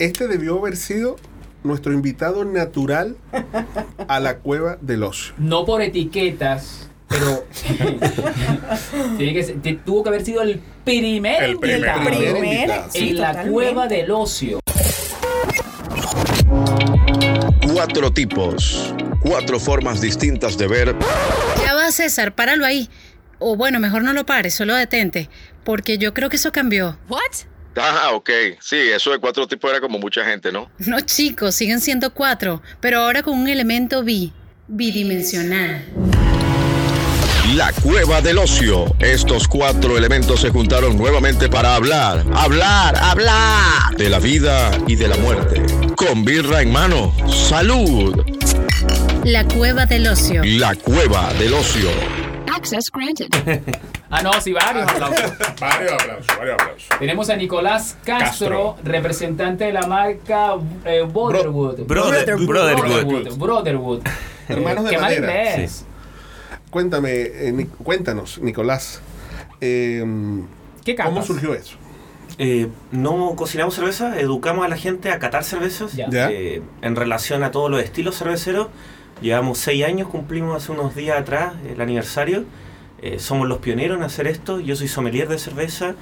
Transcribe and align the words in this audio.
Este 0.00 0.26
debió 0.28 0.58
haber 0.58 0.76
sido 0.76 1.16
nuestro 1.62 1.92
invitado 1.92 2.44
natural 2.46 3.16
a 4.08 4.18
la 4.18 4.38
cueva 4.38 4.78
del 4.80 5.02
ocio. 5.02 5.34
No 5.36 5.66
por 5.66 5.82
etiquetas, 5.82 6.88
pero 7.06 7.44
tiene 9.18 9.34
que 9.34 9.42
ser- 9.44 9.60
te- 9.60 9.74
tuvo 9.74 10.02
que 10.02 10.08
haber 10.08 10.24
sido 10.24 10.40
el 10.40 10.60
primer 10.84 11.42
El 11.42 11.58
primer. 11.58 11.78
invitado 11.80 12.04
Primer 12.04 12.32
Primer, 12.32 12.54
invitado. 12.54 12.90
sí, 12.90 13.08
en 13.10 13.16
la 13.18 13.26
totalmente. 13.28 13.52
cueva 13.52 13.88
del 13.88 14.10
ocio. 14.10 14.60
Cuatro 17.72 18.10
tipos, 18.12 18.94
cuatro 19.22 19.60
formas 19.60 20.00
distintas 20.00 20.56
de 20.56 20.66
ver 20.66 20.96
Ya 21.64 21.74
va, 21.74 21.92
César, 21.92 22.34
páralo 22.34 22.64
ahí. 22.64 22.88
O 23.38 23.56
bueno, 23.56 23.80
mejor 23.80 24.02
no 24.02 24.12
lo 24.14 24.24
pares, 24.26 24.54
solo 24.54 24.74
detente. 24.74 25.28
Porque 25.64 25.98
yo 25.98 26.14
creo 26.14 26.28
que 26.30 26.36
eso 26.36 26.52
cambió. 26.52 26.98
Ah, 27.76 28.10
ok. 28.14 28.30
Sí, 28.60 28.76
eso 28.76 29.10
de 29.10 29.18
cuatro 29.18 29.46
tipos 29.46 29.70
era 29.70 29.80
como 29.80 29.98
mucha 29.98 30.24
gente, 30.24 30.50
¿no? 30.52 30.70
No, 30.78 31.00
chicos, 31.00 31.54
siguen 31.54 31.80
siendo 31.80 32.12
cuatro, 32.12 32.62
pero 32.80 33.00
ahora 33.00 33.22
con 33.22 33.38
un 33.38 33.48
elemento 33.48 34.02
bi, 34.02 34.32
bidimensional. 34.66 35.84
La 37.54 37.72
cueva 37.72 38.20
del 38.20 38.38
ocio. 38.38 38.84
Estos 39.00 39.48
cuatro 39.48 39.98
elementos 39.98 40.40
se 40.40 40.50
juntaron 40.50 40.96
nuevamente 40.96 41.48
para 41.48 41.74
hablar, 41.74 42.24
hablar, 42.34 42.96
hablar 42.96 43.96
de 43.96 44.08
la 44.08 44.20
vida 44.20 44.70
y 44.86 44.94
de 44.94 45.08
la 45.08 45.16
muerte. 45.16 45.60
Con 45.96 46.24
birra 46.24 46.62
en 46.62 46.70
mano. 46.70 47.12
Salud. 47.28 48.14
La 49.24 49.44
cueva 49.48 49.84
del 49.84 50.06
ocio. 50.06 50.42
La 50.44 50.76
cueva 50.76 51.32
del 51.34 51.54
ocio. 51.54 51.90
Access 52.54 52.90
granted. 52.92 53.30
Ah, 54.12 54.22
no, 54.22 54.32
sí, 54.40 54.52
varios 54.52 54.88
aplausos. 54.90 55.32
Varios 55.60 55.92
aplausos, 55.92 56.26
varios 56.36 56.54
aplausos. 56.60 56.88
Tenemos 56.98 57.30
a 57.30 57.36
Nicolás 57.36 57.96
Castro, 58.04 58.74
Castro. 58.74 58.76
representante 58.82 59.64
de 59.66 59.72
la 59.72 59.86
marca 59.86 60.56
eh, 60.84 61.02
Brotherwood. 61.02 61.82
Brother- 61.86 62.36
Brotherwood. 62.44 63.38
Brotherwood. 63.38 64.00
Hermanos 64.48 64.82
de 64.84 64.90
Qué 64.90 64.98
madera. 64.98 65.50
inglés. 65.52 65.84
Cuéntame, 66.70 67.10
eh, 67.12 67.52
Ni- 67.54 67.66
cuéntanos, 67.66 68.38
Nicolás. 68.40 69.00
eh, 69.60 70.04
¿Qué? 70.84 70.96
¿Cómo 70.96 71.22
surgió 71.22 71.54
eso? 71.54 71.76
Eh, 72.38 72.66
no 72.90 73.34
cocinamos 73.36 73.76
cerveza, 73.76 74.18
educamos 74.18 74.64
a 74.64 74.68
la 74.68 74.76
gente 74.76 75.12
a 75.12 75.20
catar 75.20 75.44
cervezas. 75.44 75.92
Ya. 75.92 76.08
Ya. 76.10 76.30
Eh, 76.32 76.62
en 76.82 76.96
relación 76.96 77.44
a 77.44 77.52
todos 77.52 77.70
los 77.70 77.80
estilos 77.80 78.18
cerveceros, 78.18 78.68
llevamos 79.20 79.58
seis 79.58 79.84
años, 79.84 80.08
cumplimos 80.08 80.56
hace 80.56 80.72
unos 80.72 80.94
días 80.94 81.18
atrás 81.18 81.54
el 81.68 81.80
aniversario. 81.80 82.44
Eh, 83.02 83.18
somos 83.18 83.48
los 83.48 83.58
pioneros 83.58 83.96
en 83.96 84.04
hacer 84.04 84.26
esto. 84.26 84.60
Yo 84.60 84.76
soy 84.76 84.88
sommelier 84.88 85.28
de 85.28 85.38
cerveza 85.38 85.94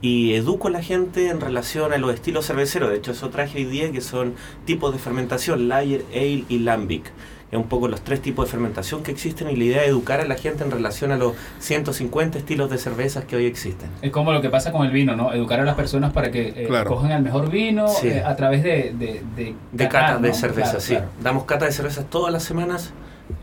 y 0.00 0.34
educo 0.34 0.68
a 0.68 0.70
la 0.70 0.82
gente 0.82 1.28
en 1.28 1.40
relación 1.40 1.92
a 1.92 1.98
los 1.98 2.12
estilos 2.12 2.46
cerveceros. 2.46 2.90
De 2.90 2.96
hecho, 2.96 3.12
eso 3.12 3.30
traje 3.30 3.58
hoy 3.58 3.64
día 3.64 3.90
que 3.92 4.00
son 4.00 4.34
tipos 4.64 4.92
de 4.92 4.98
fermentación, 4.98 5.68
lager, 5.68 6.04
ale 6.12 6.44
y 6.48 6.58
lambic. 6.58 7.10
Es 7.52 7.58
un 7.58 7.64
poco 7.68 7.86
los 7.86 8.00
tres 8.00 8.22
tipos 8.22 8.46
de 8.46 8.50
fermentación 8.50 9.02
que 9.02 9.10
existen 9.10 9.50
y 9.50 9.56
la 9.56 9.64
idea 9.64 9.82
es 9.82 9.90
educar 9.90 10.22
a 10.22 10.24
la 10.24 10.36
gente 10.36 10.64
en 10.64 10.70
relación 10.70 11.12
a 11.12 11.18
los 11.18 11.34
150 11.58 12.38
estilos 12.38 12.70
de 12.70 12.78
cervezas 12.78 13.24
que 13.26 13.36
hoy 13.36 13.44
existen. 13.44 13.90
Es 14.00 14.10
como 14.10 14.32
lo 14.32 14.40
que 14.40 14.48
pasa 14.48 14.72
con 14.72 14.86
el 14.86 14.90
vino, 14.90 15.14
¿no? 15.16 15.34
Educar 15.34 15.60
a 15.60 15.64
las 15.64 15.74
personas 15.74 16.14
para 16.14 16.30
que 16.30 16.48
eh, 16.48 16.64
Claro. 16.66 16.88
cojan 16.88 17.10
el 17.10 17.20
mejor 17.22 17.50
vino 17.50 17.88
Sí. 17.88 18.08
eh, 18.08 18.22
a 18.24 18.34
través 18.36 18.62
de... 18.62 18.94
De, 18.98 19.22
de, 19.36 19.54
De 19.70 19.84
catar, 19.86 20.06
cata 20.12 20.18
de 20.22 20.28
¿no? 20.28 20.34
cerveza, 20.34 20.62
Claro, 20.70 20.80
sí. 20.80 20.92
claro. 20.94 21.08
Damos 21.22 21.44
cata 21.44 21.66
de 21.66 21.72
cervezas 21.72 22.06
todas 22.08 22.32
las 22.32 22.42
semanas. 22.42 22.90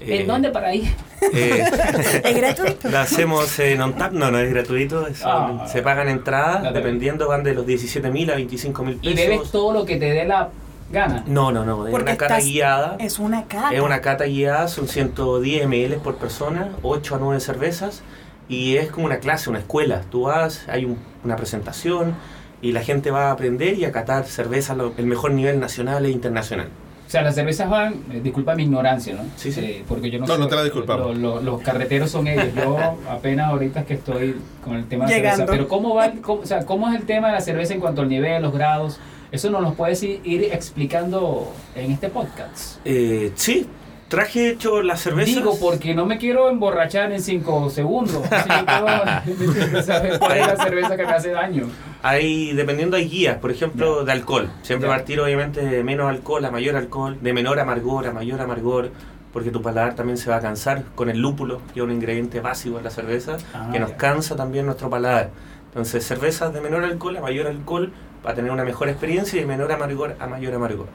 Eh, 0.01 0.21
¿En 0.21 0.27
dónde 0.27 0.49
para 0.49 0.73
ir? 0.73 0.89
eh, 1.31 1.63
Es 2.23 2.35
gratuito. 2.35 2.89
la 2.89 3.01
hacemos 3.03 3.59
en 3.59 3.79
on 3.79 3.93
tap, 3.93 4.11
no, 4.13 4.31
no 4.31 4.39
es 4.39 4.49
gratuito. 4.49 5.05
es- 5.05 5.21
Ah. 5.23 5.67
se 5.71 5.83
pagan 5.83 6.09
entradas, 6.09 6.73
dependiendo, 6.73 7.27
van 7.27 7.43
de 7.43 7.53
los 7.53 7.63
17 7.63 8.09
mil 8.09 8.31
a 8.31 8.35
25 8.37 8.83
mil 8.83 8.97
Y 9.03 9.13
pesos. 9.13 9.15
bebes 9.29 9.51
todo 9.51 9.71
lo 9.71 9.85
que 9.85 9.97
te 9.97 10.05
dé 10.11 10.25
la 10.25 10.49
gana. 10.91 11.23
No, 11.27 11.51
no, 11.51 11.65
no, 11.65 11.85
es 11.85 11.91
Porque 11.91 12.11
una 12.11 12.17
cata 12.17 12.39
guiada. 12.39 12.95
Es 12.99 13.19
una 13.19 13.43
cata. 13.45 13.71
Es 13.73 13.81
una 13.81 14.01
cata 14.01 14.25
guiada, 14.25 14.67
son 14.67 14.87
110 14.87 15.67
ml 15.67 15.95
por 15.97 16.15
persona, 16.15 16.69
8 16.83 17.15
a 17.15 17.19
9 17.19 17.39
cervezas. 17.39 18.01
Y 18.47 18.77
es 18.77 18.89
como 18.91 19.05
una 19.05 19.17
clase, 19.19 19.49
una 19.49 19.59
escuela. 19.59 20.01
Tú 20.09 20.23
vas, 20.23 20.67
hay 20.67 20.85
un- 20.85 20.97
una 21.23 21.35
presentación 21.35 22.15
y 22.61 22.71
la 22.71 22.81
gente 22.81 23.11
va 23.11 23.27
a 23.27 23.31
aprender 23.31 23.77
y 23.77 23.85
a 23.85 23.91
catar 23.91 24.25
cervezas 24.25 24.75
el 24.97 25.05
mejor 25.05 25.31
nivel 25.31 25.59
nacional 25.59 26.05
e 26.05 26.09
internacional. 26.09 26.67
O 27.07 27.11
sea, 27.11 27.23
las 27.23 27.33
cervezas 27.33 27.67
van, 27.69 27.93
eh, 28.11 28.21
disculpa 28.23 28.53
mi 28.55 28.63
ignorancia, 28.63 29.15
¿no? 29.15 29.21
Sí, 29.35 29.51
sí. 29.51 29.59
Eh, 29.61 29.83
porque 29.87 30.11
yo 30.11 30.19
no 30.19 30.27
No, 30.27 30.33
sé, 30.35 30.39
no 30.39 30.47
te 30.47 30.55
la 30.55 30.63
disculpamos. 30.63 31.17
lo- 31.17 31.35
lo- 31.37 31.41
los 31.41 31.61
carreteros 31.61 32.11
son 32.11 32.27
ellos. 32.27 32.47
Yo 32.55 32.77
apenas 33.09 33.47
ahorita 33.49 33.79
es 33.81 33.85
que 33.87 33.93
estoy 33.95 34.35
con 34.63 34.75
el 34.75 34.85
tema 34.87 35.05
de 35.05 35.11
la 35.11 35.17
Llegando. 35.17 35.37
cerveza. 35.37 35.51
Pero 35.53 35.67
¿cómo 35.67 35.95
va, 35.95 36.11
cómo- 36.21 36.41
o 36.41 36.45
sea, 36.45 36.65
cómo 36.65 36.87
es 36.89 36.95
el 36.99 37.05
tema 37.07 37.27
de 37.29 37.33
la 37.33 37.41
cerveza 37.41 37.73
en 37.73 37.79
cuanto 37.79 38.01
al 38.01 38.09
nivel, 38.09 38.41
los 38.43 38.53
grados? 38.53 38.99
Eso 39.31 39.49
nos 39.49 39.61
lo 39.61 39.73
puedes 39.73 40.01
ir, 40.03 40.49
explicando 40.51 41.53
en 41.75 41.91
este 41.91 42.09
podcast. 42.09 42.77
Eh, 42.83 43.31
sí, 43.35 43.67
traje 44.07 44.49
hecho 44.49 44.81
las 44.81 45.01
cervezas. 45.01 45.35
Digo, 45.35 45.57
porque 45.59 45.93
no 45.93 46.05
me 46.07 46.17
quiero 46.17 46.49
emborrachar 46.49 47.11
en 47.11 47.21
cinco 47.21 47.69
segundos. 47.69 48.23
Así 48.31 48.49
yo 48.49 49.53
quiero 49.53 49.83
saber 49.83 50.17
cuál 50.19 50.37
es 50.39 50.47
la 50.47 50.55
cerveza 50.57 50.97
que 50.97 51.05
me 51.05 51.11
hace 51.11 51.29
daño. 51.29 51.67
Hay, 52.01 52.53
dependiendo, 52.53 52.97
hay 52.97 53.07
guías, 53.07 53.37
por 53.37 53.51
ejemplo, 53.51 54.03
de 54.03 54.11
alcohol. 54.11 54.49
Siempre 54.63 54.89
Ya. 54.89 54.95
partir, 54.95 55.19
obviamente, 55.19 55.61
de 55.61 55.83
menos 55.83 56.09
alcohol 56.09 56.43
a 56.45 56.49
mayor 56.51 56.75
alcohol, 56.75 57.17
de 57.21 57.33
menor 57.33 57.59
amargor 57.59 58.07
a 58.07 58.11
mayor 58.11 58.41
amargor, 58.41 58.89
porque 59.31 59.51
tu 59.51 59.61
paladar 59.61 59.93
también 59.93 60.17
se 60.17 60.29
va 60.31 60.37
a 60.37 60.41
cansar 60.41 60.85
con 60.95 61.07
el 61.11 61.19
lúpulo, 61.19 61.61
que 61.73 61.81
es 61.81 61.83
un 61.83 61.91
ingrediente 61.91 62.39
básico 62.39 62.77
de 62.77 62.83
la 62.83 62.89
cerveza, 62.89 63.37
Ah, 63.53 63.69
que 63.71 63.79
nos 63.79 63.91
ya. 63.91 63.97
cansa 63.97 64.35
también 64.35 64.65
nuestro 64.65 64.89
paladar. 64.89 65.29
Entonces, 65.67 66.03
cervezas 66.03 66.51
de 66.51 66.61
menor 66.61 66.83
alcohol 66.83 67.17
a 67.17 67.21
mayor 67.21 67.45
alcohol 67.45 67.91
para 68.23 68.35
tener 68.35 68.51
una 68.51 68.63
mejor 68.63 68.89
experiencia 68.89 69.37
y 69.37 69.41
de 69.41 69.47
menor 69.47 69.71
amargor 69.71 70.15
a 70.19 70.27
mayor 70.27 70.53
amargor. 70.53 70.87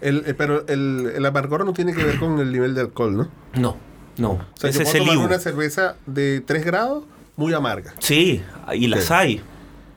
El, 0.00 0.24
eh, 0.26 0.34
pero 0.34 0.66
el, 0.68 1.12
el 1.16 1.24
amargor 1.26 1.64
no 1.64 1.72
tiene 1.72 1.94
que 1.94 2.02
ver 2.04 2.18
con 2.18 2.38
el 2.38 2.52
nivel 2.52 2.74
de 2.74 2.82
alcohol, 2.82 3.16
¿no? 3.16 3.28
No, 3.54 3.76
no. 4.18 4.30
O 4.32 4.40
sea, 4.54 4.70
Ese 4.70 4.80
yo 4.80 4.88
es 4.88 4.94
el 4.94 5.00
tomar 5.02 5.14
IBU. 5.16 5.24
una 5.24 5.38
cerveza 5.38 5.96
de 6.06 6.40
3 6.44 6.64
grados 6.64 7.04
muy 7.36 7.52
amarga. 7.54 7.94
Sí, 7.98 8.42
y 8.74 8.86
las 8.88 9.04
Sí. 9.04 9.12
hay. 9.12 9.40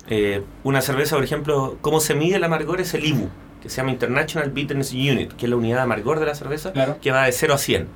Eh, 0.10 0.44
una 0.64 0.82
cerveza, 0.82 1.16
por 1.16 1.24
ejemplo, 1.26 1.78
¿cómo 1.82 2.00
se 2.00 2.16
mide 2.16 2.38
el 2.38 2.44
amargor? 2.44 2.80
Es 2.80 2.94
el 2.94 3.06
IBU, 3.06 3.30
que 3.62 3.70
se 3.70 3.78
llama 3.78 3.92
International 3.92 4.50
Bitterness 4.52 4.94
Unit, 4.94 5.34
que 5.34 5.46
es 5.46 5.50
la 5.50 5.58
unidad 5.58 5.78
de 5.78 5.84
amargor 5.84 6.20
de 6.20 6.26
la 6.28 6.36
cerveza, 6.36 6.72
Claro. 6.72 6.98
que 7.02 7.12
va 7.12 7.26
de 7.26 7.32
0 7.34 7.54
a 7.56 7.58
100. 7.58 7.88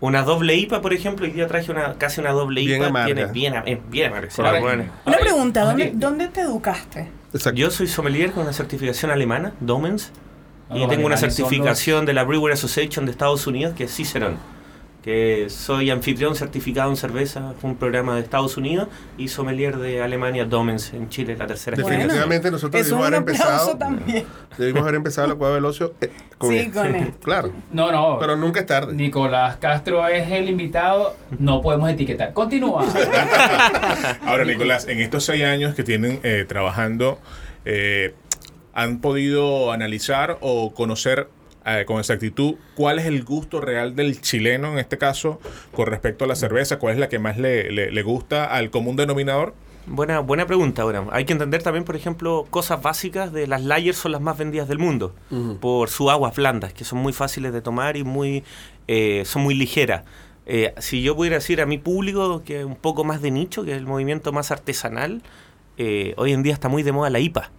Una 0.00 0.22
doble 0.22 0.54
IPA, 0.56 0.80
por 0.80 0.94
ejemplo, 0.94 1.26
hoy 1.26 1.32
día 1.32 1.46
traje 1.46 1.70
una 1.70 1.96
casi 1.98 2.22
una 2.22 2.30
doble 2.30 2.62
Bien 2.62 2.78
IPA, 2.78 2.86
amarga. 2.88 3.14
tiene 3.14 3.32
bien, 3.32 3.54
es 3.66 3.78
bien 3.90 4.10
amarga. 4.10 4.30
sí, 4.30 4.40
Ahora- 4.40 4.60
bueno. 4.60 4.84
Una 5.04 5.18
pregunta, 5.18 5.62
¿dónde, 5.64 5.92
¿dónde 5.94 6.28
te 6.28 6.40
educaste? 6.40 7.10
Exacto. 7.32 7.58
Yo 7.58 7.70
soy 7.70 7.86
sommelier 7.86 8.32
con 8.32 8.42
una 8.42 8.52
certificación 8.52 9.10
alemana, 9.10 9.52
Domens, 9.60 10.10
Ah, 10.70 10.78
y 10.78 10.86
tengo 10.86 11.06
una 11.06 11.16
certificación 11.16 12.06
de 12.06 12.12
la 12.12 12.22
Brewer 12.22 12.52
Association 12.52 13.04
de 13.04 13.10
Estados 13.10 13.46
Unidos, 13.48 13.74
que 13.76 13.84
es 13.84 13.94
Cicerón. 13.94 14.38
Que 15.02 15.46
soy 15.48 15.90
anfitrión 15.90 16.34
certificado 16.36 16.90
en 16.90 16.96
cerveza, 16.96 17.54
fue 17.58 17.70
un 17.70 17.76
programa 17.76 18.16
de 18.16 18.20
Estados 18.20 18.58
Unidos, 18.58 18.88
y 19.16 19.28
sommelier 19.28 19.78
de 19.78 20.02
Alemania, 20.02 20.44
Domens, 20.44 20.92
en 20.92 21.08
Chile, 21.08 21.36
la 21.38 21.46
tercera 21.46 21.76
Bueno, 21.80 21.96
Definitivamente 21.96 22.50
nosotros 22.50 22.84
debimos 22.84 23.06
haber 23.06 23.18
empezado. 23.18 23.76
también. 23.78 24.26
Debimos 24.58 24.82
haber 24.82 24.96
empezado 24.96 25.28
la 25.28 25.34
cueva 25.36 25.54
del 25.54 25.64
ocio 25.64 25.94
eh, 26.02 26.10
con 26.36 26.50
Sí, 26.50 26.70
con 26.70 26.94
esto. 26.94 27.18
Claro. 27.24 27.52
No, 27.72 27.90
no. 27.90 28.18
Pero 28.18 28.36
nunca 28.36 28.60
es 28.60 28.66
tarde. 28.66 28.92
Nicolás 28.94 29.56
Castro 29.56 30.06
es 30.06 30.30
el 30.30 30.50
invitado, 30.50 31.16
no 31.38 31.62
podemos 31.62 31.88
etiquetar. 31.88 32.32
Continúa. 32.34 32.84
Ahora, 34.26 34.44
Nicolás, 34.44 34.86
en 34.86 35.00
estos 35.00 35.24
seis 35.24 35.44
años 35.44 35.74
que 35.74 35.82
tienen 35.82 36.20
eh, 36.22 36.44
trabajando, 36.46 37.18
eh, 37.64 38.14
¿han 38.74 39.00
podido 39.00 39.72
analizar 39.72 40.38
o 40.40 40.74
conocer 40.74 41.28
eh, 41.78 41.84
con 41.84 41.98
exactitud 41.98 42.54
cuál 42.74 42.98
es 42.98 43.06
el 43.06 43.22
gusto 43.24 43.60
real 43.60 43.94
del 43.94 44.20
chileno, 44.20 44.72
en 44.72 44.78
este 44.78 44.98
caso, 44.98 45.40
con 45.72 45.86
respecto 45.86 46.24
a 46.24 46.28
la 46.28 46.34
cerveza? 46.36 46.78
¿Cuál 46.78 46.94
es 46.94 46.98
la 47.00 47.08
que 47.08 47.18
más 47.18 47.38
le, 47.38 47.70
le- 47.70 47.90
le 47.90 48.02
gusta 48.02 48.44
al 48.46 48.70
común 48.70 48.96
denominador? 48.96 49.54
Buena, 49.86 50.20
buena 50.20 50.46
pregunta, 50.46 50.82
ahora. 50.82 51.04
Hay 51.10 51.24
que 51.24 51.32
entender 51.32 51.62
también, 51.62 51.84
por 51.84 51.96
ejemplo, 51.96 52.46
cosas 52.50 52.82
básicas 52.82 53.32
de 53.32 53.46
las 53.46 53.62
Layers 53.64 53.96
son 53.96 54.12
las 54.12 54.20
más 54.20 54.36
vendidas 54.38 54.68
del 54.68 54.78
mundo 54.78 55.14
por 55.60 55.88
sus 55.88 56.10
aguas 56.10 56.36
blandas, 56.36 56.72
que 56.74 56.84
son 56.84 56.98
muy 56.98 57.12
fáciles 57.12 57.52
de 57.52 57.60
tomar 57.62 57.96
y 57.96 58.04
muy 58.04 58.44
eh, 58.88 59.22
son 59.24 59.42
muy 59.42 59.54
ligeras. 59.54 60.04
Eh, 60.46 60.74
si 60.78 61.02
yo 61.02 61.16
pudiera 61.16 61.36
decir 61.36 61.60
a 61.60 61.66
mi 61.66 61.78
público 61.78 62.42
que 62.44 62.60
es 62.60 62.64
un 62.64 62.76
poco 62.76 63.04
más 63.04 63.22
de 63.22 63.30
nicho, 63.30 63.64
que 63.64 63.72
es 63.72 63.78
el 63.78 63.86
movimiento 63.86 64.32
más 64.32 64.50
artesanal, 64.50 65.22
eh, 65.78 66.14
hoy 66.18 66.32
en 66.32 66.42
día 66.42 66.52
está 66.52 66.68
muy 66.68 66.82
de 66.82 66.92
moda 66.92 67.08
la 67.10 67.18
IPA, 67.20 67.50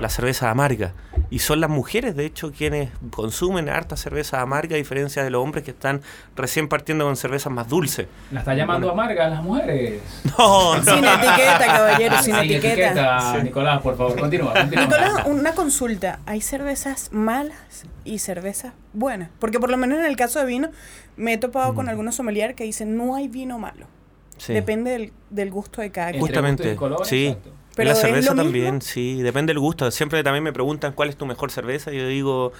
la 0.00 0.08
cerveza 0.08 0.50
amarga. 0.50 0.92
Y 1.30 1.40
son 1.40 1.60
las 1.60 1.68
mujeres, 1.68 2.16
de 2.16 2.24
hecho, 2.24 2.52
quienes 2.52 2.90
consumen 3.10 3.68
harta 3.68 3.96
cerveza 3.96 4.40
amarga, 4.40 4.74
a 4.74 4.78
diferencia 4.78 5.22
de 5.22 5.30
los 5.30 5.42
hombres 5.42 5.64
que 5.64 5.72
están 5.72 6.00
recién 6.36 6.68
partiendo 6.68 7.04
con 7.04 7.16
cervezas 7.16 7.52
más 7.52 7.68
dulces. 7.68 8.06
La 8.30 8.40
está 8.40 8.54
llamando 8.54 8.90
amarga 8.90 9.26
a 9.26 9.28
las 9.28 9.42
mujeres. 9.42 10.00
No, 10.38 10.76
no. 10.76 10.84
Sin 10.84 11.04
etiqueta, 11.04 11.66
caballero, 11.66 12.22
sin, 12.22 12.34
etiqueta. 12.36 13.42
Nicolás, 13.42 13.82
por 13.82 13.96
favor, 13.96 14.18
continúa. 14.18 14.54
continúa. 14.54 14.84
Nicolás, 14.84 15.26
una 15.26 15.52
consulta. 15.52 16.20
¿Hay 16.26 16.40
cervezas 16.40 17.10
malas 17.12 17.84
y 18.04 18.20
cervezas 18.20 18.72
buenas? 18.92 19.30
Porque 19.40 19.58
por 19.58 19.70
lo 19.70 19.76
menos 19.76 19.98
en 19.98 20.04
el 20.04 20.16
caso 20.16 20.38
de 20.38 20.46
vino, 20.46 20.70
me 21.16 21.32
he 21.34 21.38
topado 21.38 21.74
con 21.74 21.88
algunos 21.88 22.14
sommelier 22.14 22.54
que 22.54 22.64
dicen 22.64 22.96
no 22.96 23.16
hay 23.16 23.28
vino 23.28 23.58
malo. 23.58 23.86
Sí. 24.36 24.52
Depende 24.52 24.92
del, 24.92 25.12
del 25.30 25.50
gusto 25.50 25.82
de 25.82 25.90
cada 25.90 26.10
quien. 26.12 26.20
Justamente, 26.20 26.76
colores, 26.76 27.08
sí. 27.08 27.26
exacto. 27.26 27.52
Pero 27.78 27.90
la 27.90 27.94
cerveza 27.94 28.34
también, 28.34 28.76
mismo. 28.76 28.90
sí, 28.90 29.22
depende 29.22 29.52
del 29.52 29.60
gusto. 29.60 29.90
Siempre 29.90 30.22
también 30.22 30.44
me 30.44 30.52
preguntan 30.52 30.92
cuál 30.92 31.08
es 31.08 31.16
tu 31.16 31.26
mejor 31.26 31.50
cerveza. 31.50 31.92
y 31.92 31.96
Yo 31.98 32.06
digo, 32.06 32.52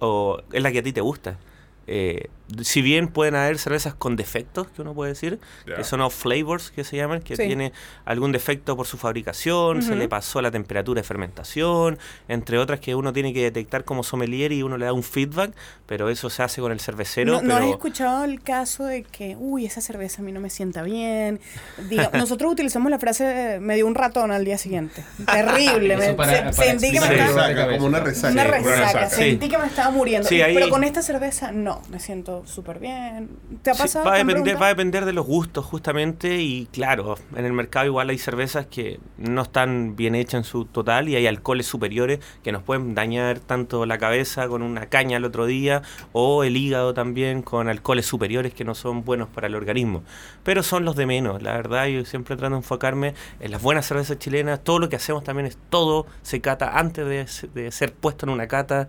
o 0.00 0.40
es 0.52 0.62
la 0.62 0.72
que 0.72 0.78
a 0.80 0.82
ti 0.82 0.92
te 0.92 1.00
gusta. 1.00 1.38
Eh, 1.86 2.28
si 2.62 2.82
bien 2.82 3.08
pueden 3.08 3.34
haber 3.34 3.58
cervezas 3.58 3.94
con 3.94 4.16
defectos, 4.16 4.68
que 4.68 4.82
uno 4.82 4.94
puede 4.94 5.12
decir, 5.12 5.38
que 5.64 5.84
son 5.84 6.00
off 6.00 6.14
flavors, 6.14 6.70
que 6.70 6.84
se 6.84 6.96
llaman, 6.96 7.20
que 7.20 7.36
Sí. 7.36 7.46
tiene 7.46 7.72
algún 8.04 8.32
defecto 8.32 8.76
por 8.76 8.86
su 8.86 8.98
fabricación, 8.98 9.82
se 9.82 9.96
le 9.96 10.08
pasó 10.08 10.42
la 10.42 10.50
temperatura 10.50 11.00
de 11.00 11.06
fermentación, 11.06 11.98
entre 12.28 12.58
otras 12.58 12.80
que 12.80 12.94
uno 12.94 13.12
tiene 13.12 13.32
que 13.32 13.42
detectar 13.42 13.84
como 13.84 14.02
sommelier 14.02 14.52
y 14.52 14.62
uno 14.62 14.76
le 14.76 14.84
da 14.86 14.92
un 14.92 15.02
feedback, 15.02 15.52
pero 15.86 16.08
eso 16.08 16.30
se 16.30 16.42
hace 16.42 16.60
con 16.60 16.72
el 16.72 16.80
cervecero. 16.80 17.32
¿No, 17.34 17.42
no 17.42 17.54
has 17.54 17.60
pero- 17.60 17.72
escuchado 17.72 18.24
el 18.24 18.42
caso 18.42 18.84
de 18.84 19.02
que, 19.04 19.36
uy, 19.38 19.66
esa 19.66 19.80
cerveza 19.80 20.22
a 20.22 20.24
mí 20.24 20.32
no 20.32 20.40
me 20.40 20.50
sienta 20.50 20.82
bien? 20.82 21.40
Diga, 21.88 22.10
nosotros 22.14 22.52
utilizamos 22.52 22.90
la 22.90 22.98
frase, 22.98 23.58
me 23.60 23.74
dio 23.76 23.86
un 23.86 23.94
ratón 23.94 24.30
al 24.32 24.44
día 24.44 24.58
siguiente. 24.58 25.04
Terrible. 25.26 25.94
Eso 25.98 26.02
me- 26.08 26.14
para- 26.14 26.32
se- 26.32 26.42
para 26.42 26.52
sentí 26.52 26.92
que 26.92 27.00
me 27.00 27.06
Sí. 27.06 27.12
estaba... 27.14 27.46
Resaca, 27.48 27.72
como 27.72 27.86
una 27.86 28.00
resaca. 28.00 28.32
Una 28.32 28.42
Sí, 28.42 28.48
una 28.48 28.56
resaca, 28.58 28.86
resaca. 29.00 29.10
sentí 29.10 29.48
que 29.48 29.58
me 29.58 29.66
estaba 29.66 29.90
muriendo. 29.90 30.28
Sí, 30.28 30.36
Y- 30.36 30.42
ahí- 30.42 30.54
Pero 30.54 30.68
con 30.70 30.84
esta 30.84 31.02
cerveza, 31.02 31.52
no, 31.52 31.82
me 31.90 31.98
siento 32.00 32.41
súper 32.46 32.78
bien. 32.78 33.30
¿Te 33.62 33.70
ha 33.70 33.74
Sí, 33.74 33.82
pasado? 33.82 34.04
va, 34.04 34.12
a 34.12 34.14
¿Te 34.14 34.20
han 34.20 34.26
depender, 34.26 34.60
va 34.60 34.66
a 34.66 34.68
depender 34.70 35.04
de 35.04 35.12
los 35.12 35.26
gustos, 35.26 35.64
justamente. 35.64 36.40
Y 36.42 36.66
claro, 36.66 37.16
en 37.36 37.44
el 37.44 37.52
mercado 37.52 37.86
igual 37.86 38.10
hay 38.10 38.18
cervezas 38.18 38.66
que 38.66 39.00
no 39.18 39.42
están 39.42 39.96
bien 39.96 40.14
hechas 40.14 40.34
en 40.34 40.44
su 40.44 40.64
total 40.66 41.08
y 41.08 41.16
hay 41.16 41.26
alcoholes 41.26 41.66
superiores 41.66 42.20
que 42.42 42.52
nos 42.52 42.62
pueden 42.62 42.94
dañar 42.94 43.38
tanto 43.40 43.86
la 43.86 43.98
cabeza 43.98 44.48
con 44.48 44.62
una 44.62 44.86
caña 44.86 45.16
el 45.16 45.24
otro 45.24 45.46
día 45.46 45.82
o 46.12 46.44
el 46.44 46.56
hígado 46.56 46.94
también 46.94 47.42
con 47.42 47.68
alcoholes 47.68 48.06
superiores 48.06 48.52
que 48.54 48.64
no 48.64 48.74
son 48.74 49.04
buenos 49.04 49.28
para 49.28 49.46
el 49.46 49.54
organismo. 49.54 50.02
Pero 50.44 50.62
son 50.62 50.84
los 50.84 50.96
de 50.96 51.06
menos, 51.06 51.42
la 51.42 51.52
verdad. 51.52 51.86
Yo 51.86 52.04
siempre 52.04 52.36
trato 52.36 52.52
de 52.54 52.58
enfocarme 52.58 53.14
en 53.40 53.50
las 53.50 53.62
buenas 53.62 53.86
cervezas 53.86 54.18
chilenas. 54.18 54.62
Todo 54.62 54.78
lo 54.78 54.88
que 54.88 54.96
hacemos 54.96 55.24
también 55.24 55.46
es 55.46 55.56
todo 55.70 56.06
se 56.22 56.40
cata 56.40 56.78
antes 56.78 57.06
de 57.54 57.70
ser 57.70 57.92
puesto 57.94 58.26
en 58.26 58.30
una 58.32 58.48
cata. 58.48 58.88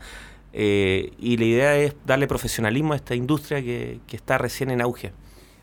Eh, 0.54 1.12
y 1.20 1.38
la 1.38 1.46
idea 1.46 1.76
es 1.78 1.96
darle 2.06 2.28
profesionalismo 2.28 2.94
a 2.94 2.96
esta 2.96 3.16
industria 3.16 3.62
que, 3.62 4.00
que 4.08 4.16
está 4.16 4.38
recién 4.38 4.70
en 4.72 4.82
auge. 4.82 5.12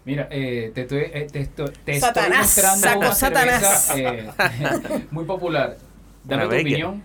Mira, 0.05 0.29
eh, 0.31 0.73
te, 0.75 0.83
estoy- 0.83 1.11
eh, 1.13 1.29
te 1.31 1.41
estoy, 1.41 1.71
te 1.85 2.01
Satanás, 2.01 2.57
estoy 2.59 2.65
mostrando 2.71 2.87
saco 2.89 2.99
una 3.01 3.13
Satanás. 3.15 3.85
cerveza 3.87 4.53
eh, 4.91 5.07
muy 5.11 5.25
popular. 5.25 5.77
Dame 6.25 6.43
Una 6.43 6.45
tu 6.45 6.51
Becker. 6.57 6.67
opinión. 6.73 7.03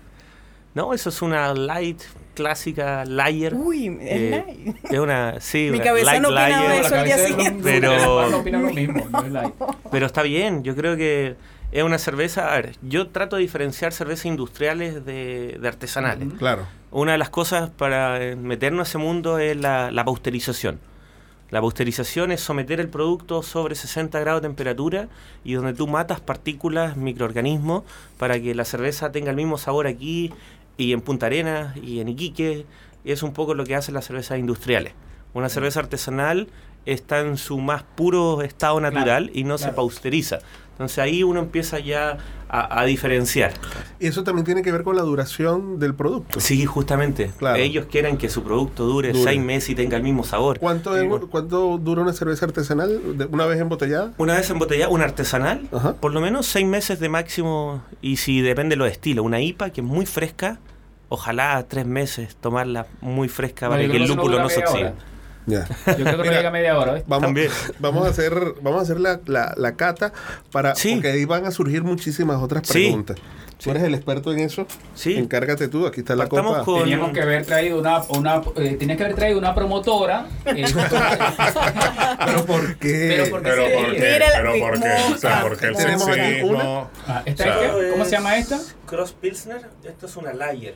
No, 0.73 0.93
eso 0.93 1.09
es 1.09 1.21
una 1.21 1.53
light 1.53 2.01
clásica 2.33 3.05
layer. 3.05 3.53
Uy, 3.53 3.87
es 3.87 3.97
Eh, 4.01 4.43
light. 4.47 4.77
es 4.91 4.99
una, 4.99 5.39
sí, 5.39 5.67
Mi 5.71 5.77
una 5.77 5.83
cabeza 5.85 6.05
light 6.11 6.21
no 6.21 6.27
opinaba 6.29 6.75
eso 6.75 6.95
al 6.95 7.05
día 7.05 7.17
siguiente. 7.17 7.61
Pero- 7.63 8.29
no 8.29 8.37
opinan 8.39 8.63
lo 8.63 8.73
mismo, 8.73 9.07
no 9.09 9.23
es 9.25 9.31
light. 9.31 9.53
pero 9.91 10.05
está 10.05 10.21
bien. 10.23 10.63
Yo 10.63 10.75
creo 10.75 10.97
que 10.97 11.35
es 11.75 11.83
una 11.83 11.97
cerveza. 11.97 12.53
A 12.53 12.55
ver, 12.55 12.77
yo 12.81 13.09
trato 13.09 13.35
de 13.35 13.41
diferenciar 13.41 13.91
cervezas 13.91 14.27
industriales 14.27 15.03
de, 15.03 15.57
de 15.59 15.67
artesanales. 15.67 16.29
Claro. 16.37 16.65
Una 16.89 17.11
de 17.11 17.17
las 17.17 17.29
cosas 17.29 17.69
para 17.69 18.23
eh, 18.23 18.37
meternos 18.37 18.87
a 18.87 18.89
ese 18.89 18.97
mundo 18.97 19.39
es 19.39 19.57
la, 19.57 19.91
la. 19.91 20.05
La 21.51 21.61
pasteurización 21.61 22.31
es 22.31 22.39
someter 22.39 22.79
el 22.79 22.87
producto 22.87 23.43
sobre 23.43 23.75
60 23.75 24.17
grados 24.21 24.41
de 24.41 24.47
temperatura 24.47 25.09
y 25.43 25.53
donde 25.55 25.73
tú 25.73 25.85
matas 25.85 26.21
partículas, 26.21 26.95
microorganismos, 26.95 27.83
para 28.17 28.39
que 28.39 28.55
la 28.55 28.63
cerveza 28.63 29.11
tenga 29.11 29.31
el 29.31 29.35
mismo 29.35 29.57
sabor 29.57 29.85
aquí 29.85 30.33
y 30.77 30.93
en 30.93 31.01
Punta 31.01 31.25
Arenas 31.25 31.75
y 31.75 31.99
en 31.99 32.07
Iquique. 32.07 32.65
Es 33.03 33.21
un 33.21 33.33
poco 33.33 33.53
lo 33.53 33.65
que 33.65 33.75
hacen 33.75 33.95
las 33.95 34.05
cervezas 34.05 34.39
industriales. 34.39 34.93
Una 35.33 35.49
cerveza 35.49 35.81
artesanal 35.81 36.47
está 36.85 37.19
en 37.21 37.37
su 37.37 37.57
más 37.59 37.83
puro 37.83 38.41
estado 38.41 38.79
natural 38.79 39.31
y 39.33 39.43
no 39.43 39.57
se 39.57 39.69
claro. 39.71 39.87
pasteuriza. 39.87 40.39
Entonces 40.73 40.99
ahí 40.99 41.23
uno 41.23 41.39
empieza 41.39 41.79
ya 41.79 42.17
a, 42.49 42.81
a 42.81 42.83
diferenciar. 42.83 43.53
Y 43.97 44.07
eso 44.07 44.25
también 44.25 44.43
tiene 44.43 44.61
que 44.61 44.73
ver 44.73 44.83
con 44.83 44.97
la 44.97 45.03
duración 45.03 45.79
del 45.79 45.95
producto. 45.95 46.41
Sí, 46.41 46.65
justamente. 46.65 47.31
Claro. 47.37 47.55
Ellos 47.55 47.85
quieren 47.89 48.17
que 48.17 48.27
su 48.29 48.43
producto 48.43 48.83
dure, 48.83 49.13
Dure. 49.13 49.23
seis 49.23 49.41
meses 49.41 49.69
y 49.69 49.75
tenga 49.75 49.95
el 49.95 50.03
mismo 50.03 50.25
sabor. 50.25 50.59
¿Cuánto, 50.59 50.97
es- 50.97 51.09
¿Cuánto 51.31 51.77
dura 51.77 52.01
una 52.01 52.11
cerveza 52.11 52.45
artesanal 52.45 53.17
de- 53.17 53.25
una 53.25 53.45
vez 53.45 53.59
embotellada? 53.61 54.11
Una 54.17 54.35
vez 54.35 54.49
embotellada, 54.49 54.89
una 54.91 55.05
artesanal, 55.05 55.61
Ajá. 55.71 55.93
por 55.93 56.13
lo 56.13 56.19
menos 56.19 56.45
seis 56.45 56.67
meses 56.67 56.99
de 56.99 57.07
máximo. 57.07 57.81
Y 58.01 58.17
si 58.17 58.41
depende 58.41 58.73
de 58.75 58.77
los 58.79 58.91
estilos, 58.91 59.25
una 59.25 59.39
IPA 59.39 59.69
que 59.69 59.79
es 59.79 59.87
muy 59.87 60.05
fresca, 60.05 60.59
ojalá 61.07 61.65
tres 61.69 61.85
meses 61.85 62.35
tomarla 62.35 62.87
muy 62.99 63.29
fresca 63.29 63.67
No, 63.67 63.71
para 63.71 63.87
que 63.87 63.95
el 63.95 64.07
no 64.09 64.15
lúpulo 64.15 64.39
no 64.39 64.49
se 64.49 64.59
oxide. 64.59 64.93
Ya. 65.47 65.67
Yo 65.85 65.95
creo 65.95 66.05
que 66.05 66.11
no 66.17 66.17
Mira, 66.23 66.35
llega 66.37 66.49
a 66.49 66.51
media 66.51 66.77
hora. 66.77 66.93
¿ves? 66.93 67.03
Vamos, 67.07 67.25
También. 67.27 67.49
vamos 67.79 68.05
a 68.07 68.09
hacer, 68.09 68.33
vamos 68.61 68.79
a 68.79 68.83
hacer 68.83 68.99
la, 68.99 69.19
la, 69.27 69.53
la 69.57 69.75
cata 69.75 70.11
para 70.51 70.75
Sí. 70.75 70.93
porque 70.95 71.09
ahí 71.09 71.25
van 71.25 71.45
a 71.45 71.51
surgir 71.51 71.83
muchísimas 71.83 72.41
otras 72.41 72.67
Sí. 72.67 72.73
preguntas. 72.85 73.17
Tú 73.63 73.71
eres 73.71 73.83
el 73.83 73.95
experto 73.95 74.33
en 74.33 74.39
eso. 74.39 74.67
Sí. 74.95 75.15
Encárgate 75.17 75.69
tú, 75.69 75.87
aquí 75.87 76.01
está 76.01 76.15
la 76.15 76.27
copa. 76.27 76.63
con- 76.63 76.79
Teníamos 76.81 77.11
que 77.11 77.21
haber 77.21 77.45
traído 77.45 77.79
una, 77.79 78.01
una 78.09 78.41
eh, 78.57 78.75
tenías 78.77 78.97
que 78.97 79.03
haber 79.05 79.15
traído 79.15 79.39
una 79.39 79.55
promotora. 79.55 80.25
eh, 80.45 80.65
Pero 82.25 82.45
¿por 82.45 82.75
qué? 82.77 83.05
Pero 83.15 83.29
¿por 83.29 83.41
qué 83.43 83.49
Pero? 83.49 83.63
¿por 83.63 83.91
qué? 83.95 84.19
Pero 84.35 84.51
¿por 84.59 84.81
qué? 84.81 84.89
O 85.13 85.17
sea, 85.17 85.35
mosca. 85.35 85.41
porque 85.47 85.67
el 85.67 85.75
sexismo... 85.77 86.89
Ah, 87.07 87.23
¿esta 87.25 87.43
O 87.43 87.47
sea, 87.47 87.65
es 87.65 87.71
qué? 87.85 87.89
¿Cómo 87.91 88.05
se 88.05 88.11
llama 88.11 88.37
esta? 88.37 88.59
Cross 88.87 89.13
Pilsner, 89.13 89.61
esto 89.83 90.05
es 90.05 90.15
una 90.17 90.33
lager. 90.33 90.75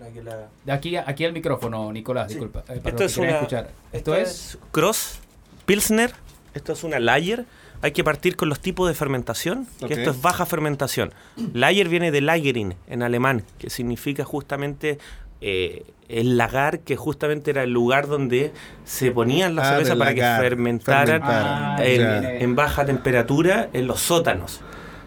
Para 0.00 0.10
que 0.12 0.22
la... 0.22 0.48
De 0.64 0.72
aquí, 0.72 0.96
aquí 0.96 1.24
al 1.26 1.32
micrófono, 1.34 1.92
Nicolás, 1.92 2.28
disculpa. 2.28 2.64
eh, 2.68 2.80
Esto 2.82 2.96
que 2.96 3.04
es 3.04 3.16
una. 3.18 3.30
escuchar. 3.32 3.70
Esto 3.92 4.14
es. 4.14 4.58
Cross 4.72 5.18
Pilsner. 5.66 6.12
Esto 6.54 6.72
es 6.72 6.82
una 6.84 6.98
lager. 6.98 7.44
Hay 7.82 7.92
que 7.92 8.02
partir 8.02 8.36
con 8.36 8.48
los 8.48 8.60
tipos 8.60 8.88
de 8.88 8.94
fermentación, 8.94 9.66
que 9.78 9.84
Ok. 9.86 9.90
esto 9.92 10.10
es 10.10 10.20
baja 10.22 10.44
fermentación. 10.46 11.12
Lager 11.54 11.88
viene 11.88 12.10
de 12.10 12.20
Lagering 12.22 12.74
en 12.88 13.02
alemán, 13.02 13.44
que 13.58 13.70
significa 13.70 14.24
justamente 14.24 14.98
eh, 15.42 15.84
el 16.08 16.36
lagar, 16.36 16.80
que 16.80 16.96
justamente 16.96 17.50
era 17.50 17.62
el 17.62 17.70
lugar 17.70 18.06
donde 18.06 18.52
se 18.84 19.10
ponían 19.12 19.54
las 19.54 19.66
Ah, 19.66 19.70
cervezas 19.72 19.96
para 19.96 20.14
que 20.14 20.20
lagar, 20.20 20.40
fermentaran 20.42 21.22
Ah, 21.24 21.76
en, 21.82 22.24
en 22.42 22.54
baja 22.56 22.84
temperatura 22.84 23.70
en 23.72 23.86
los 23.86 24.00
sótanos, 24.00 24.60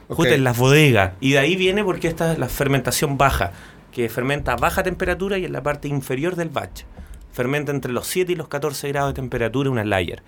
Ok. 0.07 0.15
justo 0.17 0.33
en 0.33 0.43
las 0.43 0.57
bodegas. 0.57 1.13
Y 1.19 1.33
de 1.33 1.39
ahí 1.39 1.55
viene 1.55 1.83
porque 1.83 2.07
esta 2.07 2.31
es 2.33 2.39
la 2.39 2.47
fermentación 2.49 3.17
baja, 3.19 3.51
que 3.93 4.09
fermenta 4.09 4.53
a 4.53 4.55
baja 4.55 4.83
temperatura 4.83 5.37
y 5.37 5.45
en 5.45 5.53
la 5.53 5.61
parte 5.63 5.87
inferior 5.87 6.35
del 6.35 6.49
batch. 6.49 6.83
Fermenta 7.31 7.71
entre 7.71 7.91
los 7.91 8.07
7 8.07 8.31
y 8.31 8.35
los 8.35 8.47
14 8.47 8.87
grados 8.89 9.11
de 9.11 9.15
temperatura 9.21 9.69
una 9.69 9.83
lager. 9.83 10.23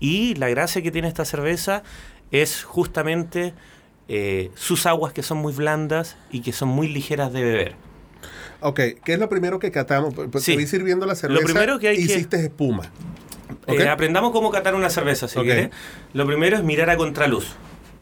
Y 0.00 0.34
la 0.36 0.48
gracia 0.48 0.82
que 0.82 0.90
tiene 0.90 1.08
esta 1.08 1.24
cerveza 1.24 1.82
es 2.30 2.64
justamente 2.64 3.54
eh, 4.08 4.50
sus 4.54 4.86
aguas 4.86 5.12
que 5.12 5.22
son 5.22 5.38
muy 5.38 5.52
blandas 5.52 6.16
y 6.30 6.40
que 6.40 6.52
son 6.52 6.68
muy 6.68 6.88
ligeras 6.88 7.32
de 7.32 7.42
beber. 7.42 7.74
Ok, 8.60 8.80
¿qué 9.04 9.12
es 9.14 9.18
lo 9.18 9.28
primero 9.28 9.58
que 9.58 9.70
catamos? 9.70 10.14
Pues 10.14 10.44
Sí. 10.44 10.52
Te 10.52 10.58
vi 10.58 10.66
sirviendo 10.66 11.06
la 11.06 11.14
cerveza. 11.14 11.44
primero 11.44 11.78
que 11.78 11.88
hay 11.88 11.96
que- 11.96 12.02
hiciste 12.02 12.36
espuma. 12.44 12.84
Eh, 13.66 13.72
Ok. 13.82 13.86
aprendamos 13.88 14.32
cómo 14.32 14.50
catar 14.50 14.74
una 14.74 14.90
cerveza, 14.90 15.28
si 15.28 15.38
quieres. 15.40 15.70
Lo 16.12 16.26
primero 16.26 16.56
es 16.56 16.62
mirar 16.64 16.90
a 16.90 16.96
contraluz. 16.96 17.52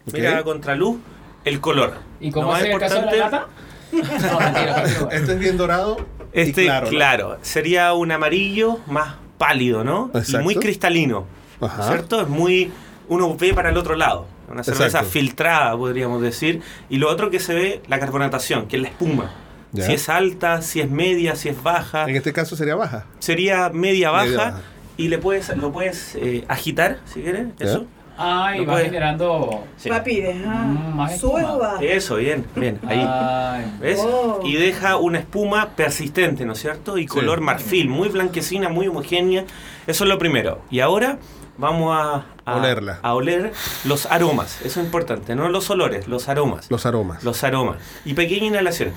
Ok. 0.06 0.14
Mirar 0.14 0.36
a 0.38 0.42
contraluz 0.44 0.98
el 1.44 1.60
color. 1.60 1.94
¿Y 2.20 2.26
Lo 2.28 2.32
cómo 2.32 2.48
más 2.48 2.60
hace 2.62 2.72
el 2.72 2.78
caso 2.78 2.94
de 2.96 3.00
la 3.00 3.06
importante- 3.06 3.36
lata? 3.36 3.48
No, 3.92 4.40
mentira, 4.40 4.74
continúa. 4.82 5.08
Este 5.12 5.32
es 5.32 5.38
bien 5.38 5.56
dorado. 5.56 5.96
y 6.32 6.40
Este, 6.40 6.64
claro. 6.64 6.88
claro, 6.88 7.28
¿no? 7.34 7.38
sería 7.42 7.92
un 7.94 8.10
amarillo 8.12 8.78
más 8.86 9.14
pálido, 9.38 9.84
¿no? 9.84 10.10
Exacto. 10.14 10.40
Y 10.40 10.44
muy 10.44 10.54
cristalino, 10.56 11.26
Ajá. 11.60 11.88
¿cierto? 11.88 12.20
Es 12.22 12.28
muy... 12.28 12.72
Uno 13.08 13.36
ve 13.36 13.52
para 13.52 13.70
el 13.70 13.76
otro 13.76 13.94
lado. 13.96 14.26
Una 14.50 14.62
cerveza 14.64 14.86
Exacto. 14.86 15.08
filtrada, 15.10 15.76
podríamos 15.76 16.22
decir. 16.22 16.60
Y 16.88 16.98
lo 16.98 17.10
otro 17.10 17.30
que 17.30 17.40
se 17.40 17.54
ve, 17.54 17.82
la 17.88 17.98
carbonatación, 17.98 18.66
que 18.68 18.76
es 18.76 18.82
la 18.82 18.88
espuma. 18.88 19.32
Ya. 19.72 19.86
Si 19.86 19.92
es 19.94 20.08
alta, 20.08 20.60
si 20.62 20.80
es 20.80 20.90
media, 20.90 21.34
si 21.34 21.48
es 21.48 21.62
baja. 21.62 22.04
En 22.08 22.16
este 22.16 22.32
caso 22.32 22.56
sería 22.56 22.74
baja. 22.74 23.06
Sería 23.18 23.70
media 23.70 24.10
baja. 24.10 24.24
Media 24.24 24.38
baja. 24.38 24.60
Y 24.98 25.08
le 25.08 25.18
puedes, 25.18 25.54
lo 25.56 25.72
puedes 25.72 26.14
eh, 26.16 26.44
agitar, 26.48 27.00
si 27.06 27.22
quieres, 27.22 27.46
Ya. 27.58 27.66
eso. 27.66 27.86
Ah, 28.22 28.56
y 28.56 28.64
va 28.64 28.72
puede- 28.74 28.84
generando. 28.86 29.64
Sí. 29.76 29.88
Rapidez, 29.88 30.36
ah. 30.46 30.64
Mm, 30.66 30.96
más 30.96 31.18
¿Sube 31.18 31.40
espuma. 31.40 31.54
o 31.54 31.58
baja? 31.58 31.82
Eso, 31.82 32.16
bien, 32.16 32.46
bien, 32.56 32.78
ahí. 32.86 33.04
Ay. 33.06 33.72
¿Ves? 33.80 33.98
Oh. 34.02 34.40
Y 34.44 34.54
deja 34.54 34.96
una 34.96 35.18
espuma 35.18 35.70
persistente, 35.76 36.44
¿no 36.44 36.52
es 36.52 36.60
cierto? 36.60 36.98
Y 36.98 37.06
color 37.06 37.40
marfil, 37.40 37.88
muy 37.88 38.08
blanquecina, 38.08 38.68
muy 38.68 38.86
homogénea. 38.88 39.44
Eso 39.86 40.04
es 40.04 40.08
lo 40.10 40.18
primero. 40.18 40.60
Y 40.70 40.80
ahora 40.80 41.18
vamos 41.58 41.96
a, 41.96 42.24
a- 42.44 42.56
Olerla. 42.56 42.98
a 43.02 43.14
oler 43.14 43.52
los 43.84 44.06
aromas. 44.06 44.60
Eso 44.64 44.80
es 44.80 44.86
importante, 44.86 45.34
no 45.34 45.48
los 45.48 45.68
olores, 45.70 46.08
los 46.08 46.28
aromas. 46.28 46.70
Los 46.70 46.86
aromas. 46.86 47.22
Los 47.24 47.44
aromas. 47.44 47.76
Y 48.04 48.14
pequeña 48.14 48.46
inhalación. 48.46 48.92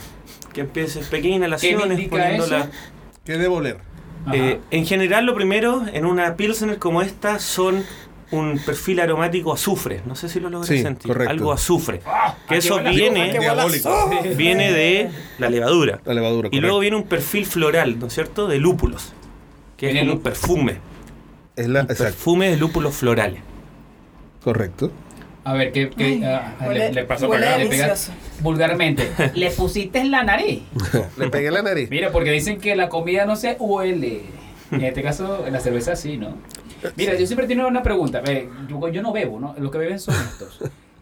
Que 0.54 0.62
empieces, 0.62 1.08
pequeñas 1.10 1.32
¿Qué 1.32 1.36
inhalaciones 1.38 1.88
me 1.88 1.94
indica 1.96 2.10
poniéndola. 2.18 2.60
eso? 2.60 2.70
¿Qué 3.26 3.38
debo 3.38 3.56
oler? 3.58 3.78
Eh, 4.34 4.60
en 4.72 4.86
general, 4.88 5.26
lo 5.26 5.36
primero 5.36 5.84
en 5.94 6.06
una 6.06 6.36
Pilsner 6.36 6.80
como 6.80 7.02
esta 7.04 7.38
son 7.40 7.84
un 8.32 8.60
perfil 8.66 9.00
aromático 9.00 9.54
azufre. 9.54 10.02
No 10.06 10.16
sé 10.16 10.30
si 10.30 10.40
lo 10.40 10.50
logré 10.50 10.68
Sí, 10.78 10.82
sentir. 10.82 11.08
correcto. 11.08 11.32
Algo 11.32 11.52
azufre. 11.52 12.02
Ah, 12.06 12.36
que 12.48 12.56
aquí 12.56 12.68
eso 12.68 12.80
viene, 12.82 13.32
Que 13.32 14.30
viene 14.36 14.72
de 14.72 15.10
la 15.38 15.50
levadura. 15.50 16.02
La 16.06 16.14
levadura. 16.14 16.50
Y 16.52 16.60
luego 16.60 16.80
viene 16.80 16.98
un 16.98 17.04
perfil 17.04 17.46
floral, 17.46 18.00
¿no 18.00 18.08
es 18.08 18.14
cierto? 18.14 18.48
De 18.48 18.58
lúpulos. 18.58 19.14
Que 19.78 19.92
es 19.92 20.00
como 20.00 20.14
un 20.14 20.20
perfume. 20.22 20.78
Es 21.56 21.68
la, 21.68 21.82
Un 21.82 21.88
perfume 21.88 22.50
de 22.50 22.58
lúpulos 22.58 22.96
florales. 22.96 23.42
Correcto. 24.44 24.92
A 25.44 25.54
ver, 25.54 25.72
¿qué, 25.72 25.90
qué, 25.92 26.06
Ay, 26.06 26.24
ah, 26.24 26.56
huele- 26.62 26.88
le, 26.88 26.94
le 26.94 27.04
pasó 27.06 27.32
acá? 27.32 27.58
Le 27.58 27.70
vulgarmente. 28.40 29.12
¿Le 29.36 29.52
pusiste 29.52 30.00
en 30.00 30.10
la 30.12 30.24
nariz? 30.24 30.64
Le 31.18 31.30
pegué 31.30 31.52
la 31.52 31.62
nariz. 31.62 31.90
Mira, 31.90 32.12
porque 32.12 32.32
dicen 32.32 32.60
que 32.60 32.76
la 32.76 32.90
comida 32.90 33.26
no 33.26 33.36
se 33.36 33.56
huele. 33.60 34.24
En 34.72 34.84
este 34.84 35.04
caso, 35.04 35.46
la 35.50 35.60
cerveza 35.60 35.96
sí, 35.96 36.18
¿no? 36.18 36.36
Mira, 36.96 37.16
yo 37.16 37.26
siempre 37.26 37.48
tengo 37.48 37.68
una 37.68 37.84
pregunta. 37.84 38.22
Yo, 38.68 38.88
yo 38.90 39.02
no 39.02 39.12
bebo, 39.14 39.40
¿no? 39.40 39.56
Los 39.58 39.72
que 39.72 39.78
beben 39.78 40.00
son 40.00 40.16
estos. 40.16 40.60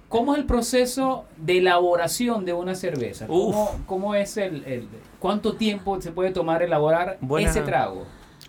¿Cómo 0.10 0.34
es 0.34 0.40
el 0.40 0.46
proceso 0.46 1.26
de 1.38 1.58
elaboración 1.58 2.46
de 2.46 2.54
una 2.54 2.76
cerveza? 2.76 3.26
¿Cómo, 3.28 3.80
cómo 3.88 4.14
es 4.16 4.38
el, 4.38 4.64
el- 4.66 4.88
¿Cuánto 5.20 5.54
tiempo 5.56 6.00
se 6.02 6.12
puede 6.12 6.32
tomar 6.32 6.62
elaborar 6.62 7.18
Buena- 7.22 7.50
ese 7.50 7.62
trago? 7.62 8.06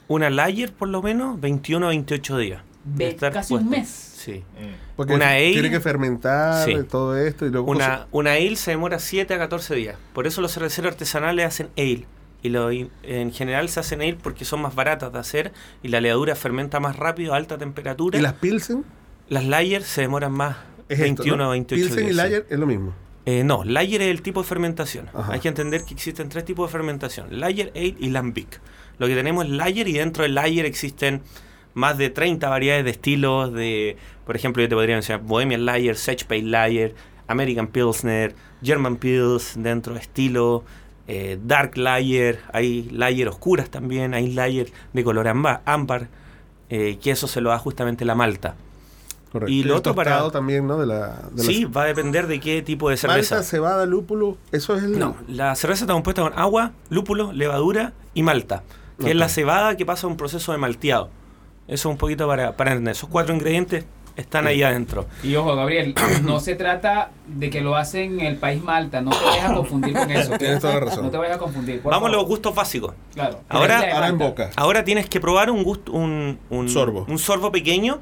Una 0.08 0.28
layer, 0.28 0.72
por 0.72 0.88
lo 0.88 1.00
menos, 1.00 1.40
21 1.40 1.86
a 1.86 1.88
28 1.90 2.36
días. 2.38 2.62
de 2.84 3.08
estar 3.08 3.32
casi 3.32 3.54
un 3.54 3.70
mes. 3.70 3.88
Sí. 3.88 4.42
Porque 4.94 5.14
Una 5.14 5.30
ale- 5.30 5.52
tiene 5.52 5.70
que 5.70 5.80
fermentar 5.80 6.66
Sí. 6.66 6.74
todo 6.90 7.16
esto 7.16 7.46
y 7.46 7.50
luego 7.50 7.70
Una, 7.70 8.06
una 8.12 8.32
ale 8.32 8.56
se 8.56 8.72
demora 8.72 8.98
7 8.98 9.32
a 9.32 9.38
14 9.38 9.74
días. 9.74 9.96
Por 10.12 10.26
eso 10.26 10.42
los 10.42 10.52
cerveceros 10.52 10.92
artesanales 10.92 11.46
hacen 11.46 11.70
ale. 11.78 12.04
Y 12.44 12.50
lo, 12.50 12.70
en 12.70 13.32
general 13.32 13.68
se 13.70 13.80
hacen 13.80 14.00
ale 14.02 14.16
porque 14.22 14.44
son 14.44 14.60
más 14.62 14.74
baratas 14.76 15.12
de 15.12 15.18
hacer 15.18 15.52
y 15.82 15.88
la 15.88 16.00
levadura 16.00 16.36
fermenta 16.36 16.78
más 16.78 16.94
rápido 16.96 17.32
a 17.34 17.36
alta 17.38 17.58
temperatura. 17.58 18.18
¿Y 18.18 18.22
las 18.22 18.34
Pilsen? 18.34 18.84
Las 19.28 19.44
layer 19.46 19.82
se 19.82 20.02
demoran 20.02 20.30
más, 20.30 20.58
Es 20.90 21.00
21 21.00 21.32
esto, 21.32 21.36
¿no? 21.38 21.44
a 21.44 21.50
28 21.52 21.82
Pilsen 21.86 21.98
días. 22.04 22.12
y. 22.12 22.16
Lager 22.16 22.46
es 22.50 22.58
lo 22.58 22.66
mismo. 22.66 22.94
Eh, 23.26 23.42
no, 23.42 23.64
layer 23.64 24.02
es 24.02 24.08
el 24.08 24.20
tipo 24.20 24.42
de 24.42 24.46
fermentación. 24.48 25.08
Ajá. 25.14 25.32
Hay 25.32 25.40
que 25.40 25.48
entender 25.48 25.84
que 25.84 25.94
existen 25.94 26.28
tres 26.28 26.44
tipos 26.44 26.68
de 26.68 26.72
fermentación: 26.72 27.40
layer, 27.40 27.72
ale 27.74 27.96
y 27.98 28.10
lambic. 28.10 28.60
Lo 28.98 29.06
que 29.06 29.14
tenemos 29.14 29.46
es 29.46 29.50
layer 29.50 29.88
y 29.88 29.94
dentro 29.94 30.22
del 30.24 30.34
layer 30.34 30.66
existen 30.66 31.22
más 31.72 31.96
de 31.96 32.10
30 32.10 32.46
variedades 32.50 32.84
de 32.84 32.90
estilos 32.90 33.52
de, 33.54 33.96
por 34.26 34.36
ejemplo, 34.36 34.62
yo 34.62 34.68
te 34.68 34.74
podría 34.74 34.96
mencionar 34.96 35.24
Bohemian 35.24 35.64
Lager, 35.64 35.96
Sage 35.96 36.26
Pale 36.28 36.42
Lager, 36.42 36.94
American 37.26 37.68
Pilsner, 37.68 38.34
German 38.62 38.96
Pils, 38.96 39.54
dentro 39.56 39.94
de 39.94 40.00
estilo, 40.00 40.62
eh, 41.06 41.38
Dark 41.44 41.76
Lager, 41.76 42.40
hay 42.52 42.88
layer 42.90 43.28
oscuras 43.28 43.68
también, 43.70 44.14
hay 44.14 44.32
layer 44.32 44.72
de 44.92 45.04
color 45.04 45.28
ámbar, 45.28 46.08
eh, 46.70 46.98
que 47.02 47.10
eso 47.10 47.26
se 47.28 47.40
lo 47.40 47.50
da 47.50 47.58
justamente 47.58 48.04
la 48.04 48.14
malta. 48.14 48.54
Correcto. 49.32 49.52
Y 49.52 49.64
lo 49.64 49.74
el 49.74 49.78
otro 49.78 49.94
para- 49.96 50.30
también, 50.30 50.66
¿no? 50.66 50.78
De 50.78 50.86
la, 50.86 51.22
de 51.32 51.42
Sí, 51.42 51.64
va 51.64 51.82
a 51.82 51.86
depender 51.86 52.28
de 52.28 52.38
qué 52.38 52.62
tipo 52.62 52.88
de 52.88 52.96
cerveza. 52.96 53.34
Malta, 53.34 53.48
cebada, 53.50 53.84
lúpulo, 53.84 54.38
eso 54.52 54.76
es 54.76 54.84
el... 54.84 54.96
No, 54.98 55.16
la 55.28 55.56
cerveza 55.56 55.84
está 55.84 55.92
compuesta 55.92 56.22
con 56.22 56.32
agua, 56.38 56.70
lúpulo, 56.88 57.32
levadura 57.32 57.92
y 58.14 58.22
malta, 58.22 58.62
que 59.02 59.10
es 59.10 59.16
la 59.16 59.28
cebada 59.28 59.76
que 59.76 59.84
pasa 59.84 60.06
un 60.06 60.16
proceso 60.16 60.52
de 60.52 60.58
malteado. 60.58 61.10
Eso 61.66 61.88
un 61.90 61.96
poquito 61.96 62.28
para, 62.28 62.56
para 62.56 62.70
entender. 62.72 62.92
Esos 62.92 63.08
cuatro 63.08 63.34
ingredientes 63.34 63.84
están 64.16 64.46
ahí 64.46 64.62
adentro. 64.62 65.06
Y 65.22 65.34
ojo, 65.36 65.56
Gabriel, 65.56 65.94
no 66.22 66.40
se 66.40 66.54
trata 66.54 67.10
de 67.26 67.50
que 67.50 67.60
lo 67.60 67.76
hacen 67.76 68.20
en 68.20 68.26
el 68.26 68.36
país 68.36 68.62
Malta. 68.62 69.00
No 69.00 69.10
te 69.10 69.24
vayas 69.24 69.50
a 69.50 69.54
confundir 69.54 69.94
con 69.94 70.10
eso. 70.10 70.38
Tienes 70.38 70.60
toda 70.60 70.74
la 70.74 70.80
razón. 70.80 71.04
No 71.04 71.10
te 71.10 71.16
vayas 71.16 71.36
a 71.36 71.38
confundir. 71.38 71.80
por 71.80 71.92
Vamos 71.92 72.08
a 72.08 72.12
los 72.12 72.24
gustos 72.24 72.54
básicos. 72.54 72.94
Claro. 73.14 73.40
Ahora- 73.48 73.78
Ahora 73.94 74.08
en 74.08 74.18
boca. 74.18 74.50
Ahora 74.56 74.84
tienes 74.84 75.08
que 75.08 75.20
probar 75.20 75.50
un 75.50 75.62
gusto, 75.64 75.92
un, 75.92 76.38
un 76.50 76.68
Sorbo. 76.68 77.06
un 77.08 77.18
sorbo 77.18 77.50
pequeño 77.52 78.00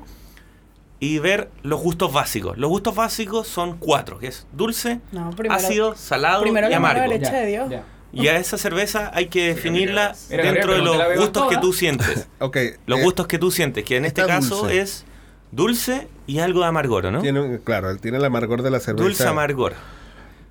y 1.01 1.19
ver 1.19 1.51
los 1.63 1.81
gustos 1.81 2.13
básicos. 2.13 2.57
Los 2.59 2.71
gustos 2.71 2.95
básicos 2.95 3.49
son 3.49 3.77
cuatro, 3.79 4.19
que 4.19 4.29
es 4.29 4.47
dulce, 4.53 5.01
No, 5.11 5.31
primero- 5.31 5.55
ácido, 5.61 5.95
salado 5.97 6.43
primero 6.43 6.71
y 6.71 6.73
amargo. 6.75 7.07
Leche 7.07 7.33
de 7.33 7.47
Dios. 7.47 7.71
ya. 7.71 7.85
Y 8.15 8.29
a 8.29 8.37
esa 8.37 8.59
cerveza 8.59 9.11
hay 9.15 9.29
que 9.29 9.47
definirla 9.49 10.15
Mira, 10.31 10.43
dentro 10.53 10.75
de 10.75 10.81
los 10.83 10.97
gustos 11.17 11.49
que 11.49 11.57
tú 11.57 11.73
sientes. 11.73 12.29
Ok. 12.41 12.57
Los 12.87 13.01
eh, 13.01 13.03
gustos 13.05 13.27
que 13.27 13.39
tú 13.39 13.51
sientes, 13.51 13.85
que 13.85 13.97
en 13.97 14.05
este 14.05 14.25
caso 14.27 14.57
dulce. 14.59 14.81
es 14.81 15.05
dulce 15.53 16.09
y 16.27 16.41
algo 16.41 16.61
de 16.63 16.67
amargor, 16.67 17.11
¿no? 17.13 17.21
Tiene, 17.23 17.61
claro, 17.63 17.91
él 17.91 18.01
tiene 18.01 18.17
el 18.19 18.25
amargor 18.25 18.63
de 18.63 18.71
la 18.71 18.81
cerveza. 18.81 19.05
Dulce 19.05 19.27
amargor. 19.29 19.75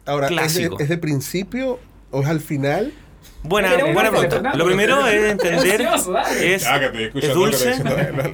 Ahora, 0.05 0.27
¿es 0.27 0.31
de, 0.31 0.35
clásico. 0.37 0.79
¿es 0.79 0.87
de 0.89 0.97
principio 0.97 1.79
o 2.11 2.21
es 2.21 2.27
al 2.27 2.39
final? 2.39 2.93
Buena, 3.43 3.69
Pero 3.69 3.85
buena 3.87 3.93
bueno, 3.93 4.09
pregunta. 4.11 4.35
Fernando, 4.37 4.57
Lo 4.57 4.65
primero 4.65 5.05
es 5.07 5.31
entender 5.31 5.81
es, 5.81 6.65
Ah, 6.67 6.79
es 7.15 7.33
dulce, 7.33 7.75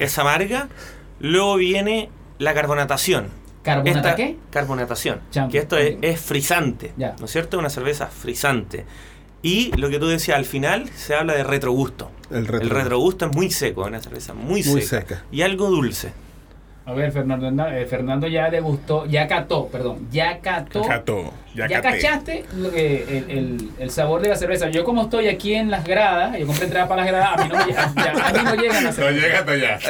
es 0.00 0.18
amarga, 0.18 0.68
luego 1.20 1.56
viene 1.56 2.10
la 2.38 2.54
carbonatación. 2.54 3.28
¿Carbonata 3.62 3.98
Esta- 3.98 4.16
qué? 4.16 4.36
Carbonatación. 4.50 5.20
Champ- 5.32 5.50
que 5.50 5.58
esto 5.58 5.76
es, 5.76 5.96
es 6.00 6.20
frisante. 6.20 6.92
Ya. 6.96 7.16
¿No 7.18 7.24
es 7.26 7.30
cierto? 7.32 7.58
Una 7.58 7.68
cerveza 7.70 8.06
frisante. 8.06 8.84
Y 9.42 9.72
lo 9.76 9.88
que 9.90 9.98
tú 9.98 10.06
decías, 10.08 10.36
al 10.38 10.44
final 10.46 10.88
se 10.94 11.14
habla 11.14 11.34
de 11.34 11.44
retrogusto. 11.44 12.10
El 12.30 12.46
retro- 12.46 12.60
El 12.62 12.70
retrogusto 12.70 13.26
es 13.26 13.34
muy 13.34 13.50
seco, 13.50 13.84
una 13.84 14.00
cerveza 14.00 14.32
muy, 14.34 14.62
Muy 14.64 14.82
seca. 14.82 15.00
seca. 15.16 15.24
Y 15.32 15.42
algo 15.42 15.68
dulce. 15.70 16.12
A 16.88 16.94
ver, 16.94 17.12
Fernando, 17.12 17.66
eh, 17.68 17.84
Fernando 17.84 18.26
ya 18.28 18.48
degustó, 18.48 19.04
ya 19.04 19.28
cató, 19.28 19.68
perdón, 19.68 20.08
ya 20.10 20.38
cató. 20.40 20.80
Cato, 20.80 21.34
ya, 21.54 21.66
Ya, 21.68 21.82
cachaste 21.82 22.46
lo 22.56 22.70
que- 22.70 23.02
el, 23.28 23.30
el- 23.38 23.70
el 23.78 23.90
sabor 23.90 24.22
de 24.22 24.30
la 24.30 24.36
cerveza. 24.36 24.70
Yo 24.70 24.84
como 24.84 25.02
estoy 25.02 25.28
aquí 25.28 25.52
en 25.52 25.70
las 25.70 25.84
gradas, 25.84 26.38
yo 26.38 26.46
compré 26.46 26.64
entrada 26.64 26.88
para 26.88 27.02
las 27.02 27.10
gradas, 27.12 27.28
a 27.38 27.42
mí 27.44 27.48
no, 27.50 27.56
me, 27.58 27.64
llega- 27.66 27.92
ya- 27.94 28.26
a 28.26 28.32
mí 28.32 28.38
no 28.42 28.54
llegan 28.54 28.84
las 28.84 28.96
No 28.98 29.04
cervezas. 29.04 29.22
llega 29.22 29.38
hasta 29.40 29.52
allá. 29.52 29.74
El 29.74 29.80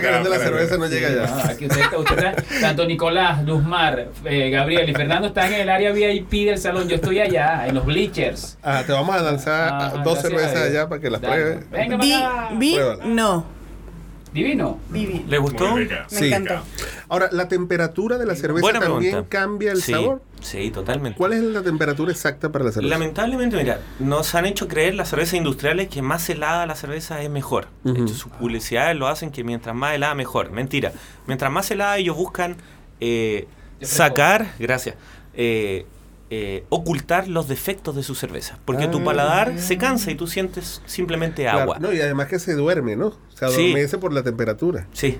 que 0.00 0.08
Ah, 0.08 0.10
vende 0.12 0.30
la 0.30 0.38
cerveza 0.38 0.76
no 0.78 0.86
llega 0.86 1.08
Ah, 1.08 1.42
ya. 1.44 1.50
aquí 1.50 1.66
usted, 1.66 1.82
usted 1.98 2.18
está- 2.24 2.42
tanto 2.62 2.86
Nicolás, 2.86 3.44
Luzmar, 3.44 4.06
eh, 4.24 4.48
Gabriel 4.48 4.88
y 4.88 4.94
Fernando 4.94 5.28
están 5.28 5.52
en 5.52 5.60
el 5.60 5.68
área 5.68 5.92
VIP 5.92 6.46
del 6.46 6.56
salón. 6.56 6.88
Yo 6.88 6.94
estoy 6.94 7.20
allá, 7.20 7.66
en 7.66 7.74
los 7.74 7.84
bleachers. 7.84 8.56
Ah, 8.62 8.82
te 8.86 8.92
vamos 8.92 9.14
a 9.14 9.20
lanzar 9.20 9.74
Ajá, 9.74 10.02
dos 10.02 10.20
a 10.20 10.22
cervezas 10.22 10.56
allá 10.56 10.88
para 10.88 11.02
que 11.02 11.10
las 11.10 11.20
Dale. 11.20 11.34
pruebes. 11.34 11.70
Venga, 11.70 11.98
para 11.98 12.28
acá. 12.46 12.48
vi, 12.54 12.78
no. 13.04 13.55
Divino. 14.36 14.78
Vivi. 14.90 15.24
¿Le 15.26 15.38
gustó? 15.38 15.74
Rica. 15.76 16.06
Me 16.12 16.18
Sí. 16.18 16.26
encantó. 16.26 16.62
Ahora, 17.08 17.28
¿la 17.32 17.48
temperatura 17.48 18.18
de 18.18 18.26
la 18.26 18.36
cerveza 18.36 18.60
Buena 18.62 18.80
también 18.80 19.12
pregunta. 19.12 19.28
cambia 19.30 19.72
el 19.72 19.80
sí, 19.82 19.92
sabor? 19.92 20.22
Sí, 20.42 20.70
totalmente. 20.70 21.16
¿Cuál 21.16 21.32
es 21.32 21.42
la 21.42 21.62
temperatura 21.62 22.12
exacta 22.12 22.52
para 22.52 22.64
la 22.66 22.70
cerveza? 22.72 22.90
Lamentablemente, 22.90 23.56
mira, 23.56 23.80
nos 23.98 24.34
han 24.34 24.44
hecho 24.44 24.68
creer 24.68 24.94
las 24.94 25.08
cervezas 25.08 25.34
industriales 25.34 25.88
que 25.88 26.02
más 26.02 26.28
helada 26.28 26.66
la 26.66 26.74
cerveza 26.76 27.22
es 27.22 27.30
mejor. 27.30 27.68
De 27.82 27.92
Ujú. 27.92 28.02
hecho, 28.04 28.14
sus 28.14 28.30
publicidades 28.32 28.94
lo 28.96 29.08
hacen 29.08 29.30
que 29.30 29.42
mientras 29.42 29.74
más 29.74 29.94
helada 29.94 30.14
mejor. 30.14 30.50
Mentira. 30.50 30.92
Mientras 31.26 31.50
más 31.50 31.70
helada 31.70 31.96
ellos 31.96 32.14
buscan 32.16 32.56
eh, 33.00 33.46
sacar, 33.80 34.52
gracias, 34.58 34.96
eh, 35.34 35.86
eh, 36.30 36.64
ocultar 36.70 37.28
los 37.28 37.46
defectos 37.48 37.94
de 37.94 38.02
su 38.02 38.14
cerveza. 38.14 38.58
Porque 38.64 38.88
tu 38.88 38.98
Ah. 38.98 39.04
paladar 39.04 39.58
se 39.60 39.78
cansa 39.78 40.10
y 40.10 40.14
tú 40.16 40.26
sientes 40.26 40.82
simplemente 40.86 41.42
Claro, 41.42 41.60
agua. 41.60 41.78
No, 41.78 41.92
y 41.92 42.00
además 42.00 42.26
que 42.28 42.38
se 42.38 42.54
duerme, 42.54 42.96
¿no? 42.96 43.12
Se 43.34 43.48
Sí. 43.48 43.54
adormece 43.70 43.98
por 43.98 44.12
la 44.12 44.22
temperatura. 44.22 44.88
Sí. 44.92 45.18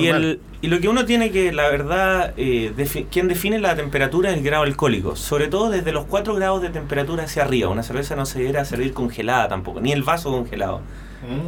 Y, 0.00 0.06
el- 0.06 0.40
y 0.60 0.68
lo 0.68 0.78
que 0.80 0.88
uno 0.88 1.04
tiene 1.04 1.30
que, 1.32 1.52
la 1.52 1.68
verdad, 1.68 2.34
eh, 2.36 2.72
defi- 2.76 3.06
quien 3.10 3.26
define 3.26 3.58
la 3.58 3.74
temperatura 3.74 4.30
es 4.30 4.38
el 4.38 4.44
grado 4.44 4.62
alcohólico. 4.62 5.16
Sobre 5.16 5.48
todo 5.48 5.70
desde 5.70 5.90
los 5.92 6.04
4 6.04 6.34
grados 6.36 6.62
de 6.62 6.68
temperatura 6.70 7.24
hacia 7.24 7.42
arriba. 7.42 7.68
Una 7.68 7.82
cerveza 7.82 8.14
no 8.14 8.24
se 8.24 8.38
debería 8.38 8.64
servir 8.64 8.92
congelada 8.92 9.48
tampoco, 9.48 9.80
ni 9.80 9.90
el 9.92 10.02
vaso 10.04 10.30
congelado. 10.30 10.80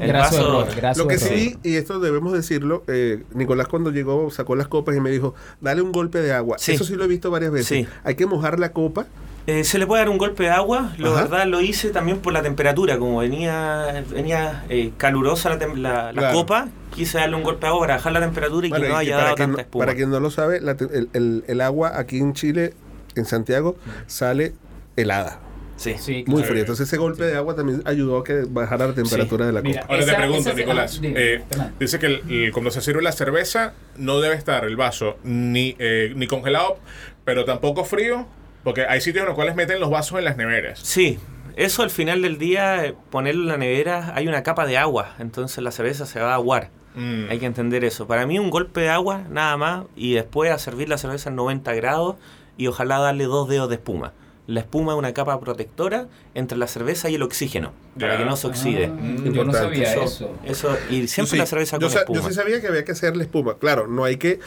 El 0.00 0.06
Graso 0.08 0.36
vaso- 0.36 0.64
error, 0.72 0.96
Lo 0.96 1.06
que 1.08 1.14
error. 1.14 1.28
sí, 1.28 1.56
y 1.64 1.74
esto 1.76 1.98
debemos 1.98 2.32
decirlo, 2.32 2.84
eh, 2.86 3.24
Nicolás 3.34 3.66
cuando 3.66 3.90
llegó 3.90 4.30
sacó 4.30 4.54
las 4.54 4.68
copas 4.68 4.94
y 4.96 5.00
me 5.00 5.10
dijo, 5.10 5.34
dale 5.60 5.82
un 5.82 5.90
golpe 5.90 6.20
de 6.20 6.32
agua. 6.32 6.58
Sí. 6.58 6.72
Eso 6.72 6.84
sí 6.84 6.94
lo 6.94 7.04
he 7.04 7.08
visto 7.08 7.30
varias 7.30 7.50
veces. 7.50 7.66
Sí. 7.66 7.86
Hay 8.04 8.14
que 8.14 8.26
mojar 8.26 8.58
la 8.60 8.70
copa. 8.72 9.06
Eh, 9.46 9.62
se 9.64 9.78
le 9.78 9.86
puede 9.86 10.00
dar 10.00 10.08
un 10.08 10.16
golpe 10.16 10.44
de 10.44 10.48
agua, 10.50 10.94
la 10.96 11.10
Ajá. 11.10 11.22
verdad 11.22 11.46
lo 11.46 11.60
hice 11.60 11.90
también 11.90 12.18
por 12.20 12.32
la 12.32 12.40
temperatura, 12.42 12.98
como 12.98 13.18
venía 13.18 14.02
venía 14.10 14.64
eh, 14.70 14.92
calurosa 14.96 15.50
la, 15.50 15.58
tem- 15.58 15.76
la- 15.76 16.12
la 16.12 16.20
Claro. 16.20 16.34
copa, 16.38 16.68
quise 16.94 17.18
darle 17.18 17.36
un 17.36 17.42
golpe 17.42 17.60
de 17.62 17.66
agua 17.68 17.80
para 17.80 17.96
bajar 17.96 18.12
la 18.12 18.20
temperatura 18.20 18.66
y 18.66 18.70
Bueno, 18.70 18.84
que 18.86 18.90
no 18.90 19.02
y 19.02 19.04
haya 19.06 19.12
para, 19.16 19.24
dado 19.24 19.36
quien, 19.36 19.46
tanta 19.50 19.56
no- 19.56 19.62
espuma. 19.66 19.84
para 19.84 19.96
quien 19.96 20.10
no 20.10 20.20
lo 20.20 20.30
sabe, 20.30 20.60
la 20.62 20.76
te- 20.76 20.84
el, 20.86 21.10
el- 21.12 21.44
el 21.46 21.60
agua 21.60 21.92
aquí 21.98 22.18
en 22.20 22.32
Chile, 22.32 22.72
en 23.16 23.26
Santiago, 23.26 23.76
sale 24.06 24.54
helada. 24.96 25.40
Sí. 25.76 25.94
Sí, 25.98 26.24
Muy 26.26 26.40
Sí. 26.42 26.48
fría. 26.48 26.60
Entonces 26.60 26.86
ese 26.88 26.96
golpe 26.96 27.24
de 27.24 27.36
agua 27.36 27.54
también 27.54 27.82
ayudó 27.84 28.18
a 28.18 28.24
que 28.24 28.44
bajara 28.48 28.86
la 28.86 28.94
temperatura 28.94 29.44
de 29.44 29.52
la 29.52 29.60
Mira, 29.60 29.82
copa. 29.82 29.92
Ahora 29.92 30.06
te 30.06 30.14
pregunto, 30.14 30.48
esa- 30.48 30.58
Nicolás. 30.58 31.00
dime, 31.02 31.14
eh, 31.18 31.42
dice 31.78 31.98
que 31.98 32.06
el- 32.06 32.22
el- 32.30 32.52
cuando 32.52 32.70
se 32.70 32.80
sirve 32.80 33.02
la 33.02 33.12
cerveza 33.12 33.74
no 33.98 34.20
debe 34.20 34.36
estar 34.36 34.64
el 34.64 34.76
vaso 34.76 35.16
ni, 35.22 35.76
eh, 35.78 36.14
ni 36.16 36.28
congelado, 36.28 36.78
pero 37.24 37.44
tampoco 37.44 37.84
frío, 37.84 38.26
porque 38.64 38.86
hay 38.88 39.00
sitios 39.00 39.22
en 39.22 39.26
los 39.26 39.34
cuales 39.34 39.54
meten 39.54 39.78
los 39.78 39.90
vasos 39.90 40.18
en 40.18 40.24
las 40.24 40.36
neveras. 40.36 40.80
Sí, 40.80 41.18
eso 41.56 41.82
al 41.82 41.90
final 41.90 42.22
del 42.22 42.38
día, 42.38 42.84
eh, 42.84 42.94
ponerlo 43.10 43.42
en 43.42 43.48
la 43.48 43.56
nevera, 43.56 44.12
hay 44.16 44.26
una 44.26 44.42
capa 44.42 44.66
de 44.66 44.78
agua, 44.78 45.14
entonces 45.20 45.62
la 45.62 45.70
cerveza 45.70 46.06
se 46.06 46.18
va 46.18 46.32
a 46.32 46.34
aguar. 46.34 46.70
Mm. 46.96 47.26
Hay 47.30 47.38
que 47.38 47.46
entender 47.46 47.84
eso. 47.84 48.06
Para 48.06 48.26
mí 48.26 48.38
un 48.38 48.50
golpe 48.50 48.80
de 48.80 48.88
agua, 48.88 49.22
nada 49.30 49.56
más, 49.56 49.84
y 49.94 50.14
después 50.14 50.50
a 50.50 50.58
servir 50.58 50.88
la 50.88 50.98
cerveza 50.98 51.28
en 51.28 51.36
90 51.36 51.74
grados 51.74 52.16
y 52.56 52.66
ojalá 52.66 52.98
darle 52.98 53.24
dos 53.24 53.48
dedos 53.48 53.68
de 53.68 53.76
espuma. 53.76 54.12
La 54.46 54.60
espuma 54.60 54.92
es 54.92 54.98
una 54.98 55.14
capa 55.14 55.40
protectora 55.40 56.06
entre 56.34 56.58
la 56.58 56.66
cerveza 56.66 57.08
y 57.08 57.14
el 57.14 57.22
oxígeno, 57.22 57.72
para 57.98 58.18
que 58.18 58.26
no 58.26 58.36
se 58.36 58.46
oxide. 58.46 58.92
Ah, 58.92 59.30
yo 59.32 59.42
no 59.44 59.52
sabía 59.54 59.90
eso, 59.94 60.04
eso. 60.04 60.30
eso- 60.44 60.76
y 60.90 61.08
siempre 61.08 61.38
Yo 61.38 61.42
la 61.42 61.46
sí- 61.46 61.50
cerveza 61.50 61.78
yo 61.78 61.86
con 61.86 61.90
sa- 61.90 61.98
espuma. 62.00 62.20
Yo 62.20 62.28
sí 62.28 62.34
sabía 62.34 62.60
que 62.60 62.66
había 62.66 62.84
que 62.84 62.92
hacerle 62.92 63.24
espuma. 63.24 63.56
Claro, 63.58 63.86
no 63.86 64.04
hay 64.04 64.18
que 64.18 64.40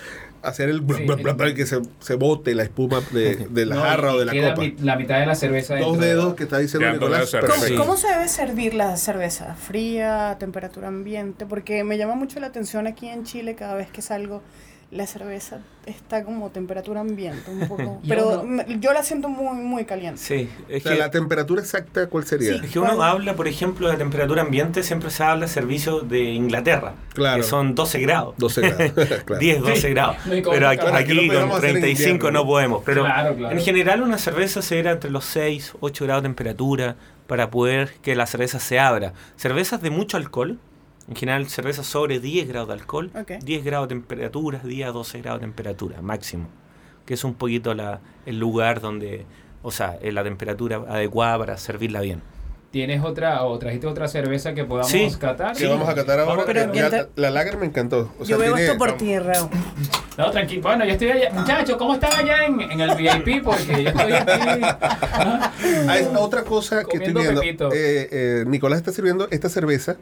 hacer 0.43 0.69
el 0.69 0.81
bla, 0.81 0.97
Sí, 0.97 1.03
el- 1.09 1.33
bla, 1.35 1.53
que 1.55 1.65
se, 1.65 1.81
se 1.99 2.13
bote 2.13 2.53
la 2.53 2.61
espuma 2.61 3.01
de, 3.11 3.47
de 3.49 3.65
la 3.65 3.73
No, 3.75 3.81
jarra 3.81 4.13
o 4.13 4.19
de 4.19 4.25
la 4.25 4.31
queda 4.33 4.49
copa. 4.53 4.61
mi- 4.67 4.75
la 4.83 4.95
mitad 4.97 5.19
de 5.19 5.25
la 5.25 5.33
cerveza 5.33 5.75
Dos 5.77 5.93
dentro 5.93 6.05
dedos 6.07 6.33
que 6.35 6.43
está 6.43 6.59
diciendo 6.59 6.91
Nicolás. 6.91 7.31
¿Cómo, 7.31 7.77
cómo 7.77 7.97
se 7.97 8.07
debe 8.07 8.27
servir 8.27 8.75
la 8.75 8.97
cerveza? 8.97 9.55
¿Fría, 9.55 10.35
temperatura 10.39 10.89
ambiente? 10.89 11.47
Porque 11.47 11.83
me 11.83 11.97
llama 11.97 12.13
mucho 12.13 12.39
la 12.39 12.47
atención 12.47 12.85
aquí 12.85 13.07
en 13.09 13.23
Chile 13.23 13.55
cada 13.55 13.73
vez 13.73 13.89
que 13.89 14.03
salgo. 14.03 14.43
La 14.89 15.05
cerveza 15.05 15.59
está 15.85 16.23
como 16.23 16.49
temperatura 16.49 17.01
ambiente 17.01 17.51
un 17.51 17.67
poco. 17.67 18.01
Pero 18.07 18.45
yo 18.79 18.93
la 18.93 19.03
siento 19.03 19.27
muy, 19.27 19.57
muy 19.57 19.83
caliente. 19.83 20.19
Sí, 20.21 20.49
O 20.67 20.71
es 20.71 20.83
sea, 20.83 20.93
que, 20.93 20.97
la 20.97 21.11
temperatura 21.11 21.61
exacta, 21.61 22.07
¿cuál 22.07 22.25
sería? 22.25 22.53
Sí. 22.53 22.61
es 22.63 22.71
que 22.71 22.79
uno 22.79 22.95
¿Cuál? 22.95 23.09
habla, 23.09 23.35
por 23.35 23.47
ejemplo, 23.49 23.89
de 23.89 23.97
temperatura 23.97 24.43
ambiente, 24.43 24.83
siempre 24.83 25.09
se 25.09 25.23
habla 25.23 25.45
de 25.47 25.51
servicios 25.51 26.07
de 26.07 26.21
Inglaterra, 26.23 26.93
Claro. 27.13 27.37
que 27.41 27.43
son 27.43 27.75
12 27.75 27.99
grados. 27.99 28.35
12 28.37 28.61
grados. 28.61 28.91
claro. 29.25 29.39
10, 29.39 29.59
12 29.61 29.75
Sí. 29.81 29.89
grados. 29.89 30.15
No, 30.25 30.31
Pero 30.51 30.67
aquí, 30.69 30.81
Bueno, 30.81 30.97
aquí 30.97 31.27
con 31.27 31.35
hacer 31.51 31.65
en 31.65 31.81
35 31.81 32.09
invierno, 32.11 32.31
no 32.31 32.39
¿no? 32.39 32.45
podemos. 32.45 32.83
Pero 32.85 33.03
Claro, 33.03 33.35
claro. 33.35 33.55
en 33.57 33.61
general 33.63 34.01
una 34.03 34.17
cerveza 34.17 34.61
se 34.61 34.79
era 34.79 34.91
entre 34.91 35.09
los 35.11 35.25
6, 35.25 35.73
8 35.81 36.05
grados 36.05 36.23
de 36.23 36.29
temperatura 36.29 36.95
para 37.27 37.49
poder 37.49 37.91
que 38.01 38.15
la 38.15 38.25
cerveza 38.25 38.59
se 38.59 38.79
abra. 38.79 39.11
Cervezas 39.35 39.81
de 39.81 39.89
mucho 39.89 40.15
alcohol, 40.15 40.57
en 41.09 41.15
general 41.15 41.47
cervezas 41.47 41.85
sobre 41.85 42.19
10 42.19 42.47
grados 42.47 42.67
de 42.67 42.73
alcohol, 42.73 43.11
Ok. 43.19 43.33
10 43.43 43.63
grados 43.63 43.87
de 43.87 43.95
temperatura, 43.95 44.59
10 44.63 44.87
a 44.87 44.91
12 44.91 45.21
grados 45.21 45.39
de 45.41 45.45
temperatura 45.47 46.01
máximo. 46.01 46.47
Que 47.05 47.13
es 47.13 47.23
un 47.23 47.33
poquito 47.35 47.73
la, 47.73 48.01
el 48.25 48.37
lugar 48.39 48.81
donde, 48.81 49.25
o 49.63 49.71
sea, 49.71 49.97
eh, 50.01 50.11
la 50.11 50.23
temperatura 50.23 50.77
adecuada 50.87 51.37
para 51.39 51.57
servirla 51.57 52.01
bien. 52.01 52.21
¿Tienes 52.69 53.01
otra 53.01 53.43
o 53.45 53.57
trajiste 53.57 53.87
otra 53.87 54.09
cerveza 54.09 54.53
que 54.53 54.65
podamos 54.65 54.91
Sí. 54.91 55.09
catar? 55.17 55.55
¿Qué 55.55 55.65
vamos 55.67 55.87
a 55.87 55.95
catar 55.95 56.19
ahora? 56.19 56.43
pero 56.45 56.63
Eh, 56.63 56.69
¿quién 56.73 56.91
la, 56.91 57.07
la 57.15 57.31
lager 57.31 57.57
me 57.57 57.65
encantó. 57.65 58.11
O 58.19 58.25
sea, 58.25 58.35
yo 58.35 58.37
veo 58.39 58.53
tiene- 58.55 58.65
esto 58.67 58.77
por 58.77 58.97
ti, 58.97 59.17
Raúl. 59.17 59.49
No, 60.17 60.31
tranquilo. 60.31 60.61
Bueno, 60.63 60.83
yo 60.83 60.91
estoy 60.91 61.11
allá. 61.11 61.29
Muchachos, 61.31 61.77
¿cómo 61.77 61.93
están 61.93 62.11
allá 62.13 62.45
en, 62.45 62.59
en 62.59 62.81
el 62.81 62.89
VIP? 62.95 63.41
Porque 63.43 63.83
yo 63.83 63.89
estoy 63.89 64.11
aquí. 64.11 64.61
¿ah? 64.63 65.51
Hay 65.87 66.07
otra 66.17 66.43
cosa 66.43 66.83
que 66.83 66.97
estoy 66.97 67.13
viendo. 67.13 67.71
Eh, 67.71 68.09
eh, 68.11 68.43
Nicolás 68.45 68.79
está 68.79 68.91
sirviendo 68.91 69.27
esta 69.31 69.47
cerveza. 69.47 69.95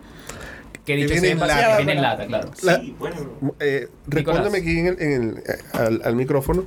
Que 0.83 0.95
dicho 0.95 1.07
Que 1.13 1.21
viene 1.21 1.29
en 1.31 1.37
sea, 1.39 1.47
lata. 1.47 1.77
viene 1.77 1.91
en 1.93 2.01
lata, 2.01 2.25
claro. 2.27 2.51
La- 2.63 2.79
Sí, 2.79 2.95
bueno. 2.99 3.15
Eh, 3.59 3.87
respóndeme 4.07 4.57
aquí 4.59 4.79
en 4.79 4.87
el- 4.87 5.01
en 5.01 5.11
el- 5.23 5.37
eh, 5.37 5.57
al, 5.73 6.01
al 6.03 6.15
micrófono. 6.15 6.65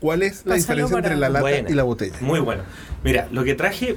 ¿Cuál 0.00 0.22
es 0.22 0.46
la 0.46 0.54
Pásalo 0.54 0.56
diferencia 0.56 0.96
para- 0.96 1.06
entre 1.08 1.20
la 1.20 1.28
lata 1.28 1.40
Buena. 1.42 1.70
y 1.70 1.74
la 1.74 1.82
botella? 1.82 2.16
Muy 2.20 2.40
bueno. 2.40 2.62
Mira, 3.04 3.28
lo 3.30 3.44
que 3.44 3.54
traje 3.54 3.96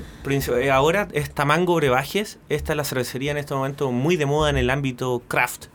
eh, 0.60 0.72
ahora 0.72 1.08
es 1.14 1.32
Tamango 1.32 1.76
Brebajes. 1.76 2.40
Esta 2.50 2.74
es 2.74 2.78
la 2.78 2.84
cervecería 2.84 3.32
en 3.32 3.38
este 3.38 3.54
momento 3.54 3.92
muy 3.92 4.18
de 4.18 4.26
moda 4.26 4.50
en 4.50 4.58
el 4.58 4.70
ámbito 4.70 5.22
craft. 5.28 5.66